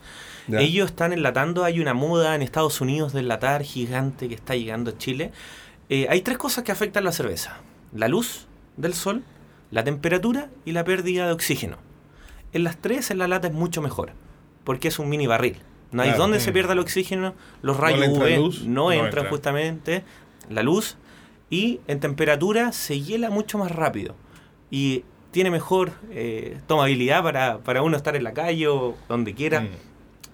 Ya. 0.47 0.59
Ellos 0.61 0.89
están 0.91 1.13
enlatando, 1.13 1.63
hay 1.63 1.79
una 1.79 1.93
moda 1.93 2.35
en 2.35 2.41
Estados 2.41 2.79
Unidos 2.81 3.13
de 3.13 3.19
enlatar 3.21 3.63
gigante 3.63 4.27
que 4.27 4.35
está 4.35 4.55
llegando 4.55 4.91
a 4.91 4.97
Chile. 4.97 5.31
Eh, 5.89 6.07
hay 6.09 6.21
tres 6.21 6.37
cosas 6.37 6.63
que 6.63 6.71
afectan 6.71 7.03
la 7.03 7.11
cerveza. 7.11 7.57
La 7.93 8.07
luz 8.07 8.47
del 8.77 8.93
sol, 8.93 9.23
la 9.71 9.83
temperatura 9.83 10.49
y 10.65 10.71
la 10.73 10.83
pérdida 10.83 11.25
de 11.27 11.33
oxígeno. 11.33 11.77
En 12.53 12.63
las 12.63 12.77
tres, 12.77 13.11
en 13.11 13.17
la 13.19 13.27
lata 13.27 13.47
es 13.47 13.53
mucho 13.53 13.81
mejor, 13.81 14.11
porque 14.63 14.87
es 14.87 14.99
un 14.99 15.09
mini 15.09 15.27
barril. 15.27 15.57
No 15.91 16.01
hay 16.03 16.09
Claro. 16.09 16.23
donde 16.23 16.37
Mm. 16.37 16.41
se 16.41 16.51
pierda 16.51 16.73
el 16.73 16.79
oxígeno, 16.79 17.33
los 17.61 17.77
No 17.77 17.81
rayos 17.83 18.03
entra 18.05 18.23
UV 18.25 18.37
luz, 18.37 18.63
no, 18.65 18.73
no 18.85 18.91
entran 18.91 19.07
entra. 19.07 19.29
justamente, 19.29 20.03
la 20.49 20.63
luz, 20.63 20.97
y 21.49 21.79
en 21.87 21.99
temperatura 21.99 22.71
se 22.71 22.99
hiela 23.01 23.29
mucho 23.29 23.57
más 23.57 23.71
rápido. 23.71 24.15
Y 24.71 25.03
tiene 25.31 25.49
mejor 25.51 25.91
eh, 26.11 26.59
tomabilidad 26.67 27.23
para, 27.23 27.57
para 27.59 27.81
uno 27.83 27.97
estar 27.97 28.15
en 28.15 28.23
la 28.23 28.33
calle 28.33 28.67
o 28.67 28.95
donde 29.07 29.33
quiera 29.33 29.61
Mm. 29.61 29.67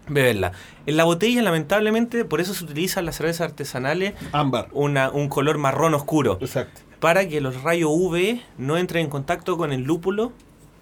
beberla. 0.10 0.52
En 0.86 0.98
la 0.98 1.04
botella, 1.06 1.42
lamentablemente, 1.42 2.26
por 2.26 2.40
eso 2.42 2.54
se 2.54 2.64
utilizan 2.66 3.06
las 3.06 3.16
cervezas 3.18 3.50
artesanales 3.50 4.14
Ámbar. 4.34 4.68
una, 4.74 5.10
un 5.10 5.30
color 5.30 5.58
marrón 5.58 5.94
oscuro, 5.94 6.38
Exacto. 6.42 6.82
para 7.00 7.28
que 7.28 7.40
los 7.42 7.64
rayos 7.64 7.90
UV 7.92 8.42
no 8.58 8.78
entren 8.78 9.06
en 9.06 9.10
contacto 9.10 9.58
con 9.58 9.72
el 9.72 9.82
lúpulo 9.84 10.32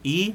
y 0.04 0.34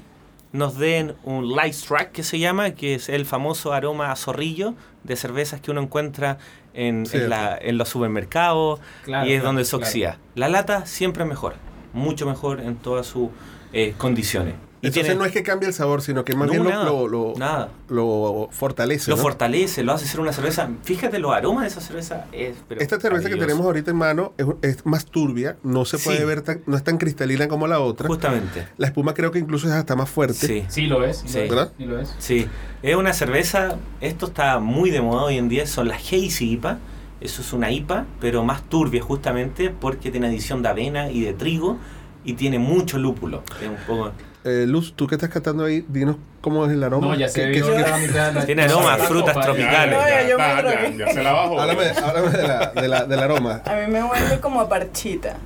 nos 0.53 0.79
den 0.79 1.15
un 1.25 1.55
light 1.55 1.75
strike 1.75 2.13
que 2.13 2.23
se 2.23 2.39
llama, 2.39 2.71
que 2.73 2.95
es 2.95 3.09
el 3.09 3.27
famoso 3.27 3.73
aroma 3.73 4.11
a 4.13 4.17
zorrillo 4.17 4.75
de 5.05 5.17
cervezas 5.17 5.61
que 5.61 5.71
uno 5.71 5.81
encuentra 5.83 6.39
en, 6.75 7.01
en 7.01 7.07
Cierto. 7.07 7.29
la- 7.29 7.59
en 7.61 7.77
los 7.79 7.89
supermercados 7.89 8.81
Claro, 9.05 9.27
y 9.29 9.33
es 9.33 9.37
claro, 9.41 9.47
donde 9.49 9.65
se 9.65 9.71
claro. 9.71 9.85
oxida. 9.85 10.19
La 10.35 10.49
lata 10.49 10.87
siempre 10.87 11.23
es 11.25 11.29
mejor, 11.29 11.55
mucho 11.93 12.27
mejor 12.27 12.61
en 12.61 12.77
todas 12.77 13.07
sus 13.07 13.29
eh, 13.73 13.95
condiciones. 13.99 14.55
Y 14.81 14.87
Entonces 14.87 15.05
tiene- 15.07 15.19
no 15.19 15.25
es 15.25 15.33
que 15.33 15.43
cambie 15.43 15.67
el 15.69 15.75
sabor, 15.75 16.03
sino 16.03 16.25
que 16.25 16.35
más 16.37 16.47
No, 16.47 16.53
bien 16.53 16.65
lo, 16.65 16.71
nada, 16.71 16.85
lo, 16.85 17.09
lo- 17.09 17.35
nada. 17.37 17.71
lo 17.89 18.49
fortalece. 18.53 19.11
Lo 19.11 19.17
¿no? 19.17 19.23
fortalece, 19.23 19.83
lo 19.83 19.93
hace 19.93 20.07
ser 20.07 20.21
una 20.21 20.33
cerveza. 20.33 20.69
Fíjate 20.85 21.19
los 21.19 21.33
aromas 21.35 21.63
de 21.63 21.69
esa 21.69 21.81
cerveza. 21.81 22.27
Es, 22.31 22.57
pero 22.69 22.81
Esta 22.81 23.01
cerveza 23.01 23.29
que 23.29 23.35
tenemos 23.37 23.65
ahorita 23.67 23.91
en 23.91 23.97
mano 23.97 24.33
es, 24.39 24.47
es 24.63 24.87
más 24.87 25.07
turbia, 25.07 25.57
no 25.65 25.85
se 25.85 25.99
puede 25.99 26.19
Sí. 26.19 26.25
ver, 26.25 26.43
tan- 26.43 26.63
no 26.67 26.77
es 26.77 26.85
tan 26.85 26.97
cristalina 26.99 27.49
como 27.49 27.67
la 27.67 27.81
otra. 27.81 28.07
Justamente. 28.07 28.69
La 28.77 28.87
espuma 28.87 29.15
creo 29.15 29.33
que 29.33 29.41
incluso 29.41 29.67
es 29.67 29.73
hasta 29.73 29.97
más 29.97 30.09
fuerte. 30.09 30.47
Sí. 30.47 30.65
Sí 30.69 30.87
lo 30.87 31.05
es. 31.05 31.25
Sí. 31.27 31.39
¿Verdad? 31.41 31.73
Sí 31.77 31.85
lo 31.85 31.99
es. 31.99 32.15
Sí, 32.19 32.47
es 32.83 32.95
una 32.95 33.13
cerveza, 33.13 33.77
esto 34.01 34.27
está 34.27 34.61
muy 34.61 34.91
de 34.91 35.01
moda 35.01 35.25
hoy 35.25 35.39
en 35.39 35.49
día, 35.49 35.67
son 35.67 35.89
las 35.89 36.01
Hazy 36.03 36.53
IPA. 36.53 36.79
Eso 37.21 37.43
es 37.43 37.53
una 37.53 37.73
IPA, 37.73 38.07
pero 38.21 38.45
más 38.45 38.63
turbia 38.63 39.03
justamente 39.03 39.71
porque 39.71 40.13
tiene 40.13 40.29
adición 40.29 40.63
de 40.63 40.69
avena 40.69 41.11
y 41.11 41.23
de 41.23 41.33
trigo 41.33 41.79
y 42.25 42.35
tiene 42.35 42.61
mucho 42.61 42.97
lúpulo. 42.99 43.43
Es 43.61 43.69
un 43.69 43.77
poco- 43.89 44.13
Eh, 44.49 44.67
Luz, 44.67 44.95
tú 44.97 45.07
que 45.07 45.17
estás 45.17 45.31
cantando 45.31 45.65
ahí, 45.65 45.85
dinos 45.89 46.17
cómo 46.41 46.65
es 46.67 46.73
el 46.73 46.83
aroma. 46.83 47.09
No, 47.09 47.15
ya 47.15 47.27
¿Qué- 47.27 47.33
se 47.33 47.41
qué- 47.43 47.63
vio 47.63 47.67
qué- 47.75 47.81
la 47.83 47.97
mitad 47.99 48.27
de 48.29 48.33
la- 48.35 48.47
Tiene 48.47 48.63
aroma 48.65 48.95
a 48.95 48.99
frutas 48.99 49.35
copa, 49.35 49.47
ya. 49.47 49.53
tropicales. 49.53 49.99
Oye, 49.99 50.29
yo 50.31 50.39
me 50.39 50.45
ya, 50.45 50.63
ya, 50.63 50.91
ya 51.07 51.13
se 51.13 51.23
la 51.23 51.33
bajó. 51.33 51.61
Háblame, 51.61 51.85
háblame 51.91 52.31
de 52.31 52.49
la- 52.49 52.67
de 52.75 52.89
la- 52.89 53.05
del 53.05 53.19
aroma. 53.21 53.63
A 53.67 53.75
mí 53.75 53.93
me 53.93 54.03
huele 54.05 54.41
como 54.41 54.61
a 54.61 54.69
parchita. 54.69 55.37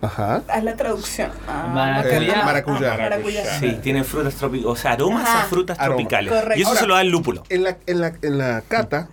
Ajá. 0.00 0.42
Haz 0.48 0.64
la 0.64 0.74
traducción. 0.74 1.30
Ah, 1.46 1.70
Maracuyá. 1.72 2.40
ah, 2.40 2.44
Maracuyá. 2.44 2.96
maracuyá. 2.96 3.44
Sí, 3.60 3.78
tiene 3.82 4.02
frutas 4.02 4.34
tropicales, 4.34 4.72
o 4.72 4.76
sea, 4.76 4.92
aromas 4.92 5.22
Ajá. 5.28 5.42
a 5.42 5.44
frutas 5.44 5.78
Aroma. 5.78 5.96
tropicales. 5.98 6.32
Correcto. 6.32 6.58
Y 6.58 6.62
eso 6.62 6.68
Ahora- 6.70 6.80
se 6.80 6.86
lo 6.88 6.94
da 6.94 7.00
el 7.02 7.08
lúpulo. 7.10 7.44
En 7.48 7.62
la, 7.62 7.76
en 7.86 8.00
la, 8.00 8.12
en 8.20 8.38
la 8.38 8.62
cata, 8.66 9.08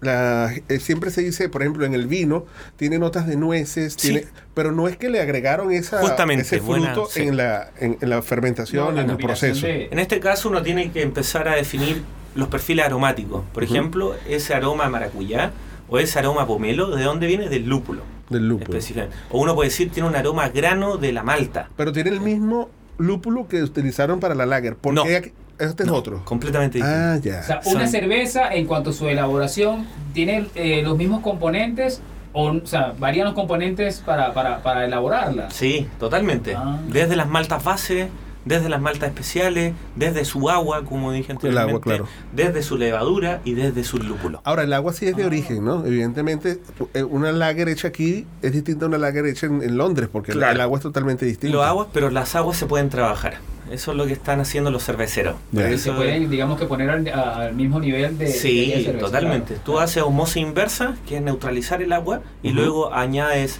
la, 0.00 0.52
eh, 0.68 0.78
siempre 0.80 1.10
se 1.10 1.22
dice, 1.22 1.48
por 1.48 1.62
ejemplo, 1.62 1.84
en 1.84 1.94
el 1.94 2.06
vino, 2.06 2.46
tiene 2.76 2.98
notas 2.98 3.26
de 3.26 3.36
nueces, 3.36 3.94
Sí. 3.98 4.12
tiene, 4.12 4.26
pero 4.54 4.70
no 4.72 4.86
es 4.88 4.96
que 4.96 5.08
le 5.08 5.20
agregaron 5.20 5.72
esa, 5.72 6.00
Justamente, 6.00 6.42
ese 6.42 6.60
buena, 6.60 6.92
fruto 6.94 7.08
sí. 7.10 7.22
en, 7.22 7.36
la, 7.36 7.70
en, 7.80 7.98
en 8.00 8.10
la 8.10 8.22
fermentación, 8.22 8.98
en 8.98 9.10
el 9.10 9.16
proceso. 9.16 9.66
de- 9.66 9.88
En 9.90 9.98
este 9.98 10.20
caso 10.20 10.48
uno 10.48 10.62
tiene 10.62 10.90
que 10.92 11.02
empezar 11.02 11.48
a 11.48 11.56
definir 11.56 12.02
los 12.34 12.48
perfiles 12.48 12.84
aromáticos. 12.86 13.42
Por 13.52 13.64
ejemplo, 13.64 14.14
ese 14.28 14.54
aroma 14.54 14.84
a 14.84 14.88
maracuyá 14.88 15.50
o 15.88 15.98
ese 15.98 16.18
aroma 16.18 16.42
a 16.42 16.46
pomelo, 16.46 16.94
¿de 16.94 17.02
dónde 17.02 17.26
viene? 17.26 17.48
Del 17.48 17.66
lúpulo. 17.68 18.02
Del 18.30 18.46
lúpulo. 18.46 18.70
específicamente. 18.78 19.16
O 19.30 19.40
uno 19.40 19.54
puede 19.54 19.70
decir 19.70 19.90
tiene 19.90 20.08
un 20.08 20.14
aroma 20.14 20.44
a 20.44 20.48
grano 20.50 20.98
de 20.98 21.12
la 21.12 21.22
malta. 21.24 21.70
Pero 21.76 21.92
tiene 21.92 22.10
el 22.10 22.20
mismo 22.20 22.68
lúpulo 22.98 23.48
que 23.48 23.62
utilizaron 23.62 24.20
para 24.20 24.34
la 24.34 24.44
lager. 24.44 24.76
¿Por 24.76 24.92
No. 24.94 25.04
qué 25.04 25.32
este 25.58 25.82
es 25.84 25.88
No, 25.88 25.94
otro? 25.96 26.24
Completamente 26.24 26.78
distinto. 26.78 27.00
Ah, 27.00 27.16
ya. 27.22 27.40
O 27.40 27.42
sea, 27.44 27.60
una 27.66 27.80
Son- 27.82 27.88
cerveza 27.88 28.52
en 28.54 28.66
cuanto 28.66 28.90
a 28.90 28.92
su 28.92 29.08
elaboración 29.08 29.86
tiene 30.14 30.46
eh, 30.54 30.82
los 30.82 30.96
mismos 30.96 31.20
componentes 31.22 32.00
o, 32.32 32.52
o 32.52 32.66
sea, 32.66 32.94
varían 32.98 33.24
los 33.26 33.34
componentes 33.34 34.00
para, 34.04 34.32
para, 34.34 34.62
para 34.62 34.84
elaborarla. 34.84 35.50
Sí, 35.50 35.88
totalmente. 35.98 36.54
Ah. 36.54 36.78
Desde 36.88 37.16
las 37.16 37.28
maltas 37.28 37.64
base, 37.64 38.08
desde 38.44 38.68
las 38.68 38.80
maltas 38.80 39.08
especiales, 39.08 39.74
desde 39.96 40.24
su 40.24 40.48
agua, 40.48 40.84
como 40.84 41.10
dije 41.12 41.32
El 41.32 41.36
anteriormente, 41.36 41.70
agua, 41.72 41.80
claro. 41.80 42.08
desde 42.32 42.62
su 42.62 42.78
levadura 42.78 43.40
y 43.44 43.54
desde 43.54 43.82
su 43.84 43.98
lúpulo. 43.98 44.40
Ahora, 44.44 44.62
el 44.62 44.72
agua 44.72 44.92
sí 44.92 45.06
es 45.06 45.16
de 45.16 45.24
Ah. 45.24 45.26
origen, 45.26 45.64
¿no? 45.64 45.84
Evidentemente, 45.84 46.60
eh, 46.94 47.02
una 47.02 47.32
lager 47.32 47.68
hecha 47.68 47.88
aquí 47.88 48.26
es 48.42 48.52
distinta 48.52 48.84
a 48.84 48.88
una 48.88 48.98
lager 48.98 49.26
hecha 49.26 49.46
en, 49.46 49.62
en 49.62 49.76
Londres, 49.76 50.08
porque 50.10 50.32
el- 50.32 50.38
Claro. 50.38 50.52
el 50.54 50.60
agua 50.60 50.78
es 50.78 50.82
totalmente 50.82 51.26
distinta. 51.26 51.56
Los 51.56 51.66
aguas, 51.66 51.88
pero 51.92 52.10
las 52.10 52.34
aguas 52.36 52.56
se 52.56 52.66
pueden 52.66 52.88
trabajar. 52.88 53.34
Eso 53.70 53.90
es 53.92 53.96
lo 53.96 54.06
que 54.06 54.12
están 54.14 54.40
haciendo 54.40 54.70
los 54.70 54.84
cerveceros. 54.84 55.36
Ya. 55.52 55.62
Por 55.62 55.70
Y 55.70 55.74
eso- 55.74 55.90
se 55.92 55.96
pueden, 55.96 56.30
digamos 56.30 56.58
que 56.58 56.66
poner 56.66 56.90
al, 56.90 57.54
mismo 57.54 57.80
nivel 57.80 58.16
de... 58.18 58.26
de 58.26 58.30
Sí, 58.32 58.72
cerveza, 58.84 58.98
totalmente. 59.06 59.46
claro. 59.54 59.62
Tú 59.64 59.78
haces 59.78 60.02
osmosis 60.02 60.36
inversa, 60.42 60.96
que 61.08 61.16
es 61.16 61.22
neutralizar 61.22 61.82
el 61.82 61.92
agua, 61.92 62.20
y 62.42 62.50
luego 62.50 62.92
añades 62.94 63.58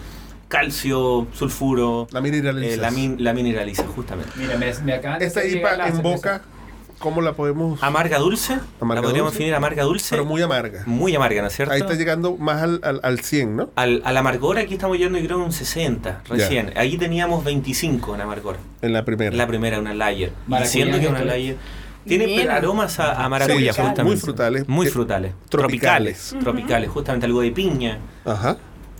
calcio, 0.49 1.27
sulfuro, 1.35 2.07
La 2.11 2.21
mineralizas. 2.21 2.79
eh, 2.79 2.81
la, 2.81 2.91
min- 2.91 3.17
la 3.23 3.33
mineralizas 3.35 3.87
justamente. 3.87 4.31
Mira, 4.37 4.57
me, 4.57 4.67
de 4.67 5.27
Esta 5.27 5.45
IPA 5.45 5.89
en 5.89 5.97
cerveza. 5.97 6.43
¿Cómo 6.99 7.21
la 7.21 7.33
podemos...? 7.35 7.83
Amarga 7.83 8.19
dulce, 8.19 8.59
Amarga 8.81 9.01
la 9.03 9.07
podríamos 9.07 9.33
dulce, 9.33 9.39
definir 9.39 9.55
amarga 9.55 9.83
dulce, 9.85 10.09
Pero 10.11 10.25
muy 10.25 10.43
amarga. 10.43 10.83
muy 10.87 11.15
amarga, 11.15 11.43
¿no 11.43 11.49
es 11.49 11.55
cierto? 11.57 11.73
Ahí 11.75 11.81
está 11.81 11.95
llegando 11.95 12.37
más 12.37 12.63
al, 12.63 12.81
al, 12.83 13.01
al 13.03 13.21
100, 13.21 13.57
¿no? 13.57 13.71
Al, 13.77 14.03
al 14.05 14.17
amargor 14.17 14.59
aquí 14.59 14.75
estamos 14.75 14.97
llegando 14.99 15.19
creo 15.21 15.39
un 15.39 15.53
60 15.53 16.23
recién. 16.29 16.73
Ahí 16.77 16.97
teníamos 16.99 17.45
25 17.45 18.15
en 18.15 18.21
amargor. 18.21 18.57
En 18.83 18.93
la 18.93 19.05
primera. 19.05 19.37
La 19.37 19.47
primera, 19.47 19.79
una 19.79 19.95
layer. 19.95 20.33
Diciendo 20.47 20.99
que 21.01 21.09
una 21.09 21.25
layer. 21.25 21.57
Tiene 22.07 22.25
Bien. 22.27 22.49
aromas 22.51 22.99
a, 23.01 23.23
a 23.23 23.29
maracuyá, 23.29 23.73
Sí, 23.73 23.81
justamente. 23.81 24.05
muy 24.05 24.17
frutales. 24.17 24.69
Muy 24.69 24.87
Eh, 24.87 24.91
frutales. 24.91 25.33
tropicales. 25.51 26.29
Tropicales. 26.31 26.45
Tropicales, 26.45 26.91
justamente 26.91 27.27
algo 27.27 27.43
de 27.43 27.51
piña 27.51 27.99
Ajá. 28.25 28.57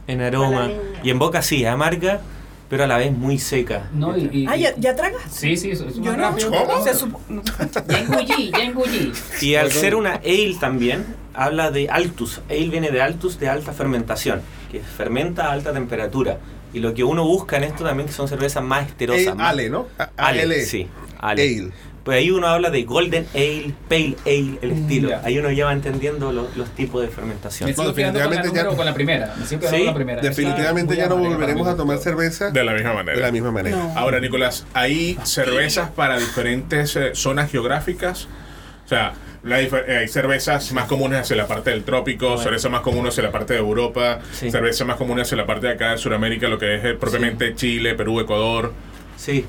en 0.07 0.21
aroma. 0.21 0.69
Y 1.03 1.09
en 1.09 1.19
boca 1.19 1.41
sí, 1.41 1.65
amarga, 1.65 2.21
pero 2.69 2.85
a 2.85 2.87
la 2.87 2.99
vez 2.99 3.13
muy 3.13 3.39
seca. 3.39 3.89
No, 3.93 4.17
y, 4.17 4.29
y- 4.33 4.47
Ah, 4.49 4.57
¿ya, 4.57 4.75
ya 4.77 4.95
tragas? 4.95 5.23
Sí, 5.31 5.57
sí, 5.57 5.71
es 5.71 5.81
Yo 5.97 6.13
no. 6.13 6.17
rápido. 6.17 6.51
¿Cómo? 6.51 6.85
Se 6.85 6.93
supo- 6.95 7.21
no. 7.29 7.43
Ya 7.89 7.99
engullí, 7.99 8.51
ya 8.53 8.65
engullí. 8.65 9.13
Y 9.41 9.55
al 9.55 9.73
ser 9.73 9.95
una 9.95 10.15
ale 10.17 10.57
también, 10.61 11.05
habla 11.35 11.71
de 11.71 11.89
altus. 11.89 12.41
Ale 12.51 12.69
viene 12.69 12.91
de 12.91 13.01
altus, 13.01 13.39
de 13.39 13.49
alta 13.49 13.73
fermentación, 13.73 14.43
que 14.71 14.81
fermenta 14.81 15.47
a 15.49 15.53
alta 15.53 15.73
temperatura. 15.73 16.39
Y 16.75 16.81
lo 16.81 16.93
que 16.93 17.03
uno 17.05 17.25
busca 17.25 17.57
en 17.57 17.65
esto 17.65 17.85
también 17.85 18.07
que 18.09 18.13
son 18.15 18.29
cervezas 18.29 18.63
más 18.63 18.87
esterosas. 18.89 19.35
Ale, 19.39 19.71
más- 19.71 19.71
¿no? 19.71 19.87
A- 19.99 20.11
Ale, 20.29 20.43
Ale. 20.43 20.65
sí. 20.67 20.87
Ale. 21.19 21.43
Ale. 21.43 21.71
Pues 22.09 22.17
ahí 22.21 22.31
uno 22.31 22.47
habla 22.47 22.71
de 22.71 22.85
Golden 22.85 23.27
Ale, 23.35 23.75
Pale 23.87 24.17
Ale, 24.25 24.59
el 24.63 24.71
estilo. 24.71 25.11
Ya. 25.11 25.21
Ahí 25.27 25.39
uno 25.39 25.51
ya 25.51 25.67
va 25.67 25.75
entendiendo 25.75 26.33
lo- 26.33 26.49
los 26.57 26.71
tipos 26.71 27.03
de 27.03 27.09
fermentación. 27.09 27.69
Me 27.69 27.77
sigo 27.77 27.93
quedando 27.93 28.19
con 28.19 28.31
la, 28.31 28.37
definitivamente 28.37 28.57
ya- 28.57 28.63
número- 28.65 28.77
con 28.79 28.87
la 28.87 28.95
primera. 28.95 29.35
Me 29.39 29.45
sigo 29.47 29.61
Sí, 29.69 29.77
con 29.77 29.85
la 29.85 29.95
primera. 29.95 30.23
Definitivamente 30.23 30.97
ya 30.97 31.07
no 31.07 31.17
volveremos 31.19 31.69
a 31.69 31.77
tomar 31.77 31.99
cerveza 31.99 32.51
De 32.51 32.65
la 32.65 32.73
misma 32.73 32.95
manera. 32.95 33.15
de 33.19 33.23
la 33.23 33.31
misma 33.31 33.51
manera. 33.53 33.77
No. 33.77 33.93
Ahora, 33.95 34.21
Nicolás, 34.21 34.65
¿hay 34.73 35.19
cervezas 35.25 35.91
para 35.91 36.19
diferentes 36.19 36.97
eh, 36.97 37.11
zonas 37.13 37.51
geográficas? 37.51 38.27
O 38.87 38.89
sea, 38.89 39.13
la 39.43 39.61
eh, 39.61 39.71
hay 40.01 40.09
cervezas 40.09 40.73
más 40.73 40.87
comunes 40.87 41.21
hacia 41.21 41.37
la 41.37 41.47
parte 41.47 41.69
del 41.69 41.85
trópico, 41.85 42.39
cervezas 42.39 42.71
más 42.71 42.81
comunes 42.81 43.13
hacia 43.13 43.25
la 43.25 43.33
parte 43.33 43.53
de 43.53 43.59
Europa, 43.59 44.21
Sí. 44.33 44.51
cervezas 44.51 44.87
más 44.87 44.97
comunes 44.97 45.27
hacia 45.27 45.37
la 45.37 45.45
parte 45.45 45.67
de 45.67 45.75
acá 45.75 45.91
de 45.91 45.99
Sudamérica, 45.99 46.49
lo 46.49 46.59
que 46.59 46.75
es 46.77 46.85
eh, 46.87 46.95
propiamente 46.95 47.55
Chile, 47.55 47.95
Perú, 47.97 48.19
Ecuador. 48.19 48.73
Sí, 49.19 49.45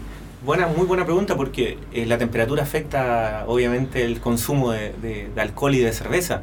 buena, 0.45 0.67
muy 0.67 0.85
buena 0.85 1.05
pregunta 1.05 1.35
porque 1.35 1.77
eh, 1.93 2.05
la 2.05 2.17
temperatura 2.17 2.63
afecta 2.63 3.43
obviamente 3.47 4.03
el 4.05 4.19
consumo 4.19 4.71
de, 4.71 4.93
de- 5.01 5.29
de 5.33 5.41
alcohol 5.41 5.75
y 5.75 5.79
de 5.79 5.91
cerveza. 5.93 6.41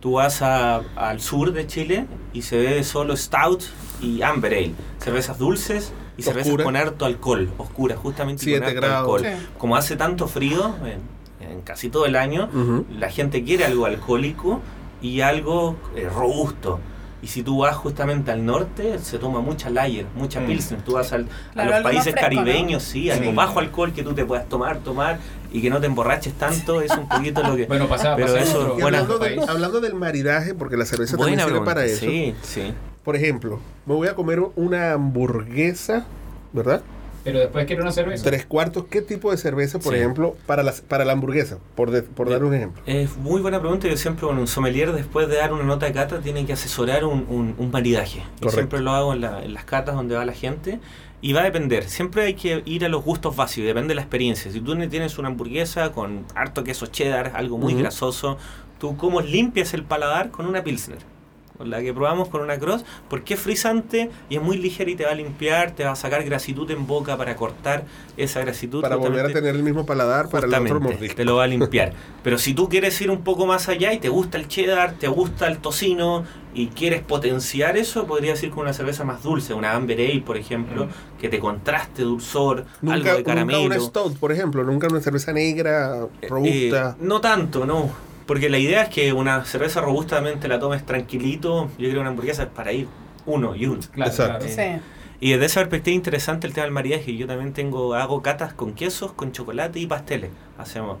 Tú 0.00 0.12
vas 0.12 0.42
a- 0.42 0.82
al 0.96 1.20
sur 1.20 1.52
de 1.52 1.66
Chile 1.66 2.06
y 2.32 2.42
se 2.42 2.56
ve 2.58 2.84
solo 2.84 3.16
stout 3.16 3.62
y 4.00 4.22
amber 4.22 4.54
ale, 4.54 4.72
cervezas 4.98 5.38
dulces 5.38 5.92
y 6.16 6.22
cervezas 6.22 6.48
Oscura. 6.48 6.64
con 6.64 6.76
harto 6.76 7.04
alcohol, 7.06 7.50
oscuras 7.58 7.98
justamente 7.98 8.44
Siete 8.44 8.60
con 8.60 8.68
harto 8.68 8.80
grados. 8.80 8.98
alcohol. 9.22 9.38
Sí. 9.40 9.46
Como 9.58 9.76
hace 9.76 9.96
tanto 9.96 10.28
frío 10.28 10.74
en, 10.84 11.48
en 11.50 11.60
casi 11.62 11.88
todo 11.88 12.06
el 12.06 12.16
año, 12.16 12.48
la 12.98 13.10
gente 13.10 13.42
quiere 13.44 13.64
algo 13.64 13.86
alcohólico 13.86 14.60
y 15.02 15.20
algo 15.22 15.76
eh, 15.96 16.08
robusto. 16.08 16.80
Y 17.24 17.26
si 17.26 17.42
tú 17.42 17.60
vas 17.60 17.74
justamente 17.74 18.30
al 18.32 18.44
norte, 18.44 18.98
se 18.98 19.18
toma 19.18 19.40
mucha 19.40 19.70
lager, 19.70 20.04
mucha 20.14 20.40
Mm. 20.40 20.46
pilsner. 20.46 20.82
Tú 20.82 20.92
vas 20.92 21.10
al- 21.14 21.26
Claro, 21.54 21.70
a 21.70 21.74
los 21.76 21.82
países 21.82 22.12
fresco, 22.12 22.20
¿no? 22.20 22.36
caribeños, 22.44 22.82
sí, 22.82 23.10
algo 23.10 23.30
Sí. 23.30 23.34
bajo 23.34 23.60
alcohol 23.60 23.94
que 23.94 24.02
tú 24.02 24.12
te 24.12 24.26
puedas 24.26 24.46
tomar, 24.46 24.80
tomar 24.80 25.18
y 25.50 25.62
que 25.62 25.70
no 25.70 25.80
te 25.80 25.86
emborraches 25.86 26.34
tanto, 26.34 26.82
es 26.82 26.90
un 26.90 27.08
poquito 27.08 27.42
lo 27.42 27.56
que... 27.56 27.64
Bueno, 27.68 27.88
pasa, 27.88 28.14
Pero 28.14 28.26
pasa 28.28 28.38
en 28.40 28.44
eso, 28.46 28.74
Buena- 28.74 28.98
hablando, 28.98 29.18
del- 29.18 29.40
hablando 29.48 29.80
del 29.80 29.94
maridaje, 29.94 30.52
porque 30.54 30.76
la 30.76 30.84
cerveza 30.84 31.16
Buena 31.16 31.30
también 31.44 31.48
sirve 31.48 31.50
pregunta, 31.64 31.74
para 31.74 31.86
eso. 31.86 32.00
Sí, 32.04 32.34
sí. 32.42 32.74
Por 33.02 33.16
ejemplo, 33.16 33.58
me 33.86 33.94
voy 33.94 34.08
a 34.08 34.14
comer 34.14 34.40
una 34.54 34.92
hamburguesa, 34.92 36.04
¿verdad? 36.52 36.82
Pero 37.24 37.38
después 37.40 37.64
quiero 37.66 37.82
una 37.82 37.90
cerveza. 37.92 38.22
Tres 38.22 38.44
cuartos. 38.44 38.84
¿Qué 38.90 39.00
tipo 39.02 39.30
de 39.30 39.38
cerveza, 39.38 39.78
por 39.78 39.94
Sí. 39.94 39.98
ejemplo, 39.98 40.36
para 40.46 40.62
la, 40.62 40.74
para 40.88 41.04
la 41.06 41.12
hamburguesa? 41.12 41.58
Por, 41.74 41.90
de- 41.90 42.02
por 42.02 42.28
dar 42.30 42.44
un 42.44 42.54
ejemplo. 42.54 42.82
Es 42.86 43.16
muy 43.16 43.40
buena 43.40 43.60
pregunta. 43.60 43.88
Yo 43.88 43.96
siempre 43.96 44.26
con 44.26 44.38
un 44.38 44.46
sommelier, 44.46 44.92
después 44.92 45.28
de 45.28 45.36
dar 45.36 45.52
una 45.52 45.64
nota 45.64 45.86
de 45.86 45.92
cata, 45.92 46.20
tiene 46.20 46.44
que 46.44 46.52
asesorar 46.52 47.04
un, 47.06 47.26
un- 47.30 47.54
un 47.58 47.70
maridaje. 47.70 48.22
Yo 48.42 48.50
siempre 48.50 48.80
lo 48.80 48.90
hago 48.92 49.14
en, 49.14 49.22
la- 49.22 49.42
en 49.42 49.54
las 49.54 49.64
catas 49.64 49.94
donde 49.94 50.14
va 50.14 50.24
la 50.24 50.34
gente. 50.34 50.80
Y 51.22 51.32
va 51.32 51.40
a 51.40 51.44
depender. 51.44 51.84
Siempre 51.84 52.24
hay 52.24 52.34
que 52.34 52.62
ir 52.66 52.84
a 52.84 52.88
los 52.90 53.02
gustos 53.02 53.34
básicos. 53.34 53.66
Depende 53.68 53.88
de 53.88 53.94
la 53.94 54.02
experiencia. 54.02 54.52
Si 54.52 54.60
tú 54.60 54.76
tienes 54.88 55.16
una 55.18 55.28
hamburguesa 55.28 55.90
con 55.92 56.26
harto 56.34 56.62
queso 56.64 56.84
cheddar, 56.86 57.32
algo 57.34 57.56
muy 57.56 57.72
Ujú. 57.72 57.80
grasoso, 57.82 58.36
tú 58.78 58.98
cómo 58.98 59.22
limpias 59.22 59.72
el 59.72 59.84
paladar 59.84 60.30
con 60.30 60.44
una 60.44 60.62
pilsner. 60.62 60.98
Con 61.56 61.70
la 61.70 61.80
que 61.80 61.94
probamos 61.94 62.28
con 62.28 62.40
una 62.40 62.58
cross, 62.58 62.84
porque 63.08 63.34
es 63.34 63.40
frisante 63.40 64.10
y 64.28 64.36
es 64.36 64.42
muy 64.42 64.58
ligera 64.58 64.90
y 64.90 64.96
te 64.96 65.04
va 65.04 65.12
a 65.12 65.14
limpiar, 65.14 65.70
te 65.70 65.84
va 65.84 65.92
a 65.92 65.96
sacar 65.96 66.24
grasitud 66.24 66.68
en 66.72 66.84
boca 66.86 67.16
para 67.16 67.36
cortar 67.36 67.84
esa 68.16 68.40
grasitud. 68.40 68.80
Para 68.82 68.96
volver 68.96 69.26
a 69.26 69.28
tener 69.28 69.54
el 69.54 69.62
mismo 69.62 69.86
paladar 69.86 70.28
para 70.28 70.48
el 70.48 70.54
otro 70.54 70.80
mordisco. 70.80 71.14
te 71.14 71.24
lo 71.24 71.36
va 71.36 71.44
a 71.44 71.46
limpiar. 71.46 71.92
Pero 72.24 72.38
si 72.38 72.54
tú 72.54 72.68
quieres 72.68 73.00
ir 73.00 73.08
un 73.10 73.22
poco 73.22 73.46
más 73.46 73.68
allá 73.68 73.92
y 73.92 73.98
te 73.98 74.08
gusta 74.08 74.36
el 74.36 74.48
cheddar, 74.48 74.94
te 74.94 75.06
gusta 75.06 75.46
el 75.46 75.58
tocino 75.58 76.24
y 76.54 76.68
quieres 76.68 77.02
potenciar 77.02 77.76
eso, 77.76 78.04
podrías 78.06 78.42
ir 78.42 78.50
con 78.50 78.60
una 78.64 78.72
cerveza 78.72 79.04
más 79.04 79.22
dulce, 79.22 79.54
una 79.54 79.72
Amber 79.74 79.98
Ale, 80.00 80.22
por 80.26 80.36
ejemplo, 80.36 80.88
que 81.20 81.28
te 81.28 81.38
contraste 81.38 82.02
dulzor, 82.02 82.64
Nunca, 82.82 82.94
algo 82.94 83.08
de 83.10 83.16
nunca 83.18 83.24
caramelo. 83.30 83.62
una 83.62 83.78
stout, 83.78 84.16
por 84.18 84.32
ejemplo. 84.32 84.64
Nunca 84.64 84.88
una 84.88 85.00
cerveza 85.00 85.32
negra, 85.32 86.06
Eh, 86.20 86.28
robusta. 86.28 86.96
eh, 86.98 87.00
no 87.00 87.20
tanto, 87.20 87.64
no. 87.64 87.90
Porque 88.26 88.48
la 88.48 88.58
idea 88.58 88.82
es 88.82 88.88
que 88.88 89.12
una 89.12 89.44
cerveza 89.44 89.80
robustamente 89.80 90.48
la 90.48 90.58
tomes 90.58 90.84
tranquilito. 90.84 91.68
Yo 91.72 91.76
creo 91.76 91.92
que 91.92 91.98
una 91.98 92.10
hamburguesa 92.10 92.44
es 92.44 92.48
para 92.48 92.72
ir 92.72 92.88
uno 93.26 93.54
y 93.54 93.66
uno. 93.66 93.80
Claro, 93.92 94.10
Exacto. 94.10 94.46
claro. 94.46 94.78
Sí. 94.78 94.82
Y 95.20 95.32
desde 95.32 95.46
esa 95.46 95.60
perspectiva 95.60 95.94
interesante 95.94 96.46
el 96.46 96.52
tema 96.52 96.64
del 96.64 96.72
maridaje. 96.72 97.16
Yo 97.16 97.26
también 97.26 97.52
tengo, 97.52 97.94
hago 97.94 98.22
catas 98.22 98.52
con 98.52 98.74
quesos, 98.74 99.12
con 99.12 99.32
chocolate 99.32 99.78
y 99.78 99.86
pasteles. 99.86 100.30
Hacemos. 100.58 100.98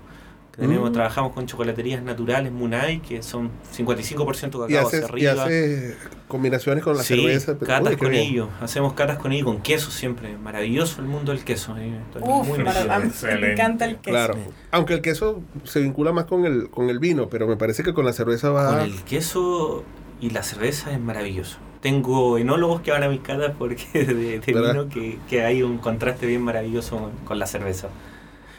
Tenemos, 0.56 0.90
Mm. 0.90 0.92
Trabajamos 0.92 1.32
con 1.32 1.46
chocolaterías 1.46 2.02
naturales, 2.02 2.52
Munay, 2.52 3.00
que 3.00 3.22
son 3.22 3.50
55% 3.76 4.60
cacao 4.60 4.70
y 4.70 4.76
hacia 4.76 4.98
haces, 5.00 5.00
y 5.16 5.26
arriba. 5.26 5.44
haces 5.44 5.96
combinaciones 6.28 6.84
con 6.84 6.96
la 6.96 7.02
sí, 7.02 7.16
cerveza. 7.16 7.58
catas 7.58 7.90
Uy, 7.94 7.96
con 7.96 8.10
bien. 8.10 8.22
ellos. 8.22 8.48
Hacemos 8.60 8.92
catas 8.92 9.18
con 9.18 9.32
ellos, 9.32 9.46
con 9.46 9.60
queso 9.62 9.90
siempre. 9.90 10.36
Maravilloso 10.38 11.00
el 11.00 11.08
mundo 11.08 11.32
del 11.32 11.42
queso. 11.44 11.76
eh, 11.76 11.98
Uf, 12.20 12.46
muy 12.46 12.58
me 12.58 13.52
encanta 13.52 13.84
el 13.84 13.96
queso. 13.96 14.10
Claro. 14.10 14.36
Aunque 14.70 14.94
el 14.94 15.00
queso 15.00 15.42
se 15.64 15.80
vincula 15.80 16.12
más 16.12 16.26
con 16.26 16.44
el, 16.44 16.70
con 16.70 16.88
el 16.88 16.98
vino, 17.00 17.28
pero 17.28 17.46
me 17.48 17.56
parece 17.56 17.82
que 17.82 17.92
con 17.92 18.04
la 18.04 18.12
cerveza 18.12 18.50
va... 18.50 18.68
Con 18.70 18.80
el 18.80 19.02
queso 19.02 19.84
y 20.20 20.30
la 20.30 20.42
cerveza 20.42 20.92
es 20.92 21.00
maravilloso. 21.00 21.58
Tengo 21.80 22.38
enólogos 22.38 22.80
que 22.80 22.92
van 22.92 23.02
a 23.02 23.08
mis 23.08 23.20
catas 23.20 23.52
porque 23.58 23.84
de, 23.92 24.38
de 24.40 24.52
¿Verdad? 24.52 24.72
vino 24.72 24.88
que, 24.88 25.18
que 25.28 25.42
hay 25.42 25.62
un 25.62 25.78
contraste 25.78 26.26
bien 26.26 26.42
maravilloso 26.42 26.96
con, 26.98 27.10
con 27.26 27.38
la 27.38 27.46
cerveza. 27.46 27.88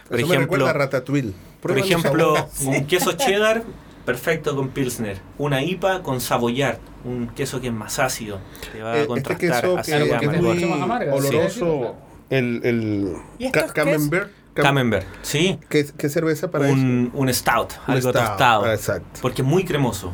Por 0.10 0.20
Eso 0.20 0.28
me 0.28 0.36
ejemplo, 0.36 0.58
recuerda 0.58 0.70
a 0.70 0.74
Ratatouille. 0.74 1.34
Por 1.68 1.78
ejemplo 1.80 2.50
un 2.66 2.86
queso 2.86 3.12
cheddar 3.18 3.64
perfecto 4.06 4.56
con 4.56 4.70
pilsner. 4.70 5.18
Una 5.38 5.64
IPA 5.64 6.04
con 6.04 6.22
savoyard, 6.22 6.78
un 7.04 7.28
queso 7.30 7.60
que 7.62 7.68
es 7.68 7.74
más 7.74 7.98
ácido. 8.00 8.40
Te 8.72 8.82
va 8.84 8.92
Eh, 8.92 8.94
a 8.94 9.02
este 9.02 9.08
contrastar 9.08 9.38
queso 9.62 9.76
que, 9.78 10.18
que 10.20 10.26
es 10.26 10.42
muy 10.42 10.64
oloroso, 11.12 11.96
el, 12.30 12.62
el 12.64 13.16
¿Y 13.40 13.52
ca- 13.52 13.68
camembert. 13.68 14.30
Cam- 14.56 14.64
Camembert, 14.64 15.06
sí. 15.22 15.60
¿Qué, 15.68 15.86
qué 15.98 16.08
cerveza 16.08 16.50
para 16.50 16.68
Un, 16.70 17.12
un 17.14 17.34
stout, 17.34 17.74
Un 17.88 17.96
algo 17.96 18.10
stout, 18.10 18.26
tostado. 18.26 18.64
ah, 18.64 18.74
exacto. 18.74 19.20
Porque 19.22 19.42
es 19.42 19.48
muy 19.48 19.66
cremoso. 19.66 20.14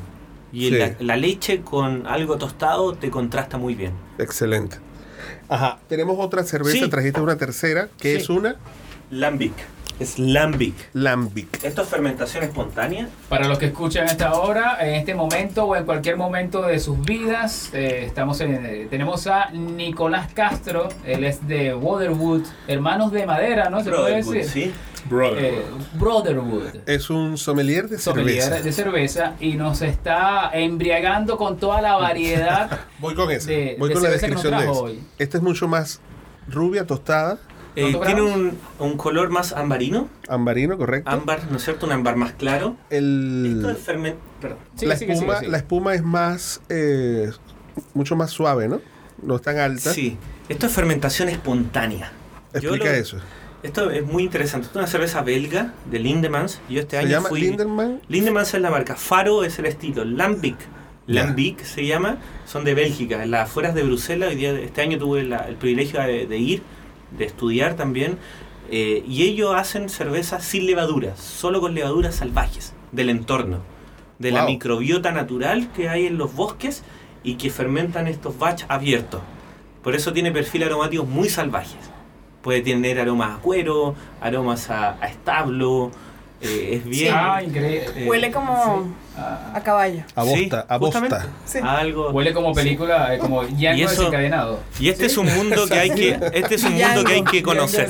Y 0.52 0.70
Sí. 0.70 0.72
la, 0.72 0.96
la 1.00 1.16
leche 1.16 1.62
con 1.62 2.08
algo 2.08 2.38
tostado 2.38 2.96
te 2.96 3.12
contrasta 3.12 3.58
muy 3.60 3.76
bien. 3.76 3.92
eso? 4.16 4.24
Excelente. 4.24 4.78
Ajá. 5.48 5.78
Tenemos 5.88 6.18
otra 6.20 6.44
cerveza, 6.44 6.86
Sí. 6.86 6.90
trajiste 6.90 7.22
una 7.22 7.38
tercera, 7.38 7.90
que 8.00 8.16
Sí. 8.16 8.22
es 8.24 8.30
una 8.30 8.56
Lambic. 9.12 9.54
Es 10.00 10.18
Lambic. 10.18 10.74
Lambic. 10.94 11.64
Esto 11.64 11.84
es 11.84 11.88
fermentación 11.90 12.44
espontánea. 12.44 13.08
Para 13.30 13.48
los 13.48 13.60
que 13.60 13.68
escuchan 13.68 14.08
esta 14.08 14.34
hora, 14.34 14.78
en 14.82 14.96
este 14.96 15.14
momento 15.14 15.66
o 15.66 15.76
en 15.76 15.86
cualquier 15.86 16.18
momento 16.18 16.64
de 16.64 16.80
sus 16.80 17.00
vidas, 17.02 17.70
eh, 17.74 18.04
estamos 18.08 18.42
en, 18.42 18.66
eh, 18.66 18.88
tenemos 18.90 19.28
a 19.28 19.50
Nicolás 19.52 20.32
Castro, 20.34 20.90
él 21.06 21.24
es 21.24 21.48
de 21.48 21.76
Waterwood, 21.76 22.44
hermanos 22.68 23.12
de 23.12 23.26
madera, 23.28 23.70
¿no? 23.70 23.84
Se 23.84 23.90
puede 23.92 24.02
Brotherhood, 24.22 24.34
decir. 24.34 24.66
¿sí? 24.70 24.74
Brother. 25.10 25.44
Eh, 25.46 25.62
Brotherwood. 25.94 26.76
Es 26.88 27.10
un 27.10 27.38
sommelier 27.38 27.88
de 27.90 27.98
sommelier 28.00 28.42
cerveza. 28.44 28.64
de 28.64 28.72
cerveza 28.72 29.34
y 29.40 29.54
nos 29.54 29.82
está 29.82 30.50
embriagando 30.54 31.38
con 31.38 31.58
toda 31.58 31.82
la 31.82 31.96
variedad. 31.98 32.80
Voy 33.00 33.14
con 33.16 33.30
esa. 33.32 33.50
de- 33.50 33.76
Voy 33.80 33.90
de 33.90 33.94
con 33.96 34.04
la 34.04 34.10
cerveza 34.10 34.28
que 34.28 34.34
nos 34.34 34.44
descripción 34.44 34.52
de 34.52 34.58
trajo 34.66 34.72
esa. 34.74 34.82
hoy. 35.00 35.04
Esta 35.20 35.38
es 35.38 35.44
mucho 35.44 35.68
más 35.68 36.02
rubia, 36.48 36.86
tostada, 36.86 37.38
Eh, 37.76 37.94
¿Cuántos 37.94 38.06
tiene 38.06 38.22
un, 38.22 38.58
un 38.80 38.98
color 38.98 39.30
más 39.30 39.54
ambarino. 39.54 40.10
ambarino, 40.28 40.78
correcto. 40.78 41.10
Ámbar, 41.10 41.50
¿no 41.50 41.58
es 41.58 41.64
cierto? 41.64 41.86
Un 41.86 41.94
ámbar 41.94 42.18
más 42.18 42.34
claro. 42.34 42.76
El, 42.90 43.54
Esto 43.58 43.72
es 43.72 43.78
ferment... 43.80 44.18
Perdón. 44.42 44.58
Sigue, 44.76 44.88
la, 44.88 44.94
espuma, 44.96 45.16
sigue, 45.16 45.36
sigue. 45.40 45.52
la 45.52 45.58
espuma 45.58 45.94
es 45.96 46.04
más, 46.04 46.62
eh, 46.70 47.32
mucho 47.94 48.16
más 48.16 48.32
suave, 48.32 48.68
¿no? 48.68 48.82
No 49.24 49.36
es 49.38 49.42
tan 49.42 49.58
alta. 49.58 49.94
Sí. 49.94 50.18
Esto 50.50 50.66
es 50.66 50.74
fermentación 50.74 51.30
espontánea. 51.30 52.12
Explica 52.54 52.86
lo- 52.86 52.92
eso. 52.92 53.18
Esto 53.64 53.92
es 53.92 54.04
muy 54.06 54.24
interesante. 54.24 54.66
Esto 54.68 54.80
es 54.80 54.84
una 54.84 54.92
cerveza 54.92 55.22
belga 55.22 55.74
de 55.90 56.00
Lindemans. 56.00 56.60
Yo 56.68 56.80
este 56.82 56.98
Se 56.98 57.04
año 57.04 57.10
llama 57.10 57.30
fui... 57.30 57.42
Lindemann. 57.42 58.02
Lindemans 58.10 58.54
es 58.54 58.62
la 58.62 58.72
marca, 58.72 58.96
Faro 58.96 59.44
es 59.44 59.60
el 59.60 59.68
estilo, 59.68 60.04
Lambic. 60.04 60.58
Lambic 61.08 61.64
se 61.64 61.86
llama, 61.86 62.18
son 62.46 62.64
de 62.64 62.74
Bélgica, 62.74 63.24
en 63.24 63.32
las 63.32 63.50
afueras 63.50 63.76
de 63.76 63.84
Bruselas. 63.84 64.30
Hoy 64.30 64.36
día, 64.36 64.52
este 64.60 64.82
año 64.82 64.98
tuve 64.98 65.24
la- 65.24 65.48
el 65.48 65.56
privilegio 65.56 66.02
de, 66.02 66.26
de 66.26 66.38
ir, 66.38 66.62
de 67.17 67.26
estudiar 67.26 67.76
también. 67.76 68.17
eh, 68.69 69.04
y 69.08 69.24
ellos 69.24 69.54
hacen 69.56 69.89
cervezas 69.89 70.45
sin 70.45 70.65
levaduras, 70.65 71.19
solo 71.19 71.60
con 71.60 71.74
levaduras 71.76 72.15
salvajes 72.15 72.74
del 72.93 73.10
entorno, 73.10 73.60
de 74.19 74.32
la 74.32 74.45
microbiota 74.45 75.12
natural 75.12 75.69
que 75.74 75.89
hay 75.89 76.06
en 76.08 76.17
los 76.17 76.34
bosques 76.36 76.84
y 77.24 77.36
que 77.36 77.50
fermentan 77.50 78.08
estos 78.08 78.38
batch 78.39 78.63
abiertos. 78.69 79.21
Por 79.84 79.95
eso 79.95 80.13
tiene 80.13 80.32
perfil 80.32 80.63
aromáticos 80.63 81.08
muy 81.08 81.28
salvajes. 81.28 81.80
Puede 82.41 82.62
tener 82.62 83.00
aromas 83.00 83.38
a 83.38 83.41
cuero, 83.41 83.95
aromas 84.21 84.69
a, 84.69 84.97
a 85.04 85.08
establo. 85.08 85.91
Eh, 86.42 86.76
es 86.78 86.84
bien. 86.86 87.14
Ah, 87.16 87.42
increíble. 87.44 87.86
eh, 87.96 88.06
Huele 88.08 88.32
como 88.32 88.94
Ah, 89.18 89.52
A 89.56 89.62
caballo. 89.62 90.04
A 90.16 90.24
Sí, 90.24 90.30
bosta, 90.30 90.66
a 90.70 90.78
bosta. 90.78 91.28
Sí. 91.46 91.60
Algo. 91.62 92.12
huele 92.12 92.34
como 92.34 92.54
película, 92.54 93.14
eh, 93.14 93.18
como 93.20 93.44
Y 93.48 93.56
Django 93.56 93.84
eso- 93.84 93.90
desencadenado. 94.04 94.60
Y 94.80 94.90
este 94.90 95.06
es 95.08 95.18
un 95.18 95.26
mundo 95.36 95.68
que 95.68 95.78
hay 95.78 95.90
que, 95.92 96.18
este 96.34 96.56
es 96.56 96.64
un 96.64 96.74
mundo 96.74 97.04
que 97.04 97.14
hay 97.14 97.24
que 97.24 97.42
Django 97.42 97.46
conocer. 97.60 97.90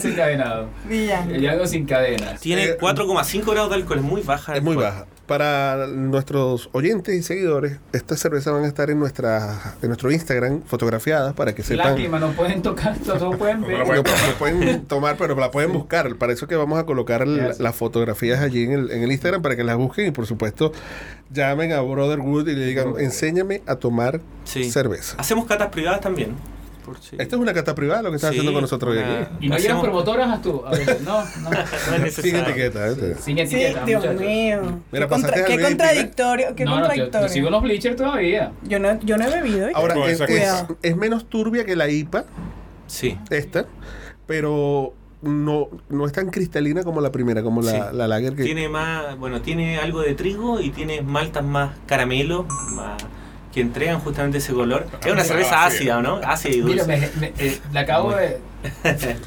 Django 0.90 1.68
sin 1.68 1.86
cadenas. 1.86 2.40
Tiene 2.42 2.64
Eh, 2.64 2.78
4,5 2.80 3.52
grados 3.52 3.70
de 3.70 3.76
alcohol, 3.76 4.00
es 4.00 4.04
muy 4.04 4.22
baja. 4.22 4.56
Es 4.58 4.64
muy 4.64 4.76
baja. 4.76 5.06
Para 5.32 5.88
nuestros 5.88 6.70
oyentes 6.74 7.15
y 7.15 7.24
seguidores, 7.24 7.80
estas 7.94 8.20
cervezas 8.20 8.52
van 8.54 8.65
a 8.65 8.67
estar 8.67 8.89
en 8.89 9.00
nuestra 9.00 9.76
en 9.82 9.88
nuestro 9.88 10.12
Instagram 10.12 10.62
fotografiadas 10.63 11.34
para 11.36 11.56
que 11.56 11.63
sepan. 11.63 11.91
Lástima, 11.91 12.20
no 12.20 12.34
pueden 12.34 12.62
tocar, 12.62 12.98
no 13.08 13.32
pueden 13.38 13.62
ver. 13.62 13.80
No 13.88 14.04
pueden 14.38 14.86
tomar, 14.88 15.15
pero 15.15 15.34
la 15.38 15.50
pueden 15.50 15.72
buscar. 15.72 16.13
Para 16.17 16.34
eso 16.34 16.48
que 16.48 16.58
vamos 16.58 16.78
a 16.78 16.86
colocar 16.86 17.26
las 17.26 17.74
fotografías 17.78 18.41
allí 18.41 18.63
en 18.65 18.74
el, 18.74 18.91
en 18.91 19.04
el 19.04 19.12
Instagram 19.13 19.41
para 19.41 19.56
que 19.56 19.63
las 19.63 19.78
busquen 19.78 20.08
y 20.08 20.12
por 20.12 20.26
supuesto 20.26 20.74
llamen 21.32 21.72
a 21.72 21.80
Brotherwood 21.80 22.50
y 22.50 22.54
le 22.56 22.65
digan, 22.65 22.96
enséñame 23.00 23.62
a 23.67 23.78
tomar 23.78 24.20
Sí. 24.44 24.70
cerveza. 24.70 25.15
Hacemos 25.17 25.46
catas 25.46 25.70
privadas 25.70 26.02
también. 26.02 26.36
Por 26.86 26.98
si- 27.00 27.15
Esto 27.17 27.36
es 27.36 27.41
una 27.41 27.54
cata 27.54 27.74
privada 27.76 28.02
lo 28.02 28.10
que 28.10 28.15
estás 28.17 28.30
Sí, 28.32 28.38
haciendo 28.38 28.54
con 28.54 28.62
nosotros 28.62 28.94
hoy 28.96 29.00
una- 29.04 29.22
aquí. 29.22 29.36
Y 29.46 29.50
no 29.50 29.56
Hacemos- 29.56 29.84
promotoras 29.84 30.41
tú. 30.41 30.63
A 30.65 30.72
veces, 30.72 31.02
no, 31.02 31.24
no. 31.41 31.50
No 31.50 32.06
es 32.06 32.13
Sin 32.15 32.36
etiqueta. 32.36 32.88
¿eh? 32.89 33.15
Sin 33.20 33.36
Sí, 33.38 33.41
etiqueta. 33.44 33.86
Dios 33.86 34.02
muchachos. 34.04 34.22
mío. 34.22 34.62
Mira, 34.91 35.06
qué, 35.06 35.10
contra- 35.10 35.46
qué 35.46 35.60
contradictorio. 35.62 36.56
Qué 36.56 36.65
No, 36.65 36.72
no, 36.72 36.76
yo, 36.76 36.82
yo 36.82 36.88
contradictorio. 36.88 37.30
sigo 37.30 37.50
los 37.50 37.62
bleachers 37.63 37.96
todavía. 37.96 38.52
Yo 38.63 38.80
no, 38.80 39.00
yo 39.02 39.17
no 39.17 39.26
he 39.26 39.30
bebido. 39.41 39.67
¿eh? 39.67 39.72
Ahora, 39.76 39.96
es, 40.82 40.96
menos 40.98 41.30
turbia 41.30 41.65
que 41.65 41.76
la 41.76 41.89
IPA, 41.89 42.26
Sí. 42.88 43.17
esta, 43.30 43.65
pero 44.28 44.94
no, 45.22 45.67
no 45.89 46.06
es 46.06 46.13
tan 46.13 46.30
cristalina 46.30 46.84
como 46.84 47.00
la 47.02 47.12
primera, 47.12 47.44
como 47.44 47.62
la, 47.62 47.72
Sí. 47.72 47.96
la 47.96 48.08
lager 48.08 48.36
que... 48.36 48.44
Tiene 48.44 48.70
más, 48.70 49.17
bueno, 49.17 49.41
tiene 49.41 49.78
algo 49.78 50.02
de 50.02 50.15
trigo 50.15 50.60
y 50.60 50.72
tiene 50.72 51.02
maltas 51.02 51.44
más 51.44 51.78
caramelo, 51.86 52.48
más 52.72 53.02
que 53.52 53.62
entregan 53.62 54.00
justamente 54.00 54.38
ese 54.40 54.54
color. 54.54 54.88
Es 55.06 55.12
una 55.12 55.22
Ah, 55.22 55.26
cerveza 55.26 55.70
sí. 55.70 55.78
ácida, 55.78 56.02
¿no? 56.02 56.16
Ácida 56.24 56.54
y 56.56 56.62
Mira, 56.62 56.86
dulce. 56.86 57.12
me, 57.20 57.28
me- 57.28 57.34
eh, 57.38 57.60
la 57.74 57.82
acabo 57.82 58.14
de. 58.14 58.38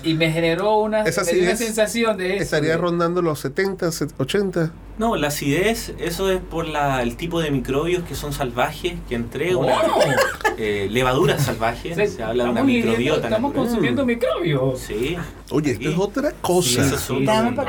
Y 0.04 0.14
me 0.14 0.30
generó 0.30 0.76
una, 0.78 1.02
Esa 1.02 1.24
me 1.24 1.32
dio 1.32 1.42
una 1.42 1.56
sensación 1.56 2.16
de 2.16 2.34
eso. 2.34 2.44
Estaría 2.44 2.76
rondando 2.76 3.20
los 3.20 3.40
70, 3.40 3.90
80. 4.18 4.70
No, 4.96 5.16
la 5.16 5.26
acidez, 5.26 5.92
eso 5.98 6.30
es 6.30 6.40
por 6.40 6.68
la, 6.68 7.02
el 7.02 7.16
tipo 7.16 7.40
de 7.40 7.50
microbios 7.50 8.04
que 8.04 8.14
son 8.14 8.32
salvajes, 8.32 8.92
que 9.08 9.16
entrega 9.16 9.56
una 9.56 9.74
Oh. 9.74 10.00
eh, 10.56 10.86
levadura 10.88 11.36
salvaje. 11.40 11.90
O 11.92 11.94
sea, 11.96 12.06
Se 12.06 12.22
habla 12.22 12.44
de 12.44 12.50
una 12.50 12.62
microbiota. 12.62 13.26
Estamos 13.26 13.50
natural. 13.50 13.66
consumiendo 13.66 14.06
microbios. 14.06 14.78
Sí. 14.78 15.16
Oye, 15.50 15.72
esto 15.72 15.88
es 15.90 15.98
otra 15.98 16.30
Sí, 16.30 16.36
cosa. 16.40 16.82
eso 16.86 16.94
es 16.94 17.10
otro 17.10 17.24
Dame 17.24 17.50
mundo. 17.50 17.62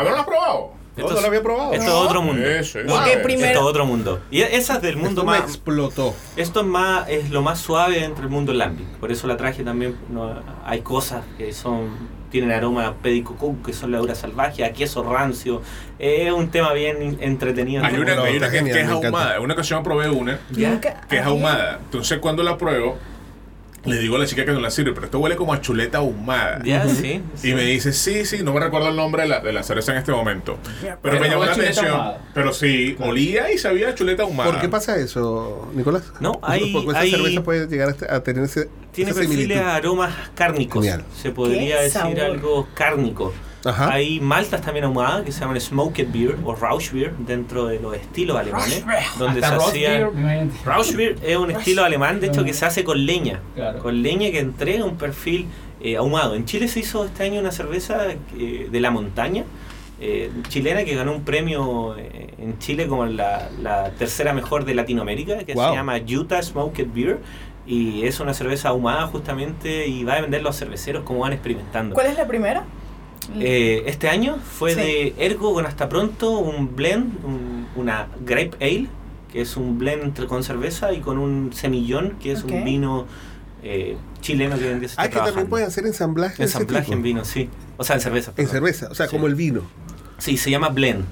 Pa- 0.96 1.02
¿A 1.02 1.14
ver, 1.14 1.14
lo 1.14 1.18
has 1.18 1.18
probado? 1.18 1.18
No, 1.18 1.18
no 1.18 1.22
lo 1.22 1.28
había 1.28 1.44
probado. 1.44 1.74
Esto 1.74 1.86
es 1.86 1.94
otro 1.94 2.22
mundo. 2.22 2.46
Eso, 2.46 2.80
eso. 2.80 2.98
Ah, 2.98 3.06
primero- 3.24 3.48
Esto 3.48 3.60
es 3.60 3.66
otro 3.66 3.86
mundo. 3.86 4.20
Y 4.32 4.42
esa 4.42 4.76
es 4.76 4.82
del 4.82 4.96
mundo 4.96 5.10
Esto 5.22 5.26
me 5.26 5.40
más. 5.40 5.42
explotó. 5.50 6.14
Esto 6.36 6.60
es 6.62 6.66
más 6.66 7.10
es 7.10 7.30
lo 7.30 7.42
más 7.42 7.60
suave 7.60 8.00
dentro 8.00 8.22
del 8.24 8.32
mundo 8.32 8.54
lambic. 8.54 8.88
Por 9.00 9.12
eso 9.12 9.28
la 9.28 9.38
traje 9.38 9.64
también. 9.64 9.96
no, 10.10 10.34
hay 10.66 10.82
cosas 10.82 11.24
que 11.38 11.52
son 11.54 12.16
tienen 12.32 12.52
aroma 12.52 12.88
a 12.88 12.94
que 13.04 13.72
son 13.74 13.92
levaduras 13.92 14.18
salvajes, 14.18 14.66
a 14.68 14.74
queso 14.74 15.04
rancio. 15.04 15.62
Es 16.00 16.32
un 16.34 16.50
tema 16.50 16.74
bien 16.74 17.18
entretenido. 17.22 17.84
Hay 17.86 17.96
una, 17.96 18.14
hay 18.24 18.36
una 18.38 18.50
que, 18.50 18.58
genial, 18.58 18.76
que 18.76 18.82
es 18.82 18.88
me 18.88 18.94
ahumada. 18.94 19.40
Una 19.40 19.54
ocasión 19.54 19.84
probé 19.84 20.10
una 20.10 20.40
que 20.54 21.18
es 21.18 21.24
ahumada. 21.26 21.80
Entonces 21.86 22.20
cuando 22.20 22.44
la 22.44 22.58
pruebo, 22.58 22.98
le 23.86 23.98
digo 24.00 24.16
a 24.16 24.20
la 24.20 24.26
chica 24.26 24.46
que 24.46 24.52
no 24.52 24.60
la 24.60 24.72
sirve, 24.72 24.94
pero 24.94 25.06
esto 25.06 25.20
huele 25.20 25.36
como 25.36 25.54
a 25.54 25.62
chuleta 25.62 26.00
ahumada. 26.00 26.62
Ya, 26.64 26.88
sí. 26.88 27.22
Y 27.44 27.54
me 27.54 27.64
dice, 27.64 27.94
sí, 27.94 28.26
sí, 28.26 28.44
no 28.44 28.54
me 28.54 28.60
recuerdo 28.60 28.90
el 28.90 28.96
nombre 28.96 29.24
de 29.24 29.30
la, 29.30 29.40
de 29.40 29.54
la 29.54 29.64
cerveza 29.64 29.92
en 29.92 30.00
este 30.00 30.12
momento. 30.12 30.58
Pero 30.82 30.98
Pero 31.02 31.20
me 31.20 31.30
llamó 31.30 31.46
la 31.46 31.54
atención. 31.54 31.88
ahumada. 31.88 32.22
Pero 32.34 32.54
sí, 32.54 32.96
olía 33.00 33.52
y 33.52 33.58
sabía 33.58 33.90
a 33.90 33.96
chuleta 33.96 34.24
ahumada. 34.24 34.52
¿Por 34.52 34.60
qué 34.62 34.70
pasa 34.70 34.98
eso, 34.98 35.72
Nicolás? 35.76 36.12
No, 36.20 36.40
hay- 36.42 36.74
Porque 36.74 36.90
esa 36.90 37.00
hay- 37.00 37.12
cerveza 37.12 37.44
puede 37.44 37.68
llegar 37.68 37.90
a 37.90 37.92
este- 37.92 38.12
a 38.12 38.24
tener 38.24 38.44
ese, 38.46 38.70
Tiene 38.92 39.14
perfiles 39.14 39.58
aromas 39.60 40.14
cárnicos. 40.36 40.84
Genial. 40.84 41.04
Se 41.22 41.32
podría 41.32 41.78
decir 41.82 42.02
sabor. 42.02 42.20
algo 42.20 42.68
cárnico. 42.74 43.34
Ajá. 43.66 43.92
Hay 43.92 44.20
maltas 44.20 44.62
también 44.62 44.86
ahumadas 44.86 45.24
que 45.24 45.32
se 45.32 45.40
llaman 45.42 45.60
smoked 45.60 46.08
beer 46.14 46.38
o 46.44 46.56
Rausch 46.56 46.92
beer 46.92 47.14
dentro 47.18 47.66
de 47.68 47.80
los 47.80 47.96
estilos 47.96 48.38
alemanes. 48.38 48.86
Donde 49.18 49.44
Hasta 49.44 49.60
se 49.60 49.66
hacía. 49.70 49.90
beer, 49.90 50.10
imagínate. 50.14 50.58
Rausch 50.66 50.94
beer 50.96 51.16
es 51.24 51.38
un 51.38 51.52
estilo 51.52 51.84
alemán, 51.84 52.20
de 52.20 52.28
hecho, 52.28 52.44
que 52.44 52.54
se 52.54 52.66
hace 52.66 52.84
con 52.84 53.06
leña. 53.06 53.40
Claro. 53.56 53.80
Con 53.80 54.02
leña 54.04 54.30
que 54.32 54.40
entrega 54.40 54.86
un 54.86 54.98
perfil 54.98 55.48
eh, 55.82 55.98
ahumado. 55.98 56.36
En 56.36 56.46
Chile 56.46 56.68
se 56.68 56.80
hizo 56.80 57.06
este 57.06 57.24
año 57.24 57.40
una 57.40 57.52
cerveza 57.52 58.08
eh, 58.38 58.68
de 58.72 58.80
la 58.80 58.92
montaña. 58.92 59.44
eh, 60.00 60.30
chilena 60.50 60.84
que 60.84 60.94
ganó 60.94 61.14
un 61.14 61.24
premio 61.24 61.96
eh, 61.98 62.34
en 62.38 62.60
Chile 62.60 62.86
como 62.88 63.06
la, 63.06 63.50
la 63.62 63.92
tercera 63.92 64.34
mejor 64.34 64.66
de 64.66 64.76
Latinoamérica 64.76 65.38
que 65.46 65.54
Wow. 65.54 65.70
se 65.70 65.76
llama 65.76 65.96
Utah 65.98 66.42
Smoked 66.44 66.88
Beer 66.94 67.20
y 67.66 68.06
es 68.06 68.20
una 68.20 68.34
cerveza 68.34 68.70
ahumada 68.70 69.08
justamente 69.08 69.88
y 69.88 70.04
va 70.04 70.16
a 70.16 70.22
vender 70.22 70.44
los 70.44 70.58
cerveceros 70.58 71.04
como 71.04 71.22
van 71.22 71.32
experimentando. 71.34 71.96
¿Cuál 71.96 72.08
es 72.08 72.18
la 72.18 72.28
primera? 72.28 72.66
Eh, 73.40 73.84
este 73.88 74.08
año 74.10 74.38
fue 74.38 74.72
Sí. 74.74 74.80
de 74.80 75.16
Ergo 75.18 75.54
con 75.54 75.66
Hasta 75.66 75.90
Pronto, 75.90 76.40
un 76.40 76.76
blend, 76.76 77.24
un- 77.26 77.68
una 77.76 78.08
Grape 78.26 78.52
Ale, 78.62 78.88
que 79.32 79.42
es 79.42 79.58
un 79.58 79.78
blend 79.78 80.04
entre 80.04 80.28
con 80.28 80.44
cerveza 80.44 80.94
y 80.94 81.00
con 81.02 81.18
un 81.18 81.52
semillón, 81.54 82.18
que 82.22 82.32
es 82.32 82.44
un 82.44 82.64
vino 82.64 83.06
eh, 83.68 83.98
chileno 84.22 84.60
que 84.60 84.86
está 84.86 85.02
Ah, 85.02 85.10
que 85.10 85.18
también 85.18 85.48
pueden 85.48 85.68
hacer 85.68 85.88
ensamblaje. 85.88 86.44
Ensamblaje 86.44 86.94
en 86.94 87.02
vino, 87.02 87.26
sí. 87.26 87.50
O 87.78 87.84
sea, 87.84 87.96
en 87.96 88.02
cerveza. 88.02 88.30
En 88.32 88.36
perdón. 88.36 88.52
cerveza, 88.52 88.88
o 88.92 88.96
sea, 88.96 89.08
Sí. 89.08 89.16
como 89.16 89.26
el 89.26 89.34
vino. 89.34 89.62
Sí, 90.20 90.38
se 90.38 90.52
llama 90.52 90.70
blend. 90.70 91.04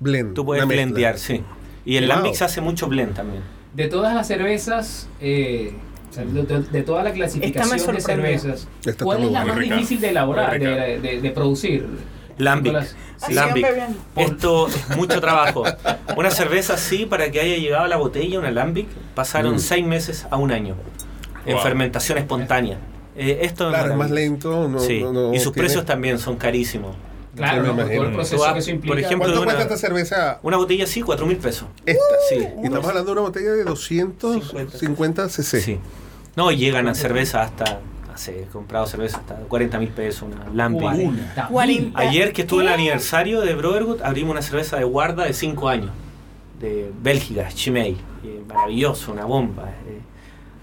Blend. 0.00 0.32
Tú 0.34 0.44
puedes 0.46 0.66
blendear, 0.66 1.18
sí. 1.18 1.42
Y 1.84 1.96
el 1.96 2.04
Wow. 2.06 2.14
Lambic 2.16 2.34
se 2.34 2.44
hace 2.44 2.60
mucho 2.62 2.86
blend 2.88 3.14
también. 3.14 3.42
De 3.74 3.88
todas 3.88 4.14
las 4.14 4.26
cervezas, 4.26 5.06
eh, 5.20 5.74
o 6.10 6.12
sea, 6.12 6.24
de, 6.24 6.42
de- 6.42 6.60
de 6.62 6.82
toda 6.82 7.02
la 7.02 7.12
clasificación 7.12 7.94
de 7.94 8.00
cervezas, 8.00 8.68
Esta 8.84 9.04
¿cuál 9.04 9.24
es 9.24 9.32
la 9.32 9.40
muy 9.40 9.48
más 9.50 9.58
rica. 9.58 9.74
difícil 9.74 10.00
de 10.00 10.08
elaborar, 10.10 10.58
de, 10.58 10.98
de- 11.00 11.20
de 11.20 11.30
producir? 11.30 11.86
Lambic. 12.38 12.72
Nicolás. 12.72 12.96
Sí. 13.16 13.34
Lambic. 13.34 13.66
Esto 14.16 14.68
es 14.68 14.96
mucho 14.96 15.20
trabajo. 15.20 15.64
Una 16.16 16.30
cerveza 16.30 16.74
así, 16.74 17.04
para 17.04 17.30
que 17.32 17.40
haya 17.40 17.56
llegado 17.56 17.84
a 17.84 17.88
la 17.88 17.96
botella, 17.96 18.38
una 18.38 18.50
Lambic, 18.52 18.86
pasaron 19.14 19.56
Mm. 19.56 19.58
seis 19.58 19.84
meses 19.84 20.26
a 20.30 20.36
un 20.36 20.52
año 20.52 20.76
en 21.44 21.54
Wow. 21.54 21.62
fermentación 21.62 22.16
espontánea. 22.18 22.78
Eh, 23.16 23.40
esto 23.42 23.68
Claro, 23.70 23.90
es 23.90 23.96
más 23.98 24.10
lento. 24.12 24.68
No, 24.68 24.78
sí. 24.78 25.00
no- 25.02 25.12
no 25.12 25.34
y 25.34 25.40
sus 25.40 25.52
tiene- 25.52 25.66
precios 25.66 25.84
también 25.84 26.20
son 26.20 26.36
carísimos. 26.36 26.94
Claro, 27.38 27.64
todo 27.74 28.02
el 28.04 28.12
proceso 28.12 28.36
Tú 28.36 28.42
vas, 28.42 28.52
que 28.52 28.58
eso 28.58 28.70
implica. 28.70 28.92
por 28.94 28.98
ejemplo, 28.98 29.18
¿Cuánto 29.26 29.40
de 29.40 29.44
cuesta 29.46 29.62
una- 29.64 29.74
esta 29.74 29.86
cerveza? 29.86 30.40
Una 30.42 30.56
botella 30.58 30.84
así, 30.84 31.02
cuatro 31.02 31.26
mil 31.26 31.36
pesos. 31.38 31.68
Esta. 31.86 32.02
Sí. 32.28 32.36
Y 32.36 32.64
estamos 32.64 32.86
hablando 32.86 33.06
de 33.06 33.12
una 33.12 33.20
botella 33.22 33.52
de 33.52 33.64
250 33.64 35.28
cc. 35.28 35.60
Sí. 35.60 35.78
No, 36.36 36.50
llegan 36.52 36.88
a 36.88 36.94
cerveza 36.94 37.42
hasta. 37.42 37.80
Hace, 38.14 38.42
he 38.42 38.46
comprado 38.46 38.84
cerveza 38.86 39.18
hasta 39.18 39.34
40 39.36 39.78
mil 39.78 39.90
pesos, 39.90 40.22
una 40.22 40.44
Lambic. 40.52 40.82
40. 40.82 41.46
Cuarenta. 41.48 41.98
Ayer 42.00 42.32
que 42.32 42.42
estuve 42.42 42.62
en 42.62 42.68
el 42.68 42.74
aniversario 42.74 43.40
de 43.42 43.54
Brotherhood, 43.54 44.02
abrimos 44.02 44.32
una 44.32 44.42
cerveza 44.42 44.76
de 44.76 44.82
guarda 44.84 45.24
de 45.24 45.32
5 45.32 45.68
años, 45.68 45.90
de 46.60 46.90
Bélgica, 47.00 47.48
Chimay. 47.48 47.96
Eh, 48.24 48.42
maravilloso, 48.48 49.12
una 49.12 49.24
bomba. 49.24 49.68
Eh, 49.86 50.00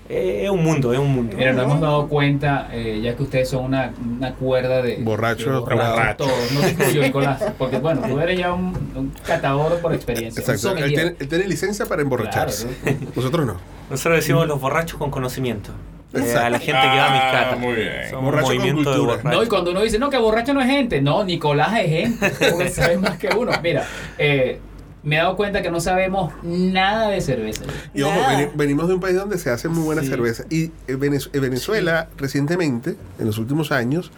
es 0.07 0.49
un 0.49 0.63
mundo, 0.63 0.93
es 0.93 0.99
un 0.99 1.13
mundo. 1.13 1.35
Mira, 1.35 1.53
nos 1.53 1.63
hemos 1.65 1.81
dado 1.81 2.07
cuenta, 2.07 2.69
eh, 2.71 2.99
ya 3.03 3.15
que 3.15 3.23
ustedes 3.23 3.49
son 3.49 3.65
una, 3.65 3.91
una 4.17 4.33
cuerda 4.35 4.81
de 4.81 4.97
Borrachos, 4.97 5.45
de 5.45 5.75
borrachos. 5.75 6.17
todos. 6.17 6.51
No 6.51 6.67
incluyo, 6.67 7.01
Nicolás, 7.01 7.43
porque 7.57 7.79
bueno, 7.79 8.01
tú 8.07 8.19
eres 8.19 8.37
ya 8.37 8.53
un, 8.53 8.65
un 8.95 9.11
catador 9.25 9.79
por 9.79 9.93
experiencia. 9.93 10.41
Exacto. 10.41 10.77
Él 10.77 10.93
tiene, 10.93 11.15
él 11.19 11.27
tiene 11.27 11.47
licencia 11.47 11.85
para 11.87 12.01
emborracharse. 12.03 12.67
Claro, 12.83 12.97
Nosotros 13.15 13.45
no. 13.47 13.55
Nosotros 13.89 14.15
decimos 14.17 14.47
los 14.47 14.61
borrachos 14.61 14.97
con 14.99 15.09
conocimiento. 15.09 15.71
Eh, 16.13 16.19
Exacto. 16.19 16.45
a 16.45 16.49
la 16.51 16.59
gente 16.59 16.81
que 16.81 16.87
va 16.87 17.07
a 17.07 17.11
mis 17.11 17.21
Ah, 17.21 17.31
catas. 17.31 17.59
muy 17.59 17.73
bien. 17.73 17.91
Un 18.17 18.23
Borracho 18.25 18.45
con 18.47 18.55
movimiento 18.55 18.89
de 18.91 18.97
cultura. 18.97 19.17
borrachos. 19.17 19.31
No, 19.39 19.43
y 19.43 19.47
cuando 19.47 19.71
uno 19.71 19.81
dice, 19.81 19.99
no, 19.99 20.09
que 20.09 20.17
borracho 20.17 20.53
no 20.53 20.61
es 20.61 20.67
gente. 20.67 21.01
No, 21.01 21.23
Nicolás 21.25 21.77
es 21.79 21.89
gente, 21.89 22.29
porque 22.51 22.69
sabe 22.69 22.97
más 22.97 23.17
que 23.17 23.29
uno. 23.35 23.51
Mira, 23.61 23.85
eh, 24.17 24.59
me 25.05 25.15
he 25.15 25.19
dado 25.19 25.37
cuenta 25.37 25.61
que 25.61 25.71
no 25.71 25.79
sabemos 25.79 26.33
nada 26.43 27.09
de 27.09 27.21
cerveza. 27.21 27.63
Y 27.93 28.01
ojo, 28.01 28.19
veni- 28.27 28.49
venimos 28.55 28.87
de 28.89 28.95
un 28.95 28.99
país 28.99 29.15
donde 29.15 29.37
se 29.37 29.49
hace 29.49 29.69
muy 29.69 29.83
buena 29.83 30.01
Sí. 30.01 30.09
cerveza. 30.09 30.43
Y 30.49 30.65
eh, 30.87 30.97
Venez- 30.97 31.29
eh, 31.31 31.39
Venezuela, 31.39 32.09
recientemente, 32.17 32.97
en 33.19 33.25
los 33.27 33.37
últimos 33.37 33.71
años, 33.71 34.11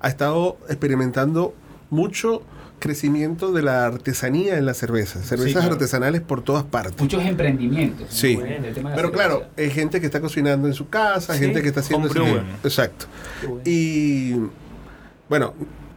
ha 0.00 0.08
estado 0.08 0.58
experimentando 0.68 1.54
mucho 1.90 2.42
crecimiento 2.78 3.52
de 3.52 3.62
la 3.62 3.86
artesanía 3.86 4.58
en 4.58 4.66
la 4.66 4.74
cerveza. 4.74 5.22
Cervezas 5.22 5.62
claro. 5.62 5.72
artesanales 5.72 6.20
por 6.20 6.42
todas 6.42 6.64
partes. 6.64 7.00
Muchos 7.00 7.24
emprendimientos. 7.24 8.06
Sí. 8.10 8.32
en 8.34 8.64
el 8.66 8.74
tema 8.74 8.90
de 8.90 8.96
la 8.96 9.02
Pero 9.02 9.12
claro, 9.12 9.44
hay 9.56 9.70
gente 9.70 9.98
que 10.00 10.06
está 10.06 10.20
cocinando 10.20 10.68
en 10.68 10.74
su 10.74 10.88
casa, 10.90 11.34
gente 11.38 11.62
que 11.62 11.68
está 11.68 11.80
haciendo... 11.80 12.08
Exacto. 12.62 13.06
Bueno. 13.42 13.60
Y 13.64 14.34
bueno, 15.30 15.54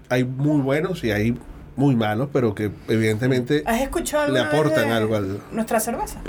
hay 0.07 0.23
muy 0.23 0.61
buenos 0.61 1.03
y 1.03 1.11
hay 1.11 1.37
muy 1.79 1.95
malos, 1.95 2.29
pero 2.33 2.53
que 2.53 2.69
evidentemente 2.89 3.63
¿Has 3.65 3.81
escuchado 3.81 4.31
le 4.31 4.39
aportan 4.41 4.91
algo 4.91 5.15
al... 5.15 5.39
nuestra 5.51 5.79
cerveza? 5.79 6.19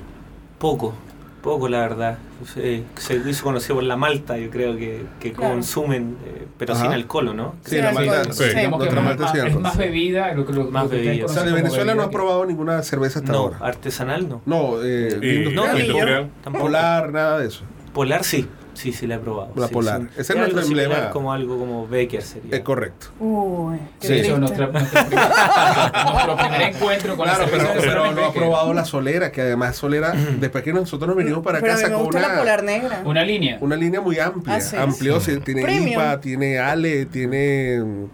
Poco. 0.58 0.94
Poco, 1.42 1.68
la 1.70 1.78
verdad. 1.80 2.18
Se, 2.52 2.82
se 2.96 3.14
hizo 3.16 3.44
conocido 3.44 3.76
por 3.76 3.84
la 3.84 3.96
malta, 3.96 4.36
yo 4.36 4.50
creo 4.50 4.76
que, 4.76 5.04
que 5.18 5.32
Claro. 5.32 5.54
consumen, 5.54 6.18
eh, 6.26 6.46
pero 6.58 6.74
Ajá. 6.74 6.82
sin 6.82 6.92
alcohol, 6.92 7.28
¿o 7.28 7.34
¿no? 7.34 7.54
Sí, 7.64 7.76
Sí, 7.76 7.82
la 7.82 7.92
malta. 7.92 8.24
Sí. 8.32 8.44
Digamos 8.44 8.82
que 8.82 8.88
Otra 8.88 9.00
es 9.00 9.04
más, 9.06 9.16
malta 9.18 9.32
sí, 9.32 9.38
es 9.38 9.44
alcohol. 9.44 9.62
más 9.62 9.76
bebida, 9.78 10.34
lo 10.34 10.46
que, 10.46 10.52
lo, 10.52 10.64
Más 10.70 10.84
lo 10.84 10.88
bebida. 10.90 11.24
O 11.24 11.28
sea, 11.30 11.42
de 11.44 11.52
Venezuela 11.52 11.94
no 11.94 12.02
has 12.02 12.08
probado 12.10 12.44
ninguna 12.44 12.82
cerveza 12.82 13.20
hasta 13.20 13.32
No, 13.32 13.38
ahora. 13.38 13.56
artesanal 13.62 14.28
no. 14.28 14.42
No, 14.44 14.82
eh, 14.82 15.08
industrial, 15.12 15.54
No, 15.54 15.78
industrial. 15.78 16.30
Polar, 16.58 17.10
nada 17.12 17.38
de 17.38 17.46
eso. 17.48 17.62
Polar 17.94 18.22
sí, 18.22 18.46
sí, 18.80 18.92
sí 18.92 19.06
la 19.06 19.16
he 19.16 19.18
probado. 19.18 19.52
La 19.56 19.68
sí, 19.68 19.72
Polar. 19.74 20.00
sí. 20.00 20.06
Ese 20.18 20.32
es 20.32 20.38
nuestro 20.38 20.60
emblema. 20.62 21.10
como 21.10 21.32
algo 21.32 21.58
como 21.58 21.86
Becker 21.86 22.22
sería. 22.22 22.56
Es 22.56 22.62
correcto. 22.62 23.08
Uy, 23.20 23.78
qué 24.00 24.06
Sí. 24.06 24.12
Triste. 24.14 24.38
nuestra- 24.38 24.66
nuestro, 24.68 25.04
primer, 25.06 25.28
nuestro 26.12 26.36
primer 26.36 26.62
encuentro 26.62 27.16
con 27.16 27.24
Claro, 27.26 27.44
la 27.44 27.50
pero, 27.50 27.64
cerveza 27.66 27.80
pero 27.86 28.12
no 28.12 28.24
ha 28.24 28.32
probado 28.32 28.74
la 28.74 28.84
solera, 28.84 29.30
que 29.32 29.40
además 29.42 29.76
solera, 29.76 30.12
después 30.40 30.64
que 30.64 30.72
nosotros 30.72 31.08
nos 31.08 31.16
vinimos 31.16 31.42
para 31.44 31.60
Pero 31.60 31.72
acá, 31.74 31.82
sacó 31.82 31.98
gusta 32.04 32.20
la 32.20 32.26
una, 32.28 32.38
polar 32.38 32.62
negra. 32.64 33.02
Una 33.04 33.24
línea. 33.24 33.58
una 33.60 33.76
línea 33.76 34.00
muy 34.00 34.18
amplia. 34.18 34.56
Ah, 34.56 34.60
¿sí? 34.60 34.76
Amplió, 34.76 35.20
sí, 35.20 35.38
tiene 35.40 35.62
Premium. 35.62 35.92
IPA, 35.92 36.20
tiene 36.20 36.58
Ale, 36.58 37.06
tiene 37.06 37.80
mm, 37.84 38.04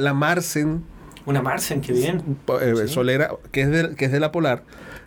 la 0.00 0.14
Marsen, 0.14 0.82
Una 1.26 1.42
Marsen, 1.42 1.80
qué 1.80 1.92
bien. 1.92 2.38
eh, 2.60 2.74
Sí. 2.86 2.88
solera, 2.94 3.30
que 3.52 3.62
es, 3.62 3.70
de, 3.70 3.94
que 3.94 4.06
es 4.06 4.12
de 4.12 4.20
la 4.20 4.32
Polar. 4.32 4.62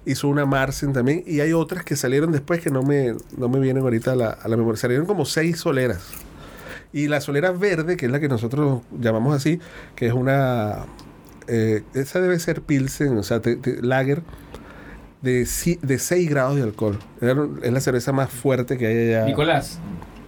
Hizo 0.06 0.28
una 0.28 0.46
Marsen 0.46 0.94
también. 0.94 1.24
Y 1.28 1.40
hay 1.42 1.54
otras 1.54 1.84
que 1.84 1.96
salieron 1.96 2.32
después 2.32 2.60
que 2.62 2.70
no 2.72 2.82
me, 2.84 3.14
no 3.38 3.50
me 3.50 3.60
vienen 3.60 3.84
ahorita 3.84 4.14
a 4.14 4.16
la, 4.16 4.30
a 4.30 4.48
la 4.48 4.58
memoria. 4.58 4.78
Salieron 4.80 5.06
como 5.06 5.26
seis 5.26 5.60
soleras. 5.60 6.00
Y 6.94 7.08
la 7.08 7.22
solera 7.22 7.52
verde, 7.52 7.96
que 7.98 8.08
es 8.08 8.12
la 8.12 8.20
que 8.20 8.28
nosotros 8.28 8.82
llamamos 9.00 9.36
así, 9.36 9.60
que 9.96 10.08
es 10.08 10.14
una... 10.14 10.86
eh, 11.48 11.84
esa 11.94 12.20
debe 12.20 12.38
ser 12.40 12.62
Pilsen, 12.62 13.18
o 13.18 13.24
sea, 13.24 13.40
te- 13.42 13.56
te- 13.56 13.82
lager 13.82 14.24
de, 15.22 15.46
si- 15.46 15.80
de 15.82 16.00
6 16.00 16.30
grados 16.30 16.56
de 16.58 16.64
alcohol. 16.64 16.98
Es 17.62 17.72
la 17.72 17.80
cerveza 17.80 18.12
más 18.12 18.30
fuerte 18.30 18.78
que 18.78 18.88
hay 18.88 19.10
allá. 19.10 19.26
Nicolás, 19.26 19.80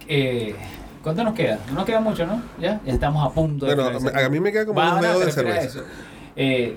eh, 0.08 0.54
¿cuánto 1.02 1.22
nos 1.24 1.34
queda? 1.34 1.58
No 1.68 1.74
nos 1.74 1.84
queda 1.84 2.00
mucho, 2.00 2.24
¿no? 2.26 2.40
Ya, 2.60 2.80
ya 2.86 2.92
estamos 2.92 3.26
a 3.28 3.34
punto 3.34 3.66
de 3.66 3.74
Bueno, 3.74 3.98
a 4.14 4.28
mí 4.30 4.40
me 4.40 4.52
queda 4.52 4.64
como 4.66 4.80
un 4.80 5.00
dedo 5.02 5.18
de 5.20 5.32
cerveza. 5.32 5.80
Eh, 6.36 6.76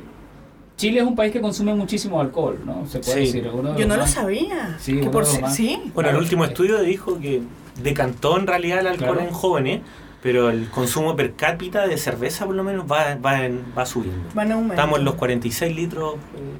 Chile 0.77 0.99
es 0.99 1.05
un 1.05 1.15
país 1.15 1.33
que 1.33 1.41
consume 1.41 1.73
muchísimo 1.73 2.21
alcohol, 2.21 2.59
¿no? 2.65 2.85
Se 2.87 2.99
puede 2.99 3.25
Sí. 3.25 3.39
decir. 3.39 3.49
uno 3.51 3.73
de 3.73 3.79
Yo 3.79 3.79
los 3.79 3.87
no 3.87 3.95
lo 3.95 4.01
más- 4.03 4.11
sabía. 4.11 4.77
Sí, 4.79 4.99
que 5.01 5.09
por 5.09 5.25
sí. 5.25 5.35
Bueno, 5.43 5.81
el 5.81 5.91
Claro, 5.93 6.19
último 6.19 6.45
eh. 6.45 6.47
estudio 6.47 6.79
dijo 6.81 7.19
que 7.19 7.41
decantó 7.81 8.37
en 8.39 8.45
realidad 8.47 8.79
el 8.79 8.87
alcohol 8.87 9.15
Claro. 9.15 9.27
en 9.29 9.33
jóvenes, 9.33 9.81
pero 10.21 10.49
el 10.49 10.69
consumo 10.69 11.15
per 11.15 11.33
cápita 11.33 11.87
de 11.87 11.97
cerveza 11.97 12.45
por 12.45 12.53
lo 12.55 12.63
menos 12.63 12.85
va, 12.91 13.15
va, 13.15 13.45
en- 13.45 13.63
va 13.77 13.85
subiendo. 13.87 14.29
Van 14.35 14.51
a. 14.51 14.59
Estamos 14.69 14.99
en 14.99 15.05
los 15.05 15.15
46 15.15 15.75
litros. 15.75 16.15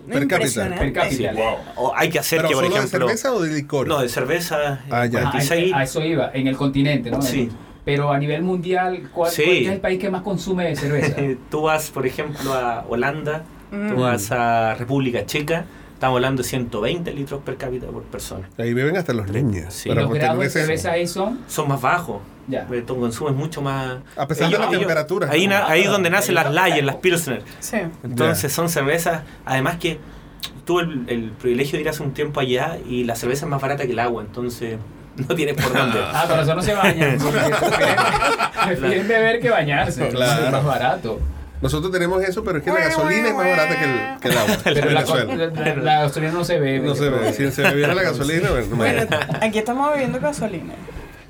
No, 0.08 0.14
per 0.14 0.28
cápita. 0.28 0.68
Per 0.78 0.94
cápita. 0.94 1.34
Wow. 1.34 1.56
o 1.76 1.94
hay 1.96 2.10
que 2.10 2.18
hacer 2.20 2.40
¿Pero 2.40 2.50
que, 2.50 2.54
por 2.56 2.64
solo 2.64 2.76
de 2.76 2.80
ejemplo... 2.82 3.08
cerveza 3.08 3.34
o 3.34 3.42
de 3.42 3.54
licor? 3.56 3.88
No, 3.88 4.00
de 4.02 4.10
cerveza, 4.10 4.74
eh, 4.76 4.90
Ah, 4.90 5.06
ya. 5.06 5.20
Ah, 5.28 5.32
46. 5.32 5.74
a 5.76 5.84
eso 5.84 6.02
iba, 6.04 6.32
en 6.34 6.48
el 6.48 6.56
continente, 6.58 7.12
¿no? 7.12 7.22
Sí. 7.22 7.50
Pero 7.86 8.12
a 8.12 8.18
nivel 8.18 8.42
mundial, 8.42 9.10
¿cuál, 9.14 9.32
Sí. 9.32 9.44
cuál 9.44 9.58
es 9.58 9.68
el 9.70 9.80
país 9.80 10.00
que 10.00 10.10
más 10.10 10.22
consume 10.24 10.76
cerveza? 10.76 11.16
Tú 11.52 11.62
vas, 11.62 11.90
por 11.92 12.06
ejemplo, 12.08 12.54
a 12.54 12.84
Holanda, 12.90 13.44
Mm. 13.72 13.90
tú 13.90 14.02
vas 14.02 14.32
a 14.32 14.76
República 14.76 15.26
Checa, 15.26 15.66
estamos 15.94 16.16
hablando 16.18 16.42
de 16.44 16.48
120 16.50 17.12
litros 17.14 17.42
per 17.44 17.58
cápita 17.58 17.88
por 17.88 18.04
persona. 18.04 18.48
Ahí 18.58 18.74
beben 18.74 18.96
hasta 18.98 19.14
los 19.14 19.28
niños. 19.30 19.74
Sí. 19.74 19.90
¿Y 19.90 19.94
los 19.94 20.10
grados 20.14 20.40
de 20.40 20.50
cerveza 20.50 20.92
ahí 20.92 21.08
son? 21.08 21.40
Son 21.48 21.68
más 21.68 21.82
bajos. 21.82 22.22
Ya. 22.48 22.66
eh, 22.72 22.82
Tu 22.86 22.98
consumo 22.98 23.30
es 23.30 23.36
mucho 23.36 23.62
más... 23.62 23.98
A 24.16 24.26
pesar 24.26 24.50
de 24.50 24.58
la 24.58 24.70
temperatura. 24.70 25.28
Ahí, 25.30 25.48
na- 25.48 25.68
ahí 25.68 25.82
es 25.82 25.90
donde 25.90 26.10
nacen 26.10 26.34
las. 26.36 26.50
Lager, 26.54 26.86
las 26.86 26.96
Pilsner. 26.96 27.44
Sí. 27.60 27.78
Entonces 28.04 28.54
son 28.54 28.70
cervezas, 28.70 29.24
además 29.46 29.76
que 29.78 30.00
tuve 30.64 30.84
el, 30.84 31.06
el 31.10 31.32
privilegio 31.32 31.74
de 31.78 31.82
ir 31.82 31.90
hace 31.90 32.04
un 32.04 32.14
tiempo 32.14 32.40
allá 32.40 32.78
y 32.88 33.04
la 33.04 33.16
cerveza 33.16 33.46
es 33.46 33.50
más 33.50 33.62
barata 33.62 33.86
que 33.86 33.92
el 33.92 34.00
agua, 34.00 34.24
entonces 34.24 34.78
no 35.28 35.36
tienes 35.36 35.56
por 35.62 35.74
dónde. 35.74 36.00
Ah, 36.02 36.24
pero 36.28 36.42
eso 36.44 36.56
no 36.56 36.62
se 36.62 36.74
bañan. 36.74 37.18
porque 37.22 37.40
Prefieren, 37.40 38.80
prefieren 38.80 39.08
beber 39.10 39.40
que 39.42 39.50
bañarse. 39.50 40.08
Claro. 40.08 40.46
Es 40.46 40.52
más 40.52 40.64
barato. 40.64 41.20
Nosotros 41.62 41.92
tenemos 41.92 42.22
eso, 42.24 42.44
pero 42.44 42.60
es 42.60 42.64
que 42.64 42.70
la 42.72 42.80
gasolina 42.82 43.30
es 43.30 43.34
más 43.36 43.46
barata 43.50 43.80
que 43.80 43.86
el, 43.86 44.20
que 44.22 44.28
el 44.28 44.38
agua. 44.38 44.58
Pero 44.64 44.92
la, 44.92 45.66
la- 45.66 45.76
la 45.76 46.00
gasolina 46.04 46.32
no 46.32 46.44
se 46.44 46.60
bebe. 46.60 46.86
No 46.88 46.94
se 46.96 47.10
ve. 47.10 47.34
Si 47.34 47.52
se 47.52 47.62
bebiera 47.64 47.96
la 47.96 48.04
gasolina, 48.04 48.50
bueno, 48.52 48.76
Bueno, 48.76 49.08
aquí 49.42 49.58
estamos 49.58 49.92
bebiendo 49.92 50.20
gasolina. 50.20 50.74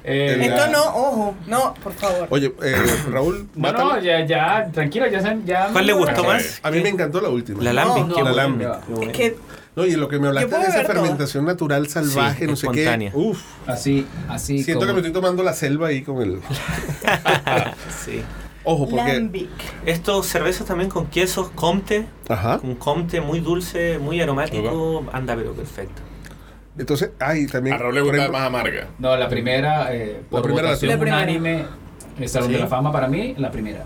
Eh, 0.09 0.37
Esto 0.41 0.67
no, 0.67 0.83
ojo, 0.83 1.35
no, 1.47 1.73
por 1.83 1.91
favor. 1.93 2.27
Oye, 2.29 2.53
eh, 2.63 2.75
Raúl, 3.11 3.47
No, 3.55 3.99
ya, 3.99 4.25
ya, 4.25 4.69
tranquilo, 4.71 5.05
ya 5.07 5.21
se 5.21 5.37
ya 5.45 5.67
¿Cuál 5.71 5.85
le 5.85 5.91
gustó 5.93 6.23
más? 6.23 6.59
a 6.63 6.71
mí 6.71 6.79
me 6.81 6.87
encantó 6.89 7.19
la 7.19 7.27
última. 7.29 7.61
La 7.61 7.73
Lambic. 7.73 8.07
No, 8.07 8.23
la. 8.23 8.31
Lambic. 8.31 8.67
Es 9.01 9.09
que 9.09 9.35
No, 9.75 9.85
y 9.85 9.91
lo 9.97 10.07
que 10.07 10.17
me 10.19 10.27
hablaste 10.29 10.57
de 10.57 10.63
esa 10.63 10.83
fermentación 10.85 11.43
natural 11.45 11.87
salvaje, 11.89 12.45
Sí, 12.45 12.49
no 12.51 12.55
sé 12.55 12.67
qué. 12.71 12.79
espontánea. 12.83 13.11
Uf, 13.13 13.41
Así, 13.65 14.07
así. 14.29 14.63
siento 14.63 14.79
como- 14.85 14.87
que 14.87 14.93
me 14.93 14.99
estoy 15.07 15.13
tomando 15.13 15.43
la 15.43 15.53
selva 15.53 15.87
ahí 15.89 16.01
con 16.03 16.21
el. 16.21 16.39
Sí. 18.05 18.23
Ojo, 18.69 18.87
porque. 18.89 19.13
Lambic. 19.13 19.49
Estos 19.85 20.25
cervezas 20.27 20.67
también 20.67 20.89
con 20.89 21.07
quesos 21.07 21.49
Comte, 21.51 22.05
Ajá. 22.27 22.59
un 22.63 22.75
Comte 22.75 23.21
muy 23.21 23.39
dulce, 23.39 23.97
muy 23.97 24.19
aromático, 24.21 25.05
anda 25.13 25.35
pero 25.35 25.53
perfecto. 25.53 26.01
Entonces, 26.77 27.11
ay, 27.19 27.47
también. 27.47 27.75
A 27.75 27.79
Raúl 27.79 27.95
le 27.95 28.01
por 28.01 28.09
gusta 28.09 28.17
ejemplo, 28.23 28.37
más 28.39 28.47
amarga. 28.47 28.87
No, 28.99 29.15
la 29.15 29.29
primera, 29.29 29.95
eh, 29.95 30.21
por 30.29 30.41
primera 30.43 30.63
la 30.63 30.69
votación. 30.71 30.91
La 30.91 30.97
primera. 30.99 31.17
unánime, 31.17 31.65
el 32.19 32.29
Salón 32.29 32.49
Sí. 32.49 32.53
de 32.55 32.59
la 32.59 32.67
Fama 32.67 32.91
para 32.91 33.07
mí, 33.07 33.33
la 33.37 33.49
primera. 33.51 33.85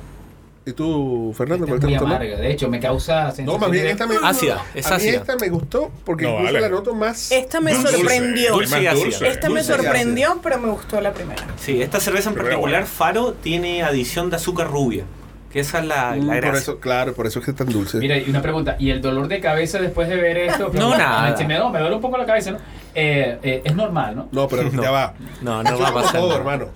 ¿Y 0.63 0.73
tú, 0.73 1.33
Fernando, 1.35 1.65
Esta 1.65 1.71
cuál 1.71 1.77
es 1.77 1.81
te 1.81 1.85
muy 1.87 1.93
gustó 1.95 2.07
más? 2.07 2.15
amarga, 2.17 2.37
de 2.37 2.51
hecho, 2.51 2.69
me 2.69 2.79
causa 2.79 3.23
sensación 3.31 3.45
No, 3.47 3.57
más 3.57 3.71
bien 3.71 3.87
esta 3.87 4.05
me. 4.05 4.15
Ácida, 4.21 4.63
es 4.75 4.85
a 4.85 4.89
mí 4.91 4.95
ácida. 4.97 5.17
esta 5.17 5.35
me 5.37 5.49
gustó 5.49 5.91
porque 6.05 6.25
No, 6.25 6.29
incluso 6.33 6.45
vale. 6.53 6.61
la 6.61 6.69
noto 6.69 6.93
más. 6.93 7.31
Esta 7.31 7.59
me 7.61 7.73
Dulce. 7.73 7.97
sorprendió. 7.97 8.53
Dulce 8.53 8.81
y 8.83 8.85
ácida. 8.87 9.03
dulce. 9.03 9.27
Esta 9.27 9.49
me 9.49 9.55
Dulce 9.63 9.73
sorprendió, 9.73 10.39
pero 10.43 10.59
me 10.59 10.69
gustó 10.69 11.01
la 11.01 11.13
primera. 11.13 11.41
Sí, 11.57 11.81
esta 11.81 11.99
cerveza 11.99 12.29
en 12.29 12.35
Primera 12.35 12.55
particular, 12.57 12.81
buena. 12.81 12.85
Faro, 12.95 13.33
tiene 13.33 13.81
adición 13.81 14.29
de 14.29 14.35
azúcar 14.35 14.69
rubia, 14.69 15.03
que 15.51 15.61
esa 15.61 15.79
es 15.79 15.85
la, 15.85 16.11
Mm, 16.15 16.27
la 16.27 16.33
por 16.33 16.41
gracia. 16.41 16.59
eso, 16.59 16.79
claro, 16.79 17.13
por 17.15 17.25
eso 17.25 17.39
es 17.39 17.45
que 17.45 17.51
es 17.51 17.57
tan 17.57 17.67
dulce. 17.69 17.97
Mira, 17.97 18.17
y 18.19 18.29
una 18.29 18.43
pregunta, 18.43 18.75
¿y 18.77 18.91
el 18.91 19.01
dolor 19.01 19.27
de 19.27 19.39
cabeza 19.39 19.79
después 19.79 20.09
de 20.09 20.15
ver 20.17 20.37
esto? 20.37 20.69
No, 20.73 20.95
nada. 20.95 21.35
Me, 21.43 21.57
no, 21.57 21.71
me 21.71 21.79
duele 21.79 21.95
un 21.95 22.01
poco 22.01 22.19
la 22.19 22.25
cabeza, 22.27 22.51
¿no? 22.51 22.57
Eh, 22.93 23.39
eh, 23.41 23.61
es 23.65 23.75
normal, 23.75 24.15
¿no? 24.15 24.27
No, 24.31 24.47
pero 24.47 24.61
No. 24.71 24.83
ya 24.83 24.91
va. 24.91 25.13
No, 25.41 25.63
no 25.63 25.79
va 25.79 25.87
a 25.87 25.93
pasar. 25.95 26.21
todo, 26.21 26.35
hermano. 26.37 26.67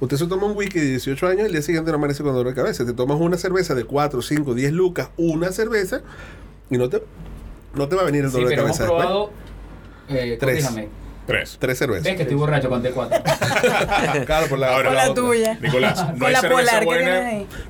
Usted 0.00 0.16
se 0.16 0.26
toma 0.26 0.46
un 0.46 0.56
whisky 0.56 0.78
de 0.80 0.86
18 0.90 1.26
años 1.26 1.42
y 1.42 1.46
el 1.46 1.52
día 1.52 1.62
siguiente 1.62 1.90
no 1.90 1.96
amanece 1.98 2.22
con 2.22 2.32
dolor 2.32 2.48
de 2.52 2.54
cabeza. 2.54 2.84
Te 2.84 2.92
tomas 2.92 3.18
una 3.20 3.36
cerveza 3.38 3.74
de 3.74 3.84
4, 3.84 4.20
5, 4.22 4.54
10 4.54 4.72
lucas, 4.72 5.10
una 5.16 5.52
cerveza, 5.52 6.02
y 6.70 6.76
no 6.78 6.88
te, 6.88 7.02
no 7.74 7.88
te 7.88 7.96
va 7.96 8.02
a 8.02 8.04
venir 8.06 8.24
el 8.24 8.30
Sí, 8.30 8.34
dolor 8.36 8.48
de 8.50 8.54
pero 8.56 8.66
hemos 8.66 8.78
cabeza 8.78 8.92
después. 8.94 9.06
probado... 9.06 9.30
Eh, 10.08 10.36
Tres. 10.38 10.64
corríjame. 10.66 10.88
Tres. 11.26 11.56
Tres 11.58 11.78
cervezas. 11.78 12.04
Ves 12.04 12.16
que 12.16 12.22
estoy 12.22 12.36
borracho, 12.36 12.68
conté 12.68 12.90
cuatro. 12.90 13.18
claro, 14.26 14.46
por 14.46 14.58
la, 14.58 14.74
Ahora 14.74 14.88
Con 14.88 14.96
la 14.96 15.14
tuya. 15.14 15.58
Nicolás, 15.60 16.16
no 16.16 16.26
hay 16.26 16.36
cerveza 16.36 16.80
buena, 16.84 17.22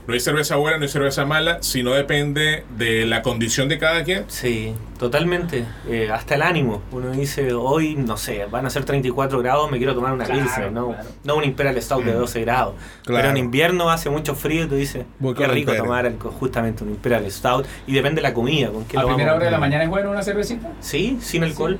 no 0.06 0.12
hay 0.14 0.20
cerveza 0.20 0.56
buena, 0.56 0.76
no 0.78 0.82
hay 0.82 0.88
cerveza 0.88 1.24
mala, 1.24 1.58
sino 1.62 1.92
depende 1.92 2.64
de 2.76 3.06
la 3.06 3.22
condición 3.22 3.68
de 3.68 3.78
cada 3.78 4.02
quien. 4.04 4.24
Sí, 4.28 4.74
totalmente. 4.98 5.64
Eh, 5.88 6.10
hasta 6.12 6.34
el 6.34 6.42
ánimo. 6.42 6.82
Uno 6.90 7.10
dice, 7.12 7.52
hoy, 7.52 7.94
no 7.94 8.16
sé, 8.16 8.46
van 8.50 8.66
a 8.66 8.70
ser 8.70 8.84
34 8.84 9.38
grados, 9.40 9.70
me 9.70 9.78
quiero 9.78 9.94
tomar 9.94 10.12
una 10.12 10.24
Claro, 10.24 10.40
Pilsner, 10.40 10.72
¿no? 10.72 10.88
claro. 10.88 11.08
No 11.24 11.36
un 11.36 11.44
Imperial 11.44 11.80
Stout 11.80 12.04
de 12.04 12.12
12 12.12 12.40
grados. 12.40 12.74
Claro. 13.04 13.20
Pero 13.22 13.30
en 13.30 13.36
invierno 13.36 13.90
hace 13.90 14.10
mucho 14.10 14.34
frío 14.34 14.64
y 14.64 14.66
tú 14.66 14.74
dices, 14.74 15.04
Voy 15.18 15.34
qué 15.34 15.44
el 15.44 15.50
rico 15.50 15.74
tomar 15.74 16.06
algo- 16.06 16.30
justamente 16.32 16.82
un 16.84 16.90
Imperial 16.90 17.30
Stout. 17.30 17.66
Y 17.86 17.94
depende 17.94 18.20
de 18.20 18.28
la 18.28 18.34
comida, 18.34 18.70
con 18.70 18.84
qué 18.84 18.96
¿A 18.96 19.00
lo 19.00 19.06
vamos 19.06 19.16
primera 19.16 19.36
hora 19.36 19.44
de 19.44 19.50
la 19.50 19.58
mañana 19.58 19.84
es 19.84 19.90
bueno 19.90 20.10
una 20.10 20.22
cervecita? 20.22 20.68
Sí, 20.80 21.18
sin 21.20 21.44
alcohol. 21.44 21.78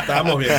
Estábamos 0.00 0.38
bien. 0.38 0.52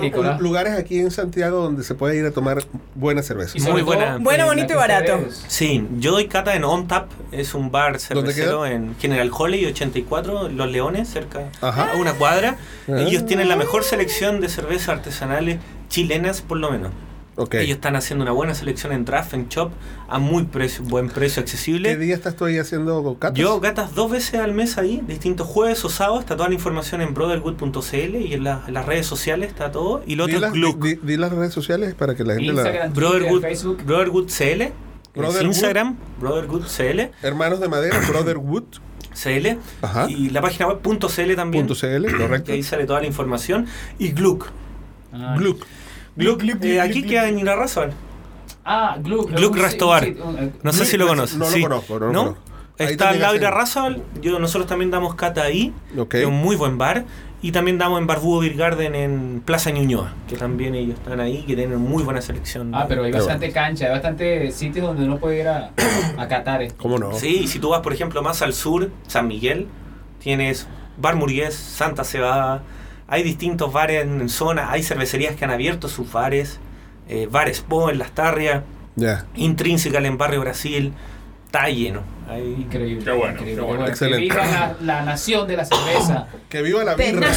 Nicolás, 0.00 0.40
lugares 0.40 0.74
aquí 0.74 0.98
en 0.98 1.10
Santiago 1.10 1.62
donde 1.62 1.82
se 1.84 1.94
puede 1.94 2.16
ir 2.16 2.24
a 2.26 2.30
tomar 2.30 2.64
buena 2.94 3.22
cerveza. 3.22 3.58
Muy 3.70 3.82
buena. 3.82 4.18
Bueno, 4.20 4.46
bonito 4.46 4.72
y 4.72 4.76
barato. 4.76 5.24
Sí, 5.48 5.86
yo 5.98 6.12
doy 6.12 6.28
cata 6.28 6.54
en 6.54 6.64
On 6.64 6.86
Tap, 6.86 7.10
es 7.32 7.54
un 7.54 7.70
bar 7.70 7.98
cervecero 7.98 8.66
en 8.66 8.96
General 8.98 9.30
Holley 9.32 9.66
84, 9.66 10.48
Los 10.48 10.70
Leones, 10.70 11.08
cerca 11.08 11.50
Ajá. 11.60 11.92
a 11.92 11.96
una 11.96 12.14
cuadra. 12.14 12.56
Ah. 12.88 12.96
Ellos 12.98 13.26
tienen 13.26 13.48
la 13.48 13.56
mejor 13.56 13.84
selección 13.84 14.40
de 14.40 14.48
cervezas 14.48 14.90
artesanales 14.90 15.58
chilenas, 15.88 16.42
por 16.42 16.58
lo 16.58 16.70
menos. 16.70 16.90
Ellos 17.36 17.76
están 17.76 17.96
haciendo 17.96 18.22
una 18.22 18.32
buena 18.32 18.54
selección 18.54 18.92
en 18.92 19.04
draft, 19.04 19.34
en 19.34 19.48
shop, 19.48 19.70
a 20.08 20.18
muy 20.18 20.44
precio, 20.44 20.84
buen 20.84 21.08
precio 21.08 21.36
¿Qué 21.42 21.50
accesible. 21.50 21.96
día 21.96 22.14
estás 22.14 22.36
tú 22.36 22.44
ahí 22.44 22.58
haciendo 22.58 23.16
catas? 23.18 23.36
Yo 23.38 23.58
gatas 23.60 23.94
dos 23.94 24.10
veces 24.10 24.40
al 24.40 24.52
mes 24.54 24.78
ahí, 24.78 25.02
distintos 25.06 25.46
jueves 25.48 25.84
o 25.84 25.88
sábados, 25.88 26.20
está 26.20 26.36
toda 26.36 26.48
la 26.48 26.54
información 26.54 27.00
en 27.00 27.12
brotherwood.cl 27.14 28.16
y 28.16 28.34
en, 28.34 28.44
la- 28.44 28.62
en 28.68 28.74
las 28.74 28.86
redes 28.86 29.06
sociales 29.06 29.48
está 29.48 29.72
todo. 29.72 30.02
Y 30.06 30.14
lo 30.14 30.26
Di 30.26 30.34
otro 30.36 30.40
las, 30.42 30.50
es 30.54 30.60
Gluck. 30.60 30.82
di- 30.84 30.98
di 31.02 31.16
las 31.16 31.32
redes 31.32 31.52
sociales 31.52 31.94
para 31.94 32.14
que 32.14 32.22
la 32.24 32.34
gente 32.34 32.52
la... 32.52 32.62
Instagram, 32.62 32.92
Twitter, 32.92 33.10
Brotherwood, 33.10 33.42
Facebook. 33.42 33.82
Brotherwood 33.84 34.26
CL, 34.28 34.62
Brotherwood. 35.14 35.36
es 35.36 35.42
Instagram, 35.44 35.96
Brotherwood 36.20 36.62
CL, 36.66 37.00
Hermanos 37.22 37.58
de 37.60 37.68
Madera, 37.68 38.00
Brotherwood. 38.08 38.64
CL, 39.12 39.58
Ajá. 39.82 40.10
y 40.10 40.30
la 40.30 40.40
página 40.40 40.66
web 40.66 40.80
punto 40.80 41.08
.cl 41.08 41.36
también, 41.36 41.66
Punto 41.68 41.80
CL, 41.80 42.04
correcto. 42.16 42.46
que 42.46 42.52
ahí 42.52 42.62
sale 42.64 42.84
toda 42.84 43.00
la 43.00 43.06
información, 43.06 43.66
y 43.98 44.08
Gluck. 44.10 44.48
Ah, 45.12 45.36
Gluck. 45.38 45.64
Gluck, 46.16 46.42
eh, 46.64 46.80
aquí 46.80 47.02
queda 47.02 47.28
en 47.28 47.38
Irarrázaval. 47.38 47.92
Ah, 48.64 48.96
Gluck. 49.00 49.30
Gluck 49.32 49.56
Restobar. 49.56 50.04
sí, 50.04 50.16
un- 50.22 50.52
No 50.62 50.72
sé 50.72 50.78
Gluck 50.78 50.90
si 50.90 50.96
lo 50.96 51.06
conoces. 51.08 51.36
no 51.38 51.50
lo 51.50 51.60
conozco, 51.62 51.98
no 52.00 52.06
lo 52.06 52.12
conozco. 52.12 52.38
Ahí 52.76 52.86
Está 52.86 53.10
al 53.10 53.20
lado 53.20 53.34
de 53.34 53.40
yo 54.20 54.38
nosotros 54.40 54.66
también 54.66 54.90
damos 54.90 55.14
cata 55.14 55.42
ahí, 55.42 55.72
Ok. 55.96 56.08
que 56.08 56.20
es 56.22 56.26
un 56.26 56.34
muy 56.34 56.56
buen 56.56 56.76
bar, 56.78 57.04
Y 57.42 57.52
también 57.52 57.76
damos 57.76 58.00
en 58.00 58.06
Barbudo 58.06 58.40
Beer 58.40 58.54
Garden 58.56 58.94
en 58.94 59.42
Plaza 59.44 59.70
Ñuñoa, 59.70 60.14
que 60.26 60.34
también 60.34 60.74
ellos 60.74 60.94
están 60.98 61.20
ahí, 61.20 61.42
que 61.46 61.54
tienen 61.54 61.78
muy 61.78 62.02
buena 62.02 62.22
selección. 62.22 62.74
Ah, 62.74 62.86
pero 62.88 63.04
hay 63.04 63.12
bastante 63.12 63.52
cancha, 63.52 63.84
hay 63.84 63.90
bastante 63.90 64.50
sitios 64.50 64.86
donde 64.86 65.04
uno 65.04 65.18
puede 65.18 65.40
ir 65.40 65.48
a, 65.48 65.70
a 66.16 66.26
catar. 66.26 66.62
eh. 66.62 66.72
¿Cómo 66.78 66.96
no? 66.98 67.12
Sí, 67.12 67.46
si 67.46 67.58
tú 67.58 67.68
vas, 67.68 67.82
por 67.82 67.92
ejemplo, 67.92 68.22
más 68.22 68.40
al 68.40 68.54
sur, 68.54 68.90
San 69.08 69.28
Miguel, 69.28 69.66
tienes 70.20 70.66
Bar 70.96 71.16
Murgués, 71.16 71.54
Santa 71.54 72.02
Cebada, 72.02 72.62
hay 73.14 73.22
distintos 73.22 73.72
bares 73.72 74.02
en 74.02 74.28
zona, 74.28 74.70
hay 74.72 74.82
cervecerías 74.82 75.36
que 75.36 75.44
han 75.44 75.50
abierto 75.50 75.88
sus 75.88 76.10
bares, 76.12 76.58
eh, 77.08 77.28
Bar 77.30 77.48
Expo 77.48 77.90
en 77.90 77.98
Las 77.98 78.10
Tarrias, 78.10 78.62
Ya. 78.96 79.24
Intrínsecal 79.34 80.04
en 80.06 80.18
Barrio 80.18 80.40
Brasil, 80.40 80.92
está 81.46 81.68
lleno. 81.68 82.02
Increíble. 82.58 83.04
Qué 83.04 83.10
bueno, 83.12 83.32
increíble, 83.34 83.54
qué 83.54 83.60
bueno. 83.68 83.86
Excelente. 83.86 84.28
Que 84.28 84.32
viva 84.34 84.46
la, 84.46 84.76
la 84.80 85.02
nación 85.04 85.46
de 85.46 85.56
la 85.58 85.64
cerveza. 85.64 86.26
Que 86.48 86.62
viva 86.62 86.82
la 86.84 86.94
De 86.94 87.12
birra. 87.12 87.28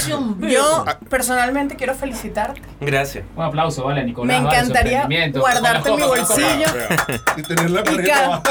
Yo 0.50 0.84
Ah. 0.88 0.98
personalmente 1.10 1.76
quiero 1.76 1.94
felicitarte. 1.96 2.62
Gracias. 2.80 3.26
Un 3.36 3.44
aplauso, 3.44 3.84
vale, 3.84 4.04
Nicolás. 4.04 4.42
Me 4.42 4.48
encantaría 4.48 5.08
guardarte 5.34 5.90
la 5.90 5.96
en 5.96 5.96
mi 5.96 6.02
la 6.02 6.08
bolsillo. 6.08 6.68
Y 7.38 7.42
tenerla 7.44 7.84
para 7.84 8.02
Y 8.04 8.06
cada-. 8.08 8.42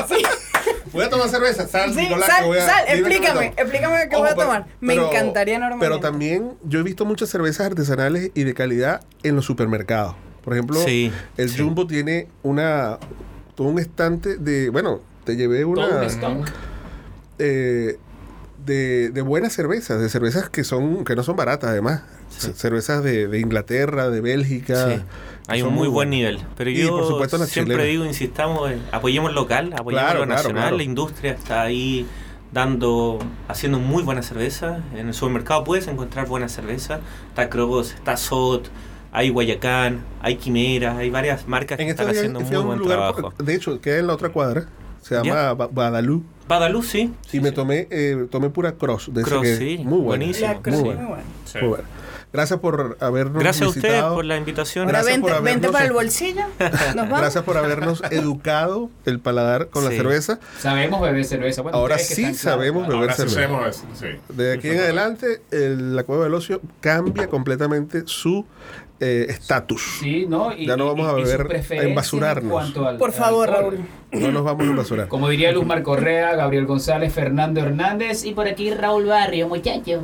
Voy 0.97 1.05
a 1.05 1.11
tomar 1.11 1.29
cerveza. 1.29 1.67
Sal, 1.69 1.93
Sí, 1.95 2.01
Nicolás, 2.01 2.27
sal, 2.29 2.41
que 2.43 2.47
voy 2.47 2.59
a- 2.59 2.67
sal, 2.67 2.85
que 2.87 2.93
explícame, 2.95 3.47
explícame 3.57 3.97
qué 4.09 4.17
Ojo, 4.17 4.23
voy 4.25 4.31
a 4.31 4.35
pero- 4.35 4.47
tomar. 4.47 4.67
Me 4.81 4.95
pero- 4.95 5.09
encantaría 5.11 5.57
enormemente. 5.57 5.87
Pero 5.87 6.01
también 6.01 6.53
yo 6.65 6.81
he 6.81 6.83
visto 6.83 7.05
muchas 7.05 7.29
cervezas 7.29 7.67
artesanales 7.67 8.31
y 8.35 8.45
de 8.45 8.55
calidad 8.55 9.03
en 9.23 9.37
los 9.37 9.45
supermercados. 9.45 10.15
Por 10.43 10.53
ejemplo, 10.55 10.79
Sí, 10.85 11.13
el 11.37 11.49
sí. 11.51 11.59
Jumbo 11.61 11.87
tiene 11.87 12.29
una 12.43 12.99
todo 13.55 13.69
un 13.69 13.79
estante 13.79 14.37
de, 14.37 14.69
bueno, 14.71 15.01
te 15.25 15.35
llevé 15.37 15.61
Todo 15.63 15.71
una 15.71 16.07
eh, 17.39 17.99
de, 18.65 19.11
de 19.11 19.23
buenas 19.23 19.53
cervezas, 19.53 20.01
de 20.01 20.09
cervezas 20.09 20.49
que 20.51 20.65
son 20.65 21.05
que 21.05 21.15
no 21.17 21.23
son 21.23 21.37
baratas 21.37 21.71
además. 21.71 22.03
Cervezas 22.55 23.03
de, 23.03 23.29
de 23.29 23.39
Inglaterra, 23.41 24.11
de 24.11 24.21
Bélgica. 24.21 25.05
Hay 25.49 25.61
que 25.61 25.67
un 25.69 25.75
muy 25.75 25.89
buen 25.89 26.11
nivel. 26.11 26.41
Pero 26.57 26.71
Y, 26.71 26.77
yo 26.83 26.91
por 26.91 27.07
supuesto, 27.07 27.39
siempre 27.39 27.75
chilenas. 27.77 27.87
digo, 27.87 28.05
insistamos, 28.05 28.71
en, 28.71 28.83
apoyemos 28.93 29.33
local, 29.33 29.73
apoyemos 29.77 30.05
Claro, 30.05 30.21
lo 30.21 30.27
nacional. 30.27 30.63
claro. 30.63 30.77
La 30.77 30.83
industria 30.83 31.33
está 31.33 31.63
ahí 31.63 32.07
dando, 32.53 33.19
haciendo 33.49 33.79
muy 33.79 34.03
buena 34.03 34.23
cerveza. 34.23 34.81
En 34.95 35.09
el 35.09 35.15
supermercado 35.15 35.65
puedes 35.65 35.87
encontrar 35.89 36.27
buena 36.27 36.49
cerveza. 36.49 37.01
Está 37.29 37.49
Crogos, 37.49 37.93
está 37.95 38.17
Sot, 38.17 38.69
hay 39.13 39.31
Guayacán, 39.31 40.01
hay 40.23 40.37
Quimera, 40.37 40.97
hay 40.99 41.11
varias 41.11 41.47
marcas 41.49 41.79
que 41.79 41.89
están 41.89 42.07
días 42.07 42.19
haciendo 42.19 42.41
muy 42.41 42.57
buen 42.57 42.79
lugar, 42.79 42.99
trabajo. 43.15 43.33
de 43.43 43.55
hecho, 43.55 43.81
queda 43.81 43.99
en 43.99 44.07
la 44.09 44.15
otra 44.15 44.31
cuadra. 44.31 44.67
Se 45.03 45.15
llama. 45.15 45.55
Ba- 45.55 45.69
Badalú. 45.71 46.25
Badaluz, 46.49 46.87
sí. 46.89 47.13
y 47.27 47.29
sí, 47.29 47.41
me 47.41 47.51
sí. 47.51 47.55
tomé 47.55 47.87
eh, 47.91 48.27
tomé 48.31 48.51
pura 48.51 48.73
cross. 48.73 49.11
De 49.13 49.23
Cross, 49.23 49.43
que- 49.43 49.57
sí, 49.57 49.77
Muy 49.79 49.99
buena. 50.01 50.05
buenísimo. 50.07 50.49
La 50.49 50.61
cruz, 50.61 50.81
muy. 50.83 50.95
Sí. 51.45 51.59
Muy 51.61 51.69
bueno. 51.69 51.85
Gracias 52.37 52.61
por 52.61 52.97
habernos 53.01 53.43
Gracias 53.43 53.67
a 53.67 53.69
ustedes 53.71 54.03
por 54.05 54.25
la 54.25 54.37
invitación. 54.37 54.87
Ahora 54.87 54.99
Gracias 54.99 55.17
vente, 55.21 55.33
por 55.33 55.43
vente 55.43 55.67
habernos- 55.69 55.73
para 55.73 55.85
el 55.87 55.93
bolsillo. 55.93 56.43
Nos 56.59 56.95
vamos. 56.97 57.19
Gracias 57.21 57.45
por 57.45 57.57
habernos 57.57 58.03
educado 58.11 58.91
el 59.05 59.19
paladar 59.21 59.69
con 59.69 59.85
la 59.85 59.91
cerveza. 59.91 60.39
Sabemos 60.61 61.01
beber 61.01 61.25
cerveza. 61.25 61.63
Bueno, 61.63 61.79
Ahora 61.79 61.99
sí 61.99 62.35
sabemos 62.35 62.85
claro. 62.87 63.01
beber 63.01 63.11
Ahora 63.11 63.15
cerveza. 63.17 63.35
sabemos 63.35 63.67
eso, 63.69 63.85
sí. 63.95 64.07
De 64.35 64.53
aquí 64.55 64.69
en 64.69 64.79
adelante, 64.81 65.41
el- 65.51 65.97
la 65.97 66.05
Cueva 66.05 66.25
del 66.25 66.35
Ocio 66.35 66.61
cambia 66.81 67.27
completamente 67.29 68.03
su 68.07 68.45
eh, 68.99 69.27
estatus. 69.29 69.99
Sí, 70.01 70.25
¿no? 70.27 70.55
Y, 70.57 70.67
Ya 70.67 70.77
no 70.79 70.87
vamos 70.87 71.07
a 71.13 71.19
y- 71.21 71.25
beber 71.25 71.65
a 71.81 71.83
embasurarnos. 71.83 72.45
en 72.45 72.49
cuanto 72.51 72.87
al- 72.89 72.97
Por 72.97 73.13
favor. 73.13 73.51
Raúl. 73.51 73.79
No 74.13 74.31
nos 74.33 74.43
vamos 74.45 74.67
a 74.67 74.73
basurar. 74.73 75.09
Como 75.09 75.29
diría 75.29 75.53
Luzmar 75.53 75.83
Correa, 75.83 76.35
Gabriel 76.35 76.65
González, 76.65 77.13
Fernando 77.13 77.61
Hernández 77.61 78.25
y 78.25 78.33
por 78.33 78.47
aquí 78.47 78.71
Raúl 78.73 79.05
Barrio, 79.07 79.49
muchacho. 79.49 80.03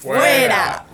¡Fuera! 0.00 0.84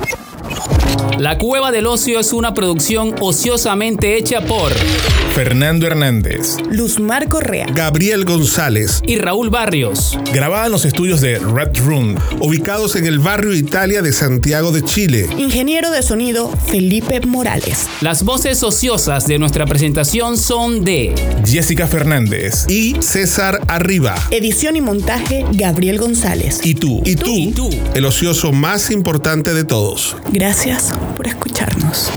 Thank 0.00 0.72
you. 0.72 0.77
La 1.18 1.36
Cueva 1.38 1.72
del 1.72 1.86
Ocio 1.86 2.20
es 2.20 2.32
una 2.32 2.54
producción 2.54 3.14
ociosamente 3.20 4.16
hecha 4.16 4.40
por 4.40 4.72
Fernando 5.34 5.86
Hernández. 5.86 6.56
Luzmar 6.70 7.28
Correa. 7.28 7.66
Gabriel 7.74 8.24
González, 8.24 9.00
y 9.04 9.16
Raúl 9.16 9.50
Barrios. 9.50 10.18
Grabada 10.32 10.66
en 10.66 10.72
los 10.72 10.84
estudios 10.84 11.20
de 11.20 11.38
Red 11.38 11.76
Room. 11.84 12.16
ubicados 12.40 12.96
en 12.96 13.06
el 13.06 13.18
barrio 13.18 13.52
Italia 13.54 14.02
de 14.02 14.12
Santiago 14.12 14.70
de 14.72 14.82
Chile. 14.82 15.28
Ingeniero 15.38 15.90
de 15.90 16.02
sonido 16.02 16.50
Felipe 16.66 17.20
Morales. 17.20 17.86
Las 18.00 18.22
voces 18.22 18.62
ociosas 18.62 19.26
de 19.26 19.38
nuestra 19.38 19.66
presentación 19.66 20.36
son 20.36 20.84
de 20.84 21.14
Jessica 21.44 21.86
Fernández. 21.86 22.66
Y 22.68 22.96
César 23.00 23.60
Arriba. 23.68 24.14
Edición 24.30 24.76
y 24.76 24.80
montaje 24.80 25.44
Gabriel 25.52 25.98
González. 25.98 26.60
Y 26.64 26.74
tú, 26.74 27.02
y 27.04 27.16
tú, 27.16 27.34
Y 27.34 27.52
tú. 27.52 27.70
el 27.94 28.04
ocioso 28.06 28.52
más 28.52 28.90
importante 28.90 29.54
de 29.54 29.64
todos. 29.64 30.16
Gracias 30.32 30.87
por 31.16 31.26
escucharnos. 31.26 32.10